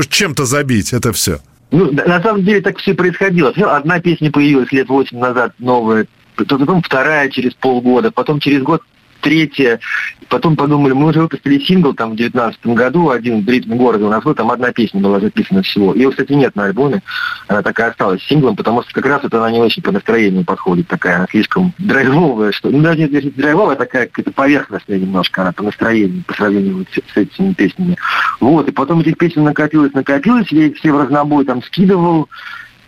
чем-то 0.09 0.45
забить 0.45 0.93
это 0.93 1.13
все. 1.13 1.41
Ну, 1.71 1.93
на 1.93 2.21
самом 2.21 2.45
деле 2.45 2.61
так 2.61 2.79
все 2.79 2.95
происходило. 2.95 3.51
Одна 3.51 4.01
песня 4.01 4.31
появилась 4.31 4.73
лет 4.73 4.89
8 4.89 5.19
назад, 5.19 5.55
новая, 5.59 6.07
потом 6.35 6.83
вторая 6.83 7.29
через 7.29 7.55
полгода, 7.55 8.11
потом 8.11 8.41
через 8.41 8.63
год 8.63 8.83
третья, 9.21 9.81
потом 10.29 10.57
подумали, 10.57 10.93
мы 10.93 11.09
уже 11.09 11.21
выпустили 11.21 11.59
сингл 11.59 11.95
там 11.95 12.13
в 12.13 12.17
девятнадцатом 12.17 12.75
году, 12.75 13.11
один 13.11 13.45
в 13.45 13.49
ритме 13.49 13.77
города, 13.77 14.07
у 14.07 14.11
нас 14.11 14.23
был, 14.23 14.35
там 14.35 14.51
одна 14.51 14.73
песня 14.73 15.01
была 15.01 15.21
записана 15.21 15.63
всего. 15.63 15.95
Ее, 15.95 16.11
кстати, 16.11 16.33
нет 16.33 16.57
на 16.57 16.65
альбоме, 16.65 17.03
она 17.49 17.63
такая 17.63 17.91
осталась 17.91 18.23
синглом, 18.25 18.57
потому 18.57 18.83
что 18.83 18.93
как 18.93 19.07
раз 19.07 19.25
это 19.25 19.39
она 19.39 19.51
не 19.51 19.61
очень 19.61 19.83
по 19.83 19.93
настроению 19.93 20.45
подходит, 20.45 20.89
такая, 20.89 21.17
она 21.17 21.27
слишком 21.31 21.73
драйвовая, 21.79 22.53
что, 22.53 22.71
ну, 22.71 22.81
даже 22.81 23.01
не 23.01 23.07
драйвовая, 23.07 23.77
а 23.77 23.79
такая 23.79 24.07
какая-то 24.07 24.33
поверхностная 24.33 24.99
немножко, 24.99 25.43
она 25.43 25.53
по 25.53 25.63
настроению, 25.63 26.25
по 26.25 26.35
сравнению 26.35 26.79
вот 26.79 26.89
с, 26.89 27.13
с 27.13 27.17
этими 27.17 27.53
песнями. 27.53 27.97
Вот, 28.41 28.69
и 28.69 28.73
потом 28.73 29.01
этих 29.01 29.19
песен 29.19 29.45
накопилось, 29.45 29.93
накопилось, 29.93 30.49
я 30.51 30.67
их 30.67 30.77
все 30.77 30.93
в 30.93 30.99
разнобой 30.99 31.45
там 31.45 31.63
скидывал, 31.63 32.29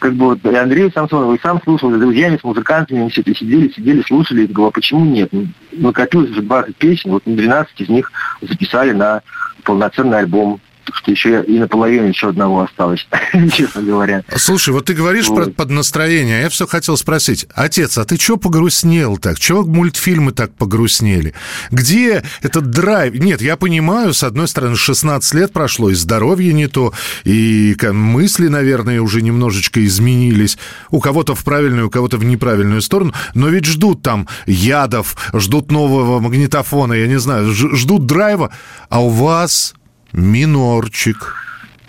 как 0.02 0.14
бы 0.14 0.30
вот 0.30 0.44
и 0.44 0.56
Андрею 0.56 0.90
Самсонову, 0.90 1.34
и 1.34 1.40
сам 1.40 1.62
слушал, 1.62 1.92
с 1.92 1.96
друзьями, 1.96 2.36
с 2.36 2.42
музыкантами, 2.42 3.08
все 3.08 3.20
это 3.20 3.32
сидели, 3.36 3.68
сидели, 3.68 4.02
слушали, 4.02 4.42
и 4.42 4.52
говорю, 4.52 4.72
почему 4.72 5.04
нет? 5.04 5.30
Накопилось 5.70 6.30
уже 6.30 6.42
20 6.42 6.76
песен, 6.76 7.12
вот 7.12 7.22
12 7.24 7.80
из 7.80 7.88
них 7.88 8.10
записали 8.40 8.90
на 8.90 9.22
полноценный 9.62 10.18
альбом. 10.18 10.60
Что 10.92 11.10
еще 11.10 11.44
и 11.44 11.58
наполовину 11.58 12.08
еще 12.08 12.28
одного 12.28 12.62
осталось, 12.62 13.06
честно 13.52 13.82
говоря. 13.82 14.24
Слушай, 14.36 14.70
вот 14.70 14.86
ты 14.86 14.94
говоришь 14.94 15.28
про 15.28 15.46
под 15.46 15.70
настроение, 15.70 16.38
а 16.38 16.42
я 16.42 16.48
все 16.48 16.66
хотел 16.66 16.96
спросить. 16.96 17.46
Отец, 17.54 17.98
а 17.98 18.04
ты 18.04 18.16
чего 18.16 18.36
погрустнел 18.36 19.16
так? 19.16 19.38
Чего 19.38 19.62
мультфильмы 19.64 20.32
так 20.32 20.54
погрустнели? 20.54 21.34
Где 21.70 22.22
этот 22.42 22.70
драйв? 22.70 23.14
Нет, 23.14 23.40
я 23.42 23.56
понимаю, 23.56 24.14
с 24.14 24.22
одной 24.22 24.48
стороны, 24.48 24.76
16 24.76 25.34
лет 25.34 25.52
прошло, 25.52 25.90
и 25.90 25.94
здоровье 25.94 26.52
не 26.52 26.66
то, 26.66 26.92
и 27.24 27.76
мысли, 27.92 28.48
наверное, 28.48 29.00
уже 29.00 29.22
немножечко 29.22 29.84
изменились. 29.84 30.58
У 30.90 31.00
кого-то 31.00 31.34
в 31.34 31.44
правильную, 31.44 31.88
у 31.88 31.90
кого-то 31.90 32.18
в 32.18 32.24
неправильную 32.24 32.82
сторону. 32.82 33.12
Но 33.34 33.48
ведь 33.48 33.66
ждут 33.66 34.02
там 34.02 34.28
ядов, 34.46 35.16
ждут 35.32 35.70
нового 35.70 36.20
магнитофона, 36.20 36.94
я 36.94 37.06
не 37.06 37.18
знаю, 37.18 37.52
ждут 37.52 38.06
драйва, 38.06 38.50
а 38.88 39.02
у 39.02 39.08
вас 39.08 39.74
минорчик. 40.12 41.36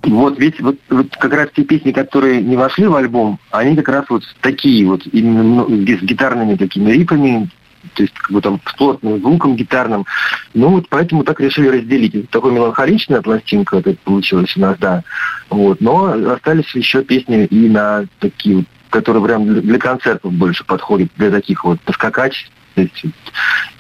Вот 0.04 0.38
ведь 0.38 0.60
вот, 0.60 0.78
вот 0.90 1.16
как 1.16 1.34
раз 1.34 1.50
те 1.56 1.64
песни, 1.64 1.92
которые 1.92 2.42
не 2.42 2.58
вошли 2.58 2.88
в 2.88 2.96
альбом, 2.96 3.40
они 3.52 3.76
как 3.76 3.88
раз 3.88 4.06
вот 4.10 4.24
такие 4.42 4.86
вот, 4.86 5.06
именно 5.12 5.44
ну, 5.44 5.68
с 5.70 6.02
гитарными 6.02 6.56
такими 6.56 6.92
рифами, 6.92 7.50
то 7.94 8.04
есть 8.04 8.14
как 8.14 8.32
бы 8.32 8.42
там 8.42 8.60
с 8.66 8.74
плотным 8.74 9.20
звуком 9.20 9.56
гитарным. 9.56 10.06
Ну 10.54 10.70
вот 10.70 10.90
поэтому 10.90 11.24
так 11.24 11.40
решили 11.40 11.70
разделить. 11.70 12.30
Такой 12.30 12.52
меланхоличная 12.52 13.22
пластинка 13.22 13.78
это 13.78 13.96
получилась 14.04 14.56
у 14.58 14.60
нас, 14.60 14.78
да. 14.78 15.04
Вот. 15.50 15.80
Но 15.80 16.34
остались 16.34 16.74
еще 16.76 17.04
песни 17.04 17.46
и 17.46 17.70
на 17.70 18.06
такие 18.20 18.58
вот, 18.58 18.66
которые 18.90 19.24
прям 19.24 19.62
для 19.62 19.80
концертов 19.80 20.34
больше 20.34 20.66
подходят, 20.66 21.10
для 21.18 21.32
таких 21.32 21.64
вот 21.64 21.80
поскакать, 21.82 22.50
то 22.76 22.82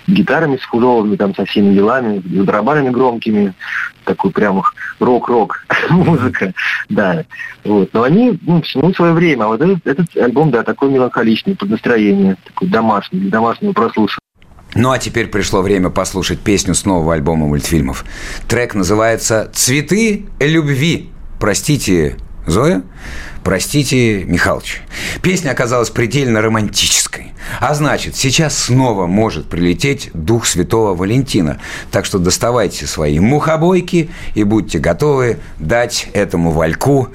гитарами 0.07 0.57
с 0.57 0.61
фужовыми, 0.61 1.15
там, 1.15 1.33
со 1.35 1.45
всеми 1.45 1.73
делами, 1.73 2.19
с 2.19 2.45
барабанами 2.45 2.89
громкими, 2.89 3.53
такой 4.03 4.31
прям 4.31 4.63
рок-рок 4.99 5.65
музыка, 5.89 6.53
да. 6.89 7.23
Вот. 7.63 7.89
Но 7.93 8.03
они, 8.03 8.37
ну, 8.41 8.61
всему 8.61 8.93
свое 8.93 9.13
время. 9.13 9.45
А 9.45 9.47
вот 9.47 9.61
этот, 9.61 9.85
этот 9.85 10.17
альбом, 10.17 10.51
да, 10.51 10.63
такой 10.63 10.89
меланхоличный, 10.89 11.55
под 11.55 11.69
настроение, 11.69 12.35
такой 12.45 12.67
домашний, 12.67 13.19
для 13.19 13.29
домашнего 13.31 13.73
прослушивания. 13.73 14.19
Ну 14.75 14.89
а 14.89 14.97
теперь 14.97 15.27
пришло 15.27 15.61
время 15.61 15.91
послушать 15.91 16.39
песню 16.39 16.73
с 16.73 16.83
нового 16.83 17.13
альбома 17.13 17.45
мультфильмов. 17.45 18.05
Трек 18.47 18.73
называется 18.73 19.51
«Цветы 19.53 20.25
любви». 20.39 21.11
Простите, 21.39 22.17
Зоя? 22.45 22.83
Простите, 23.43 24.23
Михалыч. 24.23 24.81
Песня 25.21 25.51
оказалась 25.51 25.89
предельно 25.89 26.41
романтической. 26.41 27.33
А 27.59 27.73
значит, 27.73 28.15
сейчас 28.15 28.57
снова 28.57 29.05
может 29.05 29.49
прилететь 29.49 30.11
дух 30.13 30.45
святого 30.45 30.95
Валентина. 30.95 31.59
Так 31.91 32.05
что 32.05 32.19
доставайте 32.19 32.87
свои 32.87 33.19
мухобойки 33.19 34.09
и 34.33 34.43
будьте 34.43 34.79
готовы 34.79 35.39
дать 35.59 36.07
этому 36.13 36.51
вальку 36.51 37.09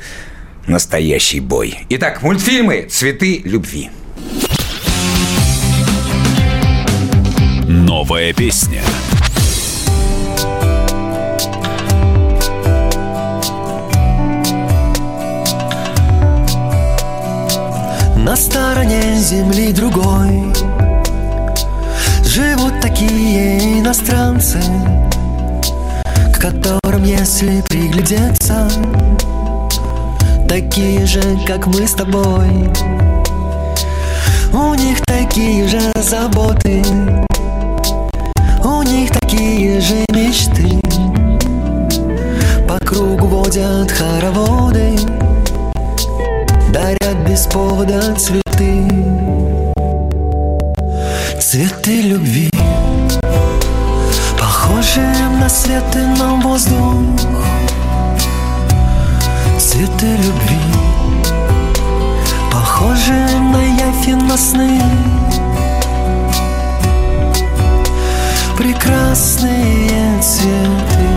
настоящий 0.66 1.40
бой. 1.40 1.78
Итак, 1.88 2.22
мультфильмы 2.22 2.86
«Цветы 2.90 3.40
любви». 3.44 3.90
Новая 7.66 8.32
песня. 8.32 8.82
На 18.24 18.36
стороне 18.36 19.16
земли 19.16 19.72
другой. 19.72 20.52
Живут 22.24 22.80
такие 22.80 23.80
иностранцы 23.80 24.60
К 26.34 26.38
которым, 26.38 27.04
если 27.04 27.62
приглядеться 27.62 28.68
Такие 30.48 31.06
же, 31.06 31.22
как 31.46 31.66
мы 31.68 31.86
с 31.86 31.92
тобой. 31.92 32.68
У 34.52 34.74
них 34.74 35.00
такие 35.06 35.66
же 35.68 35.80
заботы 35.96 36.82
У 38.64 38.82
них 38.82 39.10
такие 39.10 39.80
же 39.80 40.04
мечты. 40.12 40.80
По 42.68 42.78
кругу 42.84 43.26
водят 43.26 43.90
хороводы 43.90 44.97
повода 47.52 48.14
цветы. 48.14 48.88
Цветы 51.40 52.02
любви 52.02 52.50
Похожи 54.38 55.06
на 55.40 55.48
свет 55.48 55.84
и 55.94 56.20
на 56.20 56.34
воздух. 56.42 57.20
Цветы 59.58 60.06
любви 60.06 60.60
Похожи 62.52 63.26
на 63.52 63.62
явь 63.62 64.08
на 64.28 64.36
сны. 64.36 64.80
Прекрасные 68.56 70.20
цветы 70.20 71.08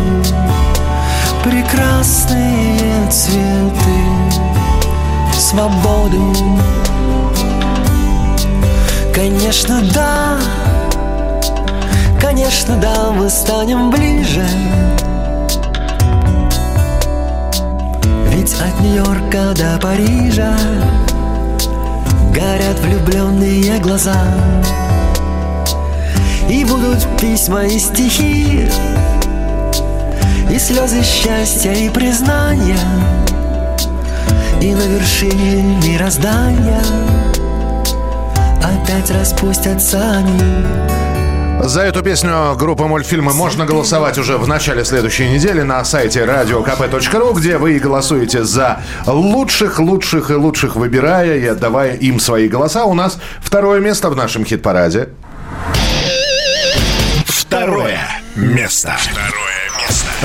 Прекрасные 1.43 3.09
цветы 3.09 4.50
свободу. 5.51 6.33
Конечно, 9.13 9.81
да, 9.93 10.37
конечно, 12.21 12.77
да, 12.77 13.11
мы 13.11 13.29
станем 13.29 13.89
ближе. 13.89 14.45
Ведь 18.29 18.53
от 18.53 18.79
Нью-Йорка 18.79 19.53
до 19.53 19.77
Парижа 19.81 20.55
Горят 22.33 22.79
влюбленные 22.79 23.77
глаза. 23.79 24.23
И 26.49 26.63
будут 26.63 27.05
письма 27.19 27.65
и 27.65 27.77
стихи 27.77 28.69
И 30.49 30.57
слезы 30.57 31.03
счастья 31.03 31.73
и 31.73 31.89
признания 31.89 32.79
И 34.61 34.75
на 34.75 34.83
вершине 34.83 35.63
мироздания 35.83 36.83
Опять 38.57 39.09
распустятся 39.09 39.99
они 40.17 40.39
За 41.63 41.81
эту 41.81 42.03
песню 42.03 42.55
группы 42.55 42.83
мультфильмы 42.83 43.33
можно 43.33 43.65
голосовать 43.65 44.19
уже 44.19 44.37
в 44.37 44.47
начале 44.47 44.85
следующей 44.85 45.29
недели 45.29 45.63
на 45.63 45.83
сайте 45.83 46.19
radiokp.ru, 46.25 47.33
где 47.35 47.57
вы 47.57 47.79
голосуете 47.79 48.43
за 48.43 48.81
лучших, 49.07 49.79
лучших 49.79 50.29
и 50.29 50.35
лучших, 50.35 50.75
выбирая 50.75 51.37
и 51.37 51.47
отдавая 51.47 51.95
им 51.95 52.19
свои 52.19 52.47
голоса. 52.47 52.85
У 52.85 52.93
нас 52.93 53.17
второе 53.39 53.79
место 53.79 54.11
в 54.11 54.15
нашем 54.15 54.45
хит-параде. 54.45 55.09
Второе 57.25 57.99
место. 58.35 58.93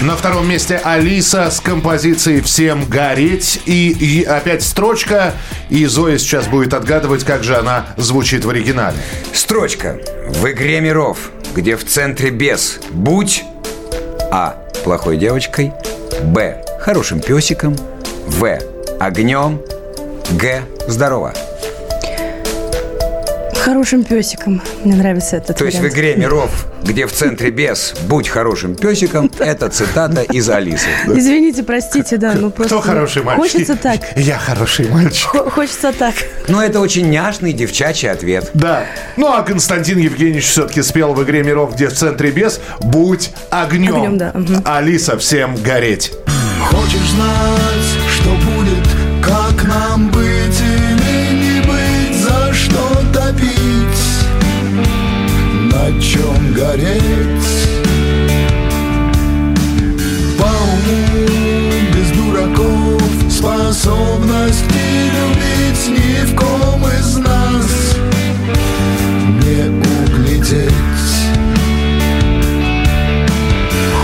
На 0.03 0.15
втором 0.15 0.47
месте 0.47 0.79
Алиса 0.85 1.51
с 1.51 1.59
композицией 1.59 2.43
«Всем 2.43 2.85
гореть». 2.85 3.63
И, 3.65 3.91
и 3.91 4.25
опять 4.25 4.63
строчка, 4.63 5.33
и 5.71 5.87
Зоя 5.87 6.19
сейчас 6.19 6.49
будет 6.49 6.75
отгадывать, 6.75 7.25
как 7.25 7.43
же 7.43 7.57
она 7.57 7.87
звучит 7.97 8.45
в 8.45 8.51
оригинале. 8.51 8.99
Строчка. 9.33 9.99
В 10.29 10.51
игре 10.51 10.81
миров, 10.81 11.31
где 11.55 11.77
в 11.77 11.87
центре 11.87 12.31
бес, 12.31 12.79
будь 12.91 13.45
А. 14.31 14.57
Плохой 14.85 15.17
девочкой 15.17 15.73
Б. 16.23 16.63
Хорошим 16.81 17.21
песиком 17.21 17.75
В. 18.27 18.59
Огнем 19.01 19.63
Г. 20.33 20.63
Здорово. 20.87 21.33
Хорошим 23.67 24.05
песиком. 24.05 24.63
Мне 24.85 24.95
нравится 24.95 25.39
этот 25.39 25.57
То 25.57 25.65
есть 25.65 25.79
в 25.79 25.81
вариант. 25.81 25.99
игре 25.99 26.15
миров, 26.15 26.67
где 26.85 27.05
в 27.05 27.13
центре 27.13 27.51
бес, 27.51 27.95
будь 28.09 28.29
хорошим 28.29 28.77
песиком, 28.77 29.29
это 29.41 29.69
цитата 29.71 30.21
из 30.23 30.49
Алисы. 30.49 30.87
Извините, 31.09 31.65
простите, 31.65 32.17
да, 32.17 32.35
ну 32.35 32.51
просто... 32.51 32.77
Кто 32.77 32.81
хороший 32.89 33.25
мальчик? 33.25 33.43
Хочется 33.43 33.75
так. 33.75 33.99
Я 34.15 34.39
хороший 34.39 34.89
мальчик. 34.89 35.31
Хо- 35.31 35.51
Хочется 35.51 35.93
так. 35.93 36.15
Но 36.47 36.63
это 36.63 36.79
очень 36.79 37.11
няшный 37.11 37.53
девчачий 37.53 38.09
ответ. 38.09 38.53
Да. 38.55 38.85
Ну 39.17 39.33
а 39.33 39.43
Константин 39.43 39.99
Евгеньевич 39.99 40.45
все-таки 40.47 40.81
спел 40.83 41.13
в 41.13 41.25
игре 41.25 41.43
миров, 41.43 41.75
где 41.75 41.89
в 41.89 41.93
центре 41.93 42.31
бес 42.31 42.61
«Будь 42.79 43.33
огнем». 43.51 43.97
Огнем, 43.97 44.17
да. 44.19 44.33
Алиса, 44.77 45.19
всем 45.19 45.57
гореть. 45.57 46.13
Хочешь 46.71 47.11
знать, 47.17 48.15
что 48.15 48.31
будет, 48.31 48.87
как 49.21 49.65
нам 49.67 50.09
быть 50.13 50.36
гореть? 56.77 57.01
По 60.39 60.45
уму, 60.45 61.09
без 61.95 62.11
дураков, 62.11 63.03
способность 63.31 64.65
не 64.71 65.11
любить 65.17 65.89
ни 65.89 66.25
в 66.27 66.35
ком 66.37 66.87
из 66.89 67.17
нас 67.17 67.97
не 69.43 69.61
углядеть. 70.09 70.73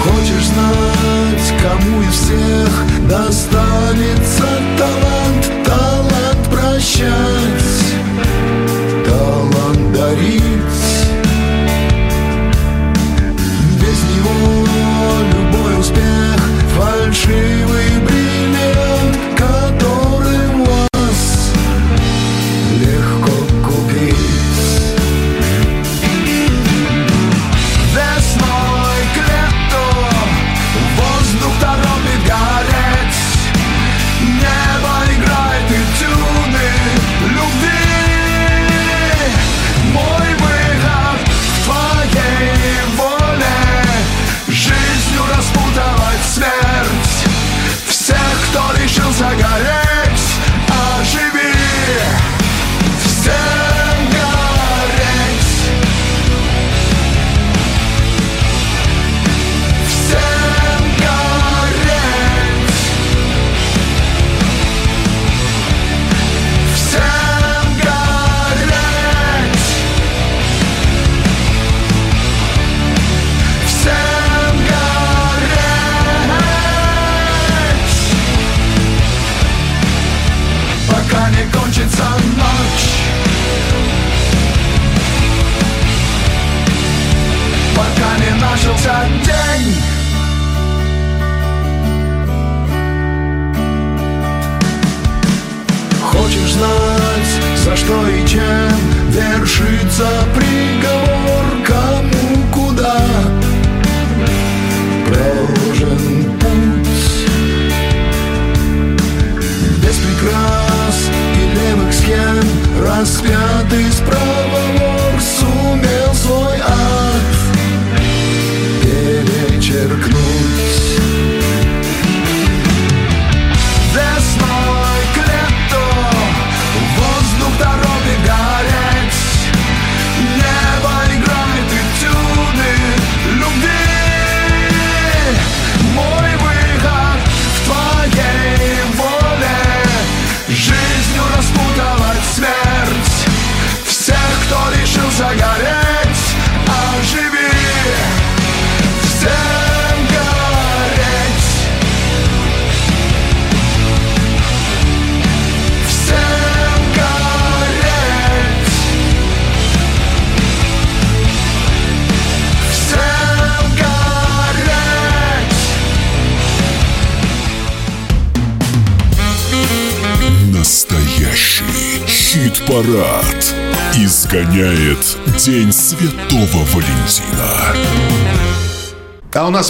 Хочешь 0.03 0.47
знать, 0.47 1.47
кому 1.61 2.03
из 2.03 2.15
всех 2.15 3.09
достанется 3.09 4.49
талант, 4.79 5.45
талант 5.65 6.43
прощать, 6.51 7.62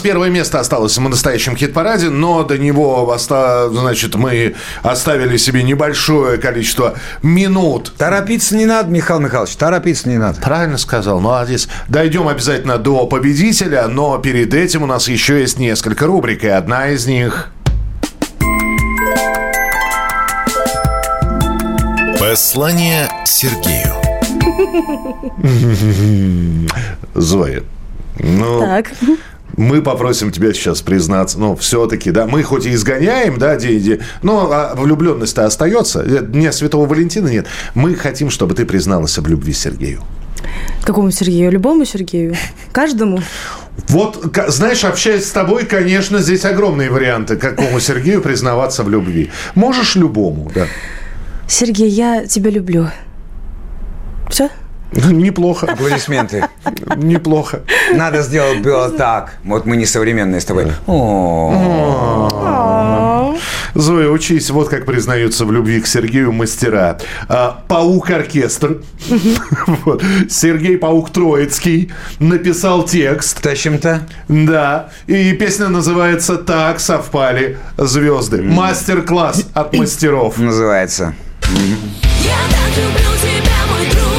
первое 0.03 0.29
место 0.31 0.61
осталось 0.61 0.97
в 0.97 1.01
настоящем 1.01 1.57
хит-параде, 1.57 2.11
но 2.11 2.43
до 2.43 2.59
него, 2.59 3.17
значит, 3.71 4.15
мы 4.15 4.55
оставили 4.83 5.37
себе 5.37 5.63
небольшое 5.63 6.39
количество 6.39 6.95
минут. 7.23 7.93
Торопиться 7.97 8.57
не 8.57 8.67
надо, 8.67 8.91
Михаил 8.91 9.21
Михайлович, 9.21 9.57
торопиться 9.57 10.09
не 10.09 10.19
надо. 10.19 10.41
Правильно 10.41 10.79
сказал, 10.79 11.21
молодец. 11.21 11.69
Дойдем 11.89 12.29
обязательно 12.29 12.79
до 12.79 13.07
победителя, 13.07 13.89
но 13.89 14.19
перед 14.19 14.53
этим 14.53 14.83
у 14.83 14.87
нас 14.87 15.09
еще 15.09 15.41
есть 15.41 15.59
несколько 15.59 16.07
рубрик, 16.07 16.45
и 16.45 16.49
одна 16.49 16.89
из 16.89 17.07
них... 17.07 17.49
Послание 22.19 23.09
Сергею. 23.25 23.93
Зоя, 27.15 27.63
ну, 28.19 28.61
Так. 28.61 28.87
Мы 29.57 29.83
попросим 29.83 30.33
тебя 30.33 30.53
сейчас 30.53 30.83
признаться, 30.83 31.39
ну, 31.39 31.57
все-таки, 31.57 32.11
да, 32.11 32.27
мы 32.27 32.43
хоть 32.43 32.67
и 32.67 32.75
изгоняем, 32.75 33.39
да, 33.39 33.57
деньги, 33.57 34.01
но 34.23 34.51
а 34.53 34.75
влюбленность-то 34.75 35.45
остается. 35.45 36.03
Э, 36.03 36.23
Дня 36.23 36.53
Святого 36.53 36.87
Валентина 36.87 37.29
нет. 37.29 37.47
Мы 37.75 37.95
хотим, 37.95 38.31
чтобы 38.31 38.55
ты 38.55 38.65
призналась 38.65 39.17
в 39.19 39.27
любви 39.27 39.53
Сергею. 39.53 40.03
Какому 40.85 41.11
Сергею? 41.11 41.51
Любому 41.53 41.85
Сергею? 41.85 42.37
Каждому? 42.73 43.21
Вот, 43.89 44.37
знаешь, 44.49 44.85
общаясь 44.85 45.27
с 45.27 45.31
тобой, 45.31 45.65
конечно, 45.65 46.19
здесь 46.19 46.45
огромные 46.45 46.91
варианты, 46.91 47.37
какому 47.37 47.81
Сергею 47.81 48.21
признаваться 48.21 48.83
в 48.83 48.91
любви. 48.91 49.31
Можешь 49.55 49.97
любому, 49.97 50.51
да. 50.55 50.67
Сергей, 51.47 51.89
я 51.89 52.27
тебя 52.27 52.51
люблю. 52.51 52.89
Все? 54.31 54.51
Неплохо. 55.11 55.67
Аплодисменты. 55.73 56.47
Неплохо. 56.97 57.63
Надо 57.95 58.23
сделать 58.23 58.61
было 58.61 58.91
так. 58.91 59.35
Вот 59.45 59.65
мы 59.67 59.77
не 59.77 59.87
современные 59.87 60.41
с 60.41 60.45
тобой. 60.45 60.67
О. 60.87 62.13
Зоя, 63.75 64.11
учись, 64.11 64.51
вот 64.51 64.69
как 64.69 64.85
признаются 64.85 65.47
в 65.47 65.53
любви 65.53 65.81
к 65.81 65.87
Сергею 65.87 66.31
мастера. 66.33 66.99
А, 67.29 67.63
Паук-оркестр. 67.69 68.83
Сергей 70.29 70.77
Паук 70.77 71.09
Троицкий 71.11 71.91
написал 72.19 72.83
текст. 72.85 73.41
Тащим-то? 73.41 74.07
Да. 74.29 74.91
И 75.07 75.33
песня 75.33 75.69
называется 75.69 76.37
«Так 76.37 76.81
совпали 76.81 77.57
звезды». 77.79 78.43
Мастер-класс 78.43 79.47
от 79.55 79.73
мастеров. 79.75 80.37
Называется. 80.37 81.15
Я 81.51 82.37
так 82.51 82.77
люблю 82.77 83.11
тебя, 83.23 83.57
мой 83.71 83.87
друг 83.91 84.12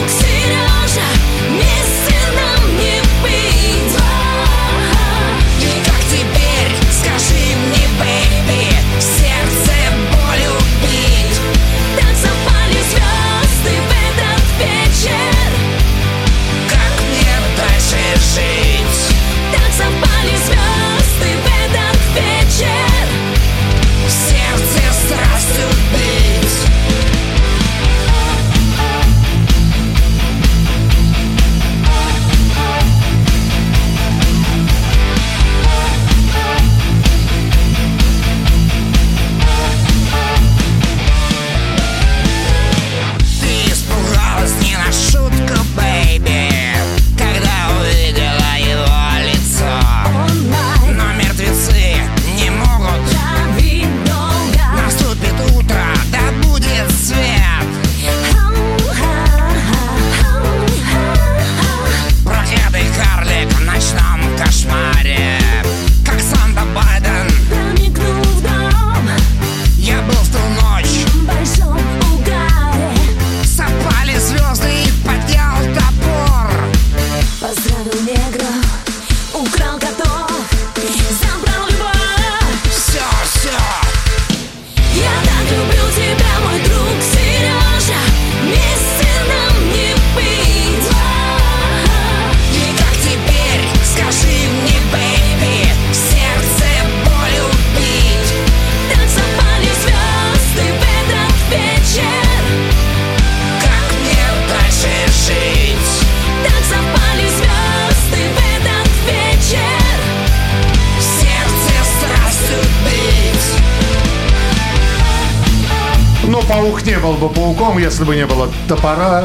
был 117.13 117.27
бы 117.27 117.33
пауком, 117.33 117.77
если 117.77 118.03
бы 118.03 118.15
не 118.15 118.25
было 118.25 118.49
топора, 118.67 119.23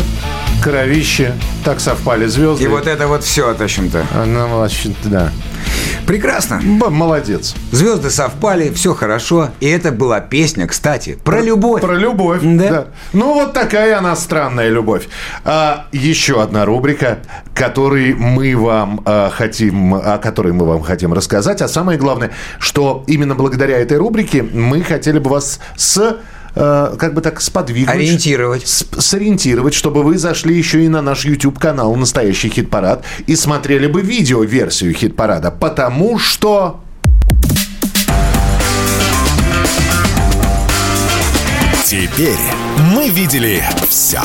кровище. 0.62 1.34
Так 1.64 1.80
совпали 1.80 2.26
звезды. 2.26 2.64
И 2.64 2.66
вот 2.66 2.86
это 2.86 3.06
вот 3.06 3.24
все, 3.24 3.54
тащим-то. 3.54 4.04
Ну, 4.26 4.58
вообще, 4.58 4.90
да. 5.04 5.30
Прекрасно. 6.06 6.60
молодец. 6.62 7.54
Звезды 7.70 8.10
совпали, 8.10 8.70
все 8.70 8.94
хорошо. 8.94 9.50
И 9.60 9.68
это 9.68 9.92
была 9.92 10.20
песня, 10.20 10.66
кстати, 10.66 11.18
про 11.22 11.40
любовь. 11.40 11.82
Про 11.82 11.94
любовь. 11.94 12.40
Да. 12.42 12.86
Ну, 13.12 13.34
вот 13.34 13.52
такая 13.52 13.98
она 13.98 14.16
странная 14.16 14.68
любовь. 14.70 15.08
А, 15.44 15.86
еще 15.92 16.42
одна 16.42 16.64
рубрика, 16.64 17.18
которой 17.54 18.14
мы 18.14 18.56
вам 18.56 19.02
а, 19.04 19.30
хотим, 19.30 19.94
о 19.94 20.18
которой 20.18 20.52
мы 20.52 20.64
вам 20.66 20.82
хотим 20.82 21.12
рассказать. 21.12 21.60
А 21.60 21.68
самое 21.68 21.98
главное, 21.98 22.30
что 22.58 23.04
именно 23.06 23.34
благодаря 23.34 23.78
этой 23.78 23.98
рубрике 23.98 24.42
мы 24.42 24.82
хотели 24.82 25.18
бы 25.18 25.30
вас 25.30 25.60
с 25.76 26.18
как 26.58 27.14
бы 27.14 27.20
так 27.20 27.40
сподвигнуть. 27.40 27.94
Ориентировать. 27.94 28.66
сориентировать, 28.66 29.74
чтобы 29.74 30.02
вы 30.02 30.18
зашли 30.18 30.56
еще 30.56 30.84
и 30.84 30.88
на 30.88 31.02
наш 31.02 31.24
YouTube-канал 31.24 31.94
«Настоящий 31.94 32.48
хит-парад» 32.48 33.04
и 33.26 33.36
смотрели 33.36 33.86
бы 33.86 34.00
видео-версию 34.02 34.94
хит-парада, 34.94 35.50
потому 35.50 36.18
что... 36.18 36.80
Теперь 41.84 42.36
мы 42.92 43.08
видели 43.08 43.62
все. 43.88 44.20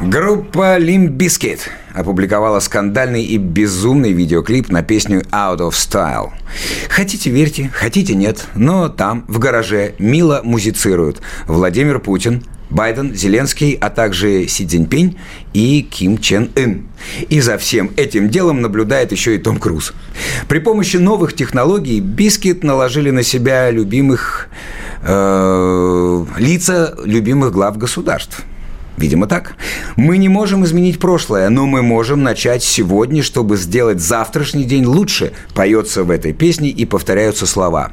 Группа 0.00 0.78
Limp 0.78 1.16
Bizkit 1.16 1.58
опубликовала 1.92 2.60
скандальный 2.60 3.24
и 3.24 3.36
безумный 3.36 4.12
видеоклип 4.12 4.68
на 4.68 4.84
песню 4.84 5.22
Out 5.32 5.58
of 5.58 5.72
Style. 5.72 6.30
Хотите 6.88 7.30
верьте, 7.30 7.68
хотите 7.74 8.14
нет, 8.14 8.46
но 8.54 8.88
там, 8.88 9.24
в 9.26 9.40
гараже, 9.40 9.94
мило 9.98 10.40
музицируют 10.44 11.20
Владимир 11.48 11.98
Путин, 11.98 12.44
Байден, 12.70 13.12
Зеленский, 13.12 13.72
а 13.72 13.90
также 13.90 14.46
Си 14.46 14.68
Цзиньпинь 14.68 15.18
и 15.52 15.82
Ким 15.82 16.18
Чен 16.18 16.52
Ын. 16.54 16.86
И 17.28 17.40
за 17.40 17.58
всем 17.58 17.90
этим 17.96 18.28
делом 18.28 18.60
наблюдает 18.60 19.10
еще 19.10 19.34
и 19.34 19.38
Том 19.38 19.58
Круз. 19.58 19.94
При 20.46 20.60
помощи 20.60 20.98
новых 20.98 21.34
технологий 21.34 21.98
Bizkit 21.98 22.62
наложили 22.62 23.10
на 23.10 23.24
себя 23.24 23.68
любимых 23.72 24.48
э, 25.02 26.24
лица 26.38 26.94
любимых 27.04 27.50
глав 27.50 27.76
государств. 27.78 28.44
Видимо, 28.98 29.26
так. 29.26 29.54
Мы 29.96 30.18
не 30.18 30.28
можем 30.28 30.64
изменить 30.64 30.98
прошлое, 30.98 31.48
но 31.48 31.66
мы 31.66 31.82
можем 31.82 32.22
начать 32.22 32.62
сегодня, 32.62 33.22
чтобы 33.22 33.56
сделать 33.56 34.00
завтрашний 34.00 34.64
день 34.64 34.84
лучше, 34.84 35.32
поется 35.54 36.02
в 36.02 36.10
этой 36.10 36.32
песне 36.32 36.68
и 36.68 36.84
повторяются 36.84 37.46
слова. 37.46 37.92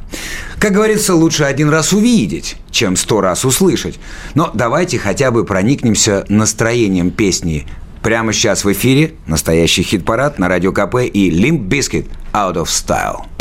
Как 0.60 0.74
говорится, 0.74 1.14
лучше 1.14 1.44
один 1.44 1.70
раз 1.70 1.94
увидеть, 1.94 2.58
чем 2.72 2.96
сто 2.96 3.22
раз 3.22 3.46
услышать. 3.46 4.00
Но 4.34 4.50
давайте 4.54 4.98
хотя 4.98 5.32
бы 5.32 5.46
проникнемся 5.46 6.26
настроением 6.28 7.12
песни 7.12 7.66
Прямо 8.06 8.34
сейчас 8.34 8.64
в 8.64 8.72
эфире 8.72 9.16
настоящий 9.26 9.82
хит-парад 9.82 10.38
на 10.38 10.48
Радио 10.48 10.72
КП 10.72 10.98
и 11.12 11.32
Limp 11.32 11.68
Bizkit 11.68 12.06
Out 12.34 12.54
of 12.54 12.66
Style. 12.66 13.35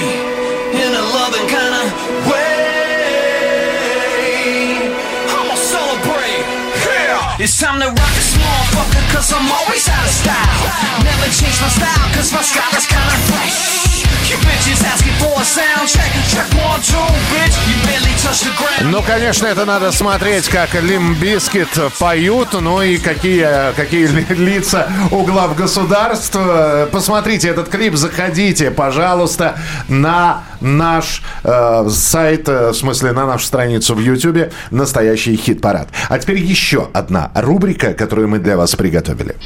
In 0.00 0.90
a 0.94 1.04
loving 1.12 1.46
kind 1.48 1.74
of 1.82 1.86
way. 2.30 2.52
I'ma 5.28 5.54
celebrate. 5.54 6.44
Yeah. 6.86 7.36
It's 7.38 7.58
time 7.58 7.80
to 7.80 7.88
rock 7.88 8.12
this 8.14 8.36
motherfucker, 8.36 9.04
cause 9.12 9.32
I'm 9.32 9.50
always 9.50 9.88
out 9.88 10.04
of 10.04 10.10
style. 10.10 11.04
Never 11.04 11.28
change 11.28 11.60
my 11.60 11.68
style, 11.68 12.08
cause 12.14 12.32
my 12.32 12.42
style 12.42 12.76
is 12.76 12.86
kinda 12.86 13.16
fresh. 13.28 13.91
Ну, 18.90 19.02
конечно, 19.02 19.46
это 19.46 19.64
надо 19.64 19.92
смотреть, 19.92 20.48
как 20.48 20.74
Лим 20.74 21.14
Бискет 21.14 21.68
поют, 21.98 22.48
ну 22.52 22.80
и 22.82 22.96
какие, 22.98 23.72
какие 23.74 24.06
ли- 24.06 24.26
лица 24.30 24.88
у 25.10 25.22
глав 25.24 25.54
государств. 25.56 26.36
Посмотрите 26.90 27.48
этот 27.48 27.68
клип, 27.68 27.94
заходите, 27.96 28.70
пожалуйста, 28.70 29.56
на 29.88 30.44
наш 30.60 31.22
э, 31.44 31.88
сайт, 31.90 32.48
э, 32.48 32.70
в 32.70 32.74
смысле, 32.74 33.12
на 33.12 33.26
нашу 33.26 33.44
страницу 33.46 33.94
в 33.94 34.00
Ютубе 34.00 34.52
«Настоящий 34.70 35.36
хит-парад». 35.36 35.88
А 36.08 36.18
теперь 36.18 36.38
еще 36.38 36.88
одна 36.92 37.30
рубрика, 37.34 37.92
которую 37.94 38.28
мы 38.28 38.38
для 38.38 38.56
вас 38.56 38.74
приготовили. 38.74 39.36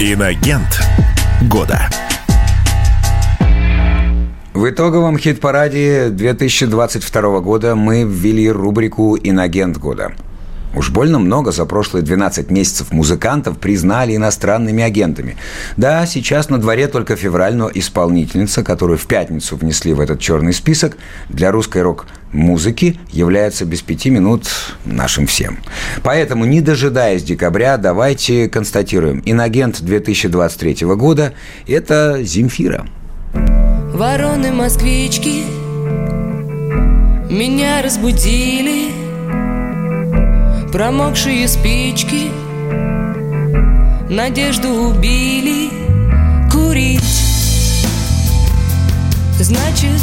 Инагент 0.00 0.82
года. 1.48 1.88
В 4.54 4.68
итоговом 4.68 5.18
хит-параде 5.18 6.08
2022 6.10 7.40
года 7.40 7.74
мы 7.74 8.04
ввели 8.04 8.50
рубрику 8.50 9.16
«Инагент 9.16 9.78
года». 9.78 10.12
Уж 10.74 10.90
больно 10.90 11.18
много 11.18 11.52
за 11.52 11.66
прошлые 11.66 12.02
12 12.02 12.50
месяцев 12.50 12.92
музыкантов 12.92 13.58
признали 13.58 14.16
иностранными 14.16 14.82
агентами. 14.82 15.36
Да, 15.76 16.06
сейчас 16.06 16.48
на 16.48 16.58
дворе 16.58 16.88
только 16.88 17.16
февраль, 17.16 17.54
но 17.54 17.70
исполнительница, 17.72 18.62
которую 18.62 18.98
в 18.98 19.06
пятницу 19.06 19.56
внесли 19.56 19.92
в 19.92 20.00
этот 20.00 20.20
черный 20.20 20.52
список, 20.52 20.96
для 21.28 21.50
русской 21.52 21.82
рок-музыки 21.82 22.98
является 23.10 23.64
без 23.66 23.82
пяти 23.82 24.08
минут 24.10 24.46
нашим 24.84 25.26
всем. 25.26 25.58
Поэтому, 26.02 26.46
не 26.46 26.60
дожидаясь 26.60 27.22
декабря, 27.22 27.76
давайте 27.76 28.48
констатируем. 28.48 29.22
Инагент 29.26 29.82
2023 29.82 30.86
года– 30.96 31.34
это 31.66 32.22
Земфира. 32.22 32.86
Вороны-москвички 33.92 35.44
Меня 37.30 37.82
разбудили 37.82 39.01
Промокшие 40.72 41.46
спички 41.48 42.30
Надежду 44.08 44.68
убили. 44.68 45.68
Курить 46.50 47.02
Значит, 49.38 50.00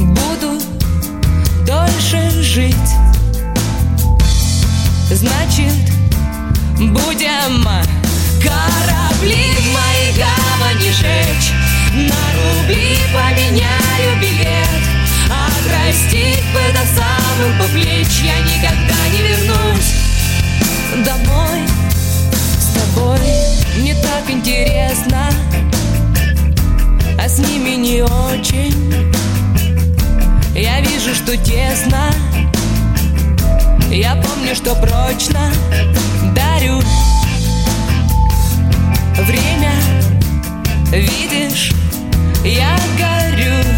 буду 0.00 0.60
дольше 1.64 2.28
жить. 2.42 2.74
Значит, 5.12 5.74
будем 6.78 7.64
корабли 8.42 9.46
в 9.58 9.74
моей 9.74 10.12
гавани 10.16 10.90
жечь. 10.90 11.52
На 11.92 12.16
рубли 12.34 12.96
поменяю 13.12 14.20
билет 14.20 14.81
Отрастить 15.92 16.44
бы 16.54 16.60
до 16.72 16.86
самых 16.86 17.58
бы 17.58 17.64
плеч 17.74 18.08
Я 18.22 18.38
никогда 18.40 19.08
не 19.12 19.18
вернусь 19.28 19.94
домой. 21.04 21.60
С 22.32 22.94
тобой 22.94 23.18
мне 23.78 23.94
так 23.96 24.30
интересно 24.30 25.28
А 27.18 27.28
с 27.28 27.38
ними 27.38 27.76
не 27.76 28.02
очень. 28.02 29.12
Я 30.54 30.80
вижу, 30.80 31.14
что 31.14 31.36
тесно. 31.36 32.10
Я 33.90 34.16
помню, 34.16 34.54
что 34.54 34.74
прочно 34.74 35.52
дарю 36.34 36.80
Время, 39.26 39.72
видишь, 40.90 41.72
я 42.44 42.78
горю 42.98 43.71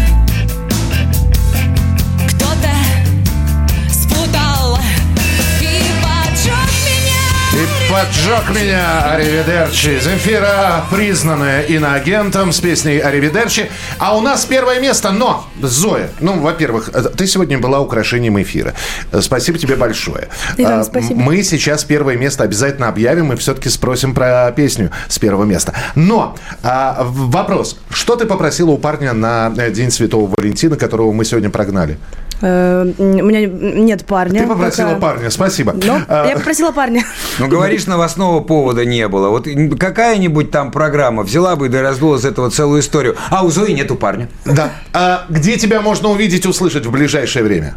поджег 7.89 8.49
меня 8.49 9.13
Аривидерчи. 9.13 9.99
Земфира, 9.99 10.85
признанная 10.91 11.61
иноагентом 11.63 12.51
с 12.51 12.59
песней 12.59 12.99
Аривидерчи. 12.99 13.69
А 13.97 14.15
у 14.17 14.21
нас 14.21 14.45
первое 14.45 14.79
место, 14.79 15.11
но, 15.11 15.47
Зоя, 15.61 16.09
ну, 16.19 16.39
во-первых, 16.39 16.89
э, 16.93 17.03
ты 17.15 17.27
сегодня 17.27 17.59
была 17.59 17.79
украшением 17.79 18.41
эфира. 18.41 18.73
Э, 19.11 19.21
Спасибо 19.21 19.57
тебе 19.57 19.75
большое. 19.75 20.29
И 20.57 20.63
вам 20.63 20.81
А, 20.81 20.83
спасибо. 20.83 21.15
Мы 21.19 21.43
сейчас 21.43 21.83
первое 21.83 22.17
место 22.17 22.43
обязательно 22.43 22.87
объявим 22.87 23.31
и 23.33 23.35
все-таки 23.35 23.69
спросим 23.69 24.13
про 24.13 24.51
песню 24.51 24.91
с 25.07 25.19
первого 25.19 25.43
места. 25.43 25.73
Но 25.95 26.35
а, 26.63 26.97
вопрос. 27.03 27.77
Что 27.89 28.15
ты 28.15 28.25
попросила 28.25 28.71
у 28.71 28.77
парня 28.77 29.13
на 29.13 29.53
э, 29.57 29.71
День 29.71 29.91
Святого 29.91 30.33
Валентина, 30.37 30.75
которого 30.75 31.11
мы 31.11 31.25
сегодня 31.25 31.49
прогнали? 31.49 31.97
Э, 32.41 32.83
У 32.97 33.03
меня 33.03 33.45
нет 33.47 34.05
парня. 34.05 34.41
Ты 34.41 34.47
попросила 34.47 34.89
пока. 34.89 34.99
парня, 35.01 35.29
спасибо. 35.29 35.73
Но 35.73 36.01
А, 36.07 36.27
я 36.27 36.35
попросила 36.35 36.71
парня. 36.71 37.03
Ну, 37.39 37.47
говоришь, 37.47 37.85
новостного 37.85 38.39
повода 38.41 38.85
не 38.85 39.07
было. 39.07 39.29
Вот 39.29 39.47
какая-нибудь 39.79 40.51
там 40.51 40.71
программа 40.71 41.23
взяла 41.23 41.55
бы 41.55 41.67
и 41.67 41.69
раздула 41.69 42.17
из 42.17 42.25
этого 42.25 42.49
целую 42.49 42.81
историю. 42.81 43.15
А 43.29 43.43
у 43.43 43.49
Зои 43.49 43.71
нету 43.71 43.95
парня. 43.95 44.29
Да. 44.45 44.69
А 44.93 45.25
где 45.29 45.57
тебя 45.57 45.81
можно 45.81 46.09
увидеть, 46.09 46.45
услышать 46.45 46.85
в 46.85 46.91
ближайшее 46.91 47.43
время? 47.43 47.75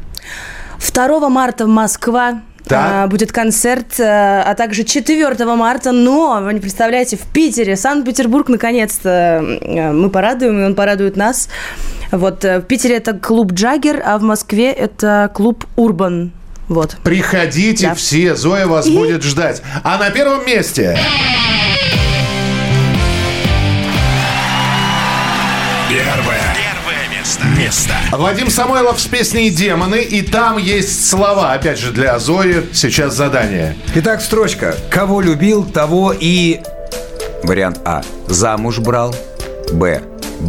2 0.78 1.28
марта 1.28 1.66
Москва. 1.66 2.40
Так. 2.68 2.90
а, 2.92 3.06
Будет 3.06 3.32
концерт, 3.32 3.98
э, 3.98 4.04
а 4.04 4.54
также 4.54 4.84
4 4.84 5.44
марта, 5.56 5.92
но, 5.92 6.40
вы 6.42 6.54
не 6.54 6.60
представляете, 6.60 7.16
в 7.16 7.22
Питере, 7.22 7.76
Санкт-Петербург, 7.76 8.48
наконец-то 8.48 9.42
э, 9.62 9.92
мы 9.92 10.10
порадуем, 10.10 10.60
и 10.60 10.64
он 10.64 10.74
порадует 10.74 11.16
нас. 11.16 11.48
Вот, 12.12 12.44
э, 12.44 12.58
в 12.58 12.62
Питере 12.62 12.96
это 12.96 13.12
клуб 13.14 13.52
Джаггер, 13.52 14.02
а 14.04 14.18
в 14.18 14.22
Москве 14.22 14.70
это 14.72 15.30
клуб 15.34 15.64
Урбан. 15.76 16.32
Вот. 16.68 16.96
Приходите 17.02 17.86
Да. 17.88 17.94
все, 17.94 18.34
Зоя 18.36 18.66
вас 18.66 18.86
И- 18.86 18.94
будет 18.94 19.22
ждать. 19.22 19.62
А 19.82 19.96
на 19.98 20.10
первом 20.10 20.44
месте... 20.46 20.98
место. 27.56 27.58
Место. 27.58 27.94
Вадим 28.12 28.50
Самойлов 28.50 29.00
с 29.00 29.06
песней 29.06 29.50
«Демоны», 29.50 30.00
и 30.00 30.22
там 30.22 30.58
есть 30.58 31.08
слова, 31.08 31.52
опять 31.52 31.78
же, 31.78 31.92
для 31.92 32.18
Зои. 32.18 32.66
Сейчас 32.72 33.14
задание. 33.14 33.76
Итак, 33.94 34.20
строчка. 34.20 34.74
Кого 34.90 35.20
любил, 35.20 35.64
того 35.64 36.14
и... 36.18 36.60
Вариант 37.42 37.80
А. 37.84 38.02
Замуж 38.26 38.78
брал. 38.78 39.14
Б. 39.72 40.02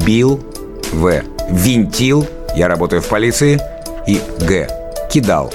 Бил. 0.05 0.43
В. 0.91 1.21
Винтил. 1.49 2.27
Я 2.55 2.67
работаю 2.67 3.01
в 3.01 3.07
полиции. 3.07 3.59
И 4.07 4.21
Г. 4.39 4.67
Кидал. 5.11 5.53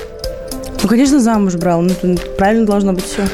Ну, 0.83 0.89
конечно, 0.89 1.21
замуж 1.21 1.55
брал. 1.55 1.83
Ну, 1.83 1.95
тут 1.95 2.37
правильно 2.37 2.67
должно 2.67 2.93
быть 2.93 3.05
все. 3.05 3.27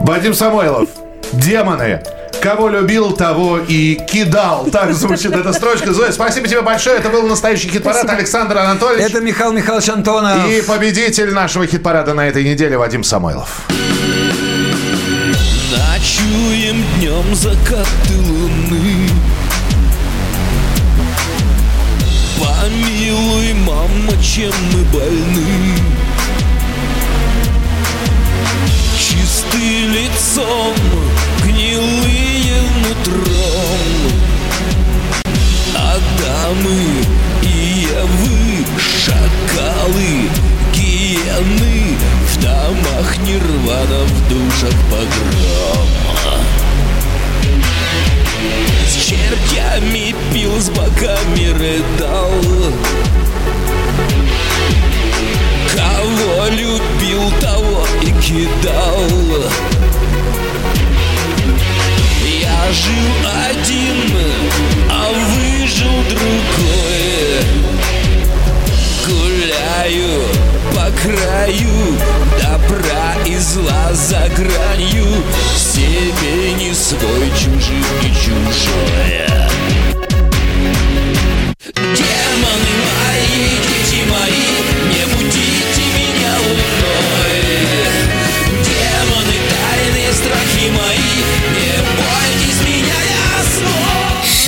Вадим 0.00 0.34
Самойлов, 0.34 0.88
«Демоны». 1.32 2.02
Кого 2.40 2.68
любил, 2.68 3.12
того 3.12 3.58
и 3.58 3.94
кидал. 3.94 4.68
Так 4.70 4.92
звучит 4.94 5.32
эта 5.32 5.52
строчка. 5.52 5.92
Зоя, 5.92 6.12
спасибо 6.12 6.46
тебе 6.46 6.62
большое. 6.62 6.98
Это 6.98 7.08
был 7.08 7.26
настоящий 7.26 7.68
хит-парад. 7.68 8.08
Александр 8.08 8.58
Анатольевич. 8.58 9.10
Это 9.10 9.20
Михаил 9.20 9.52
Михайлович 9.52 9.88
Антонов. 9.88 10.48
И 10.48 10.62
победитель 10.62 11.32
нашего 11.32 11.66
хит-парада 11.66 12.14
на 12.14 12.28
этой 12.28 12.44
неделе 12.44 12.78
Вадим 12.78 13.02
Самойлов. 13.02 13.62
Ночуем 15.70 16.84
днем 16.96 17.34
закаты 17.34 18.16
луны 18.16 19.08
Помилуй, 22.38 23.52
мама, 23.66 24.22
чем 24.22 24.52
мы 24.72 24.84
больны 24.92 25.74
Чисты 28.96 29.86
лицом, 29.86 30.74
Адамы 36.48 37.04
и 37.42 37.86
Евы, 37.88 38.64
шакалы, 38.78 40.30
гиены 40.72 41.98
В 42.26 42.42
домах 42.42 43.18
нирвана, 43.18 44.04
в 44.06 44.28
душах 44.28 44.72
погрома. 44.90 46.40
С 48.88 48.94
чертями 48.94 50.14
пил, 50.32 50.58
с 50.58 50.70
боками 50.70 51.48
рыдал. 51.50 52.32
Кого 55.76 56.46
любил, 56.46 57.30
того 57.42 57.86
и 58.00 58.10
кидал. 58.22 59.02
Я 62.40 62.72
жил 62.72 63.12
один, 63.50 64.77
выжил 65.68 66.02
другой 66.08 67.44
Гуляю 69.06 70.22
по 70.74 70.90
краю 71.00 71.98
добра 72.40 73.14
и 73.26 73.36
зла 73.38 73.92
за 73.92 74.28
гранью. 74.36 75.06
Себе 75.56 76.52
не 76.54 76.74
свой, 76.74 77.30
чужим 77.30 77.84
не 78.02 78.14
чужое 78.14 79.48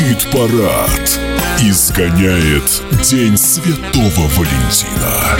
Хит-парад. 0.00 1.20
Изгоняет 1.60 2.82
День 3.02 3.36
Святого 3.36 4.28
Валентина. 4.28 5.36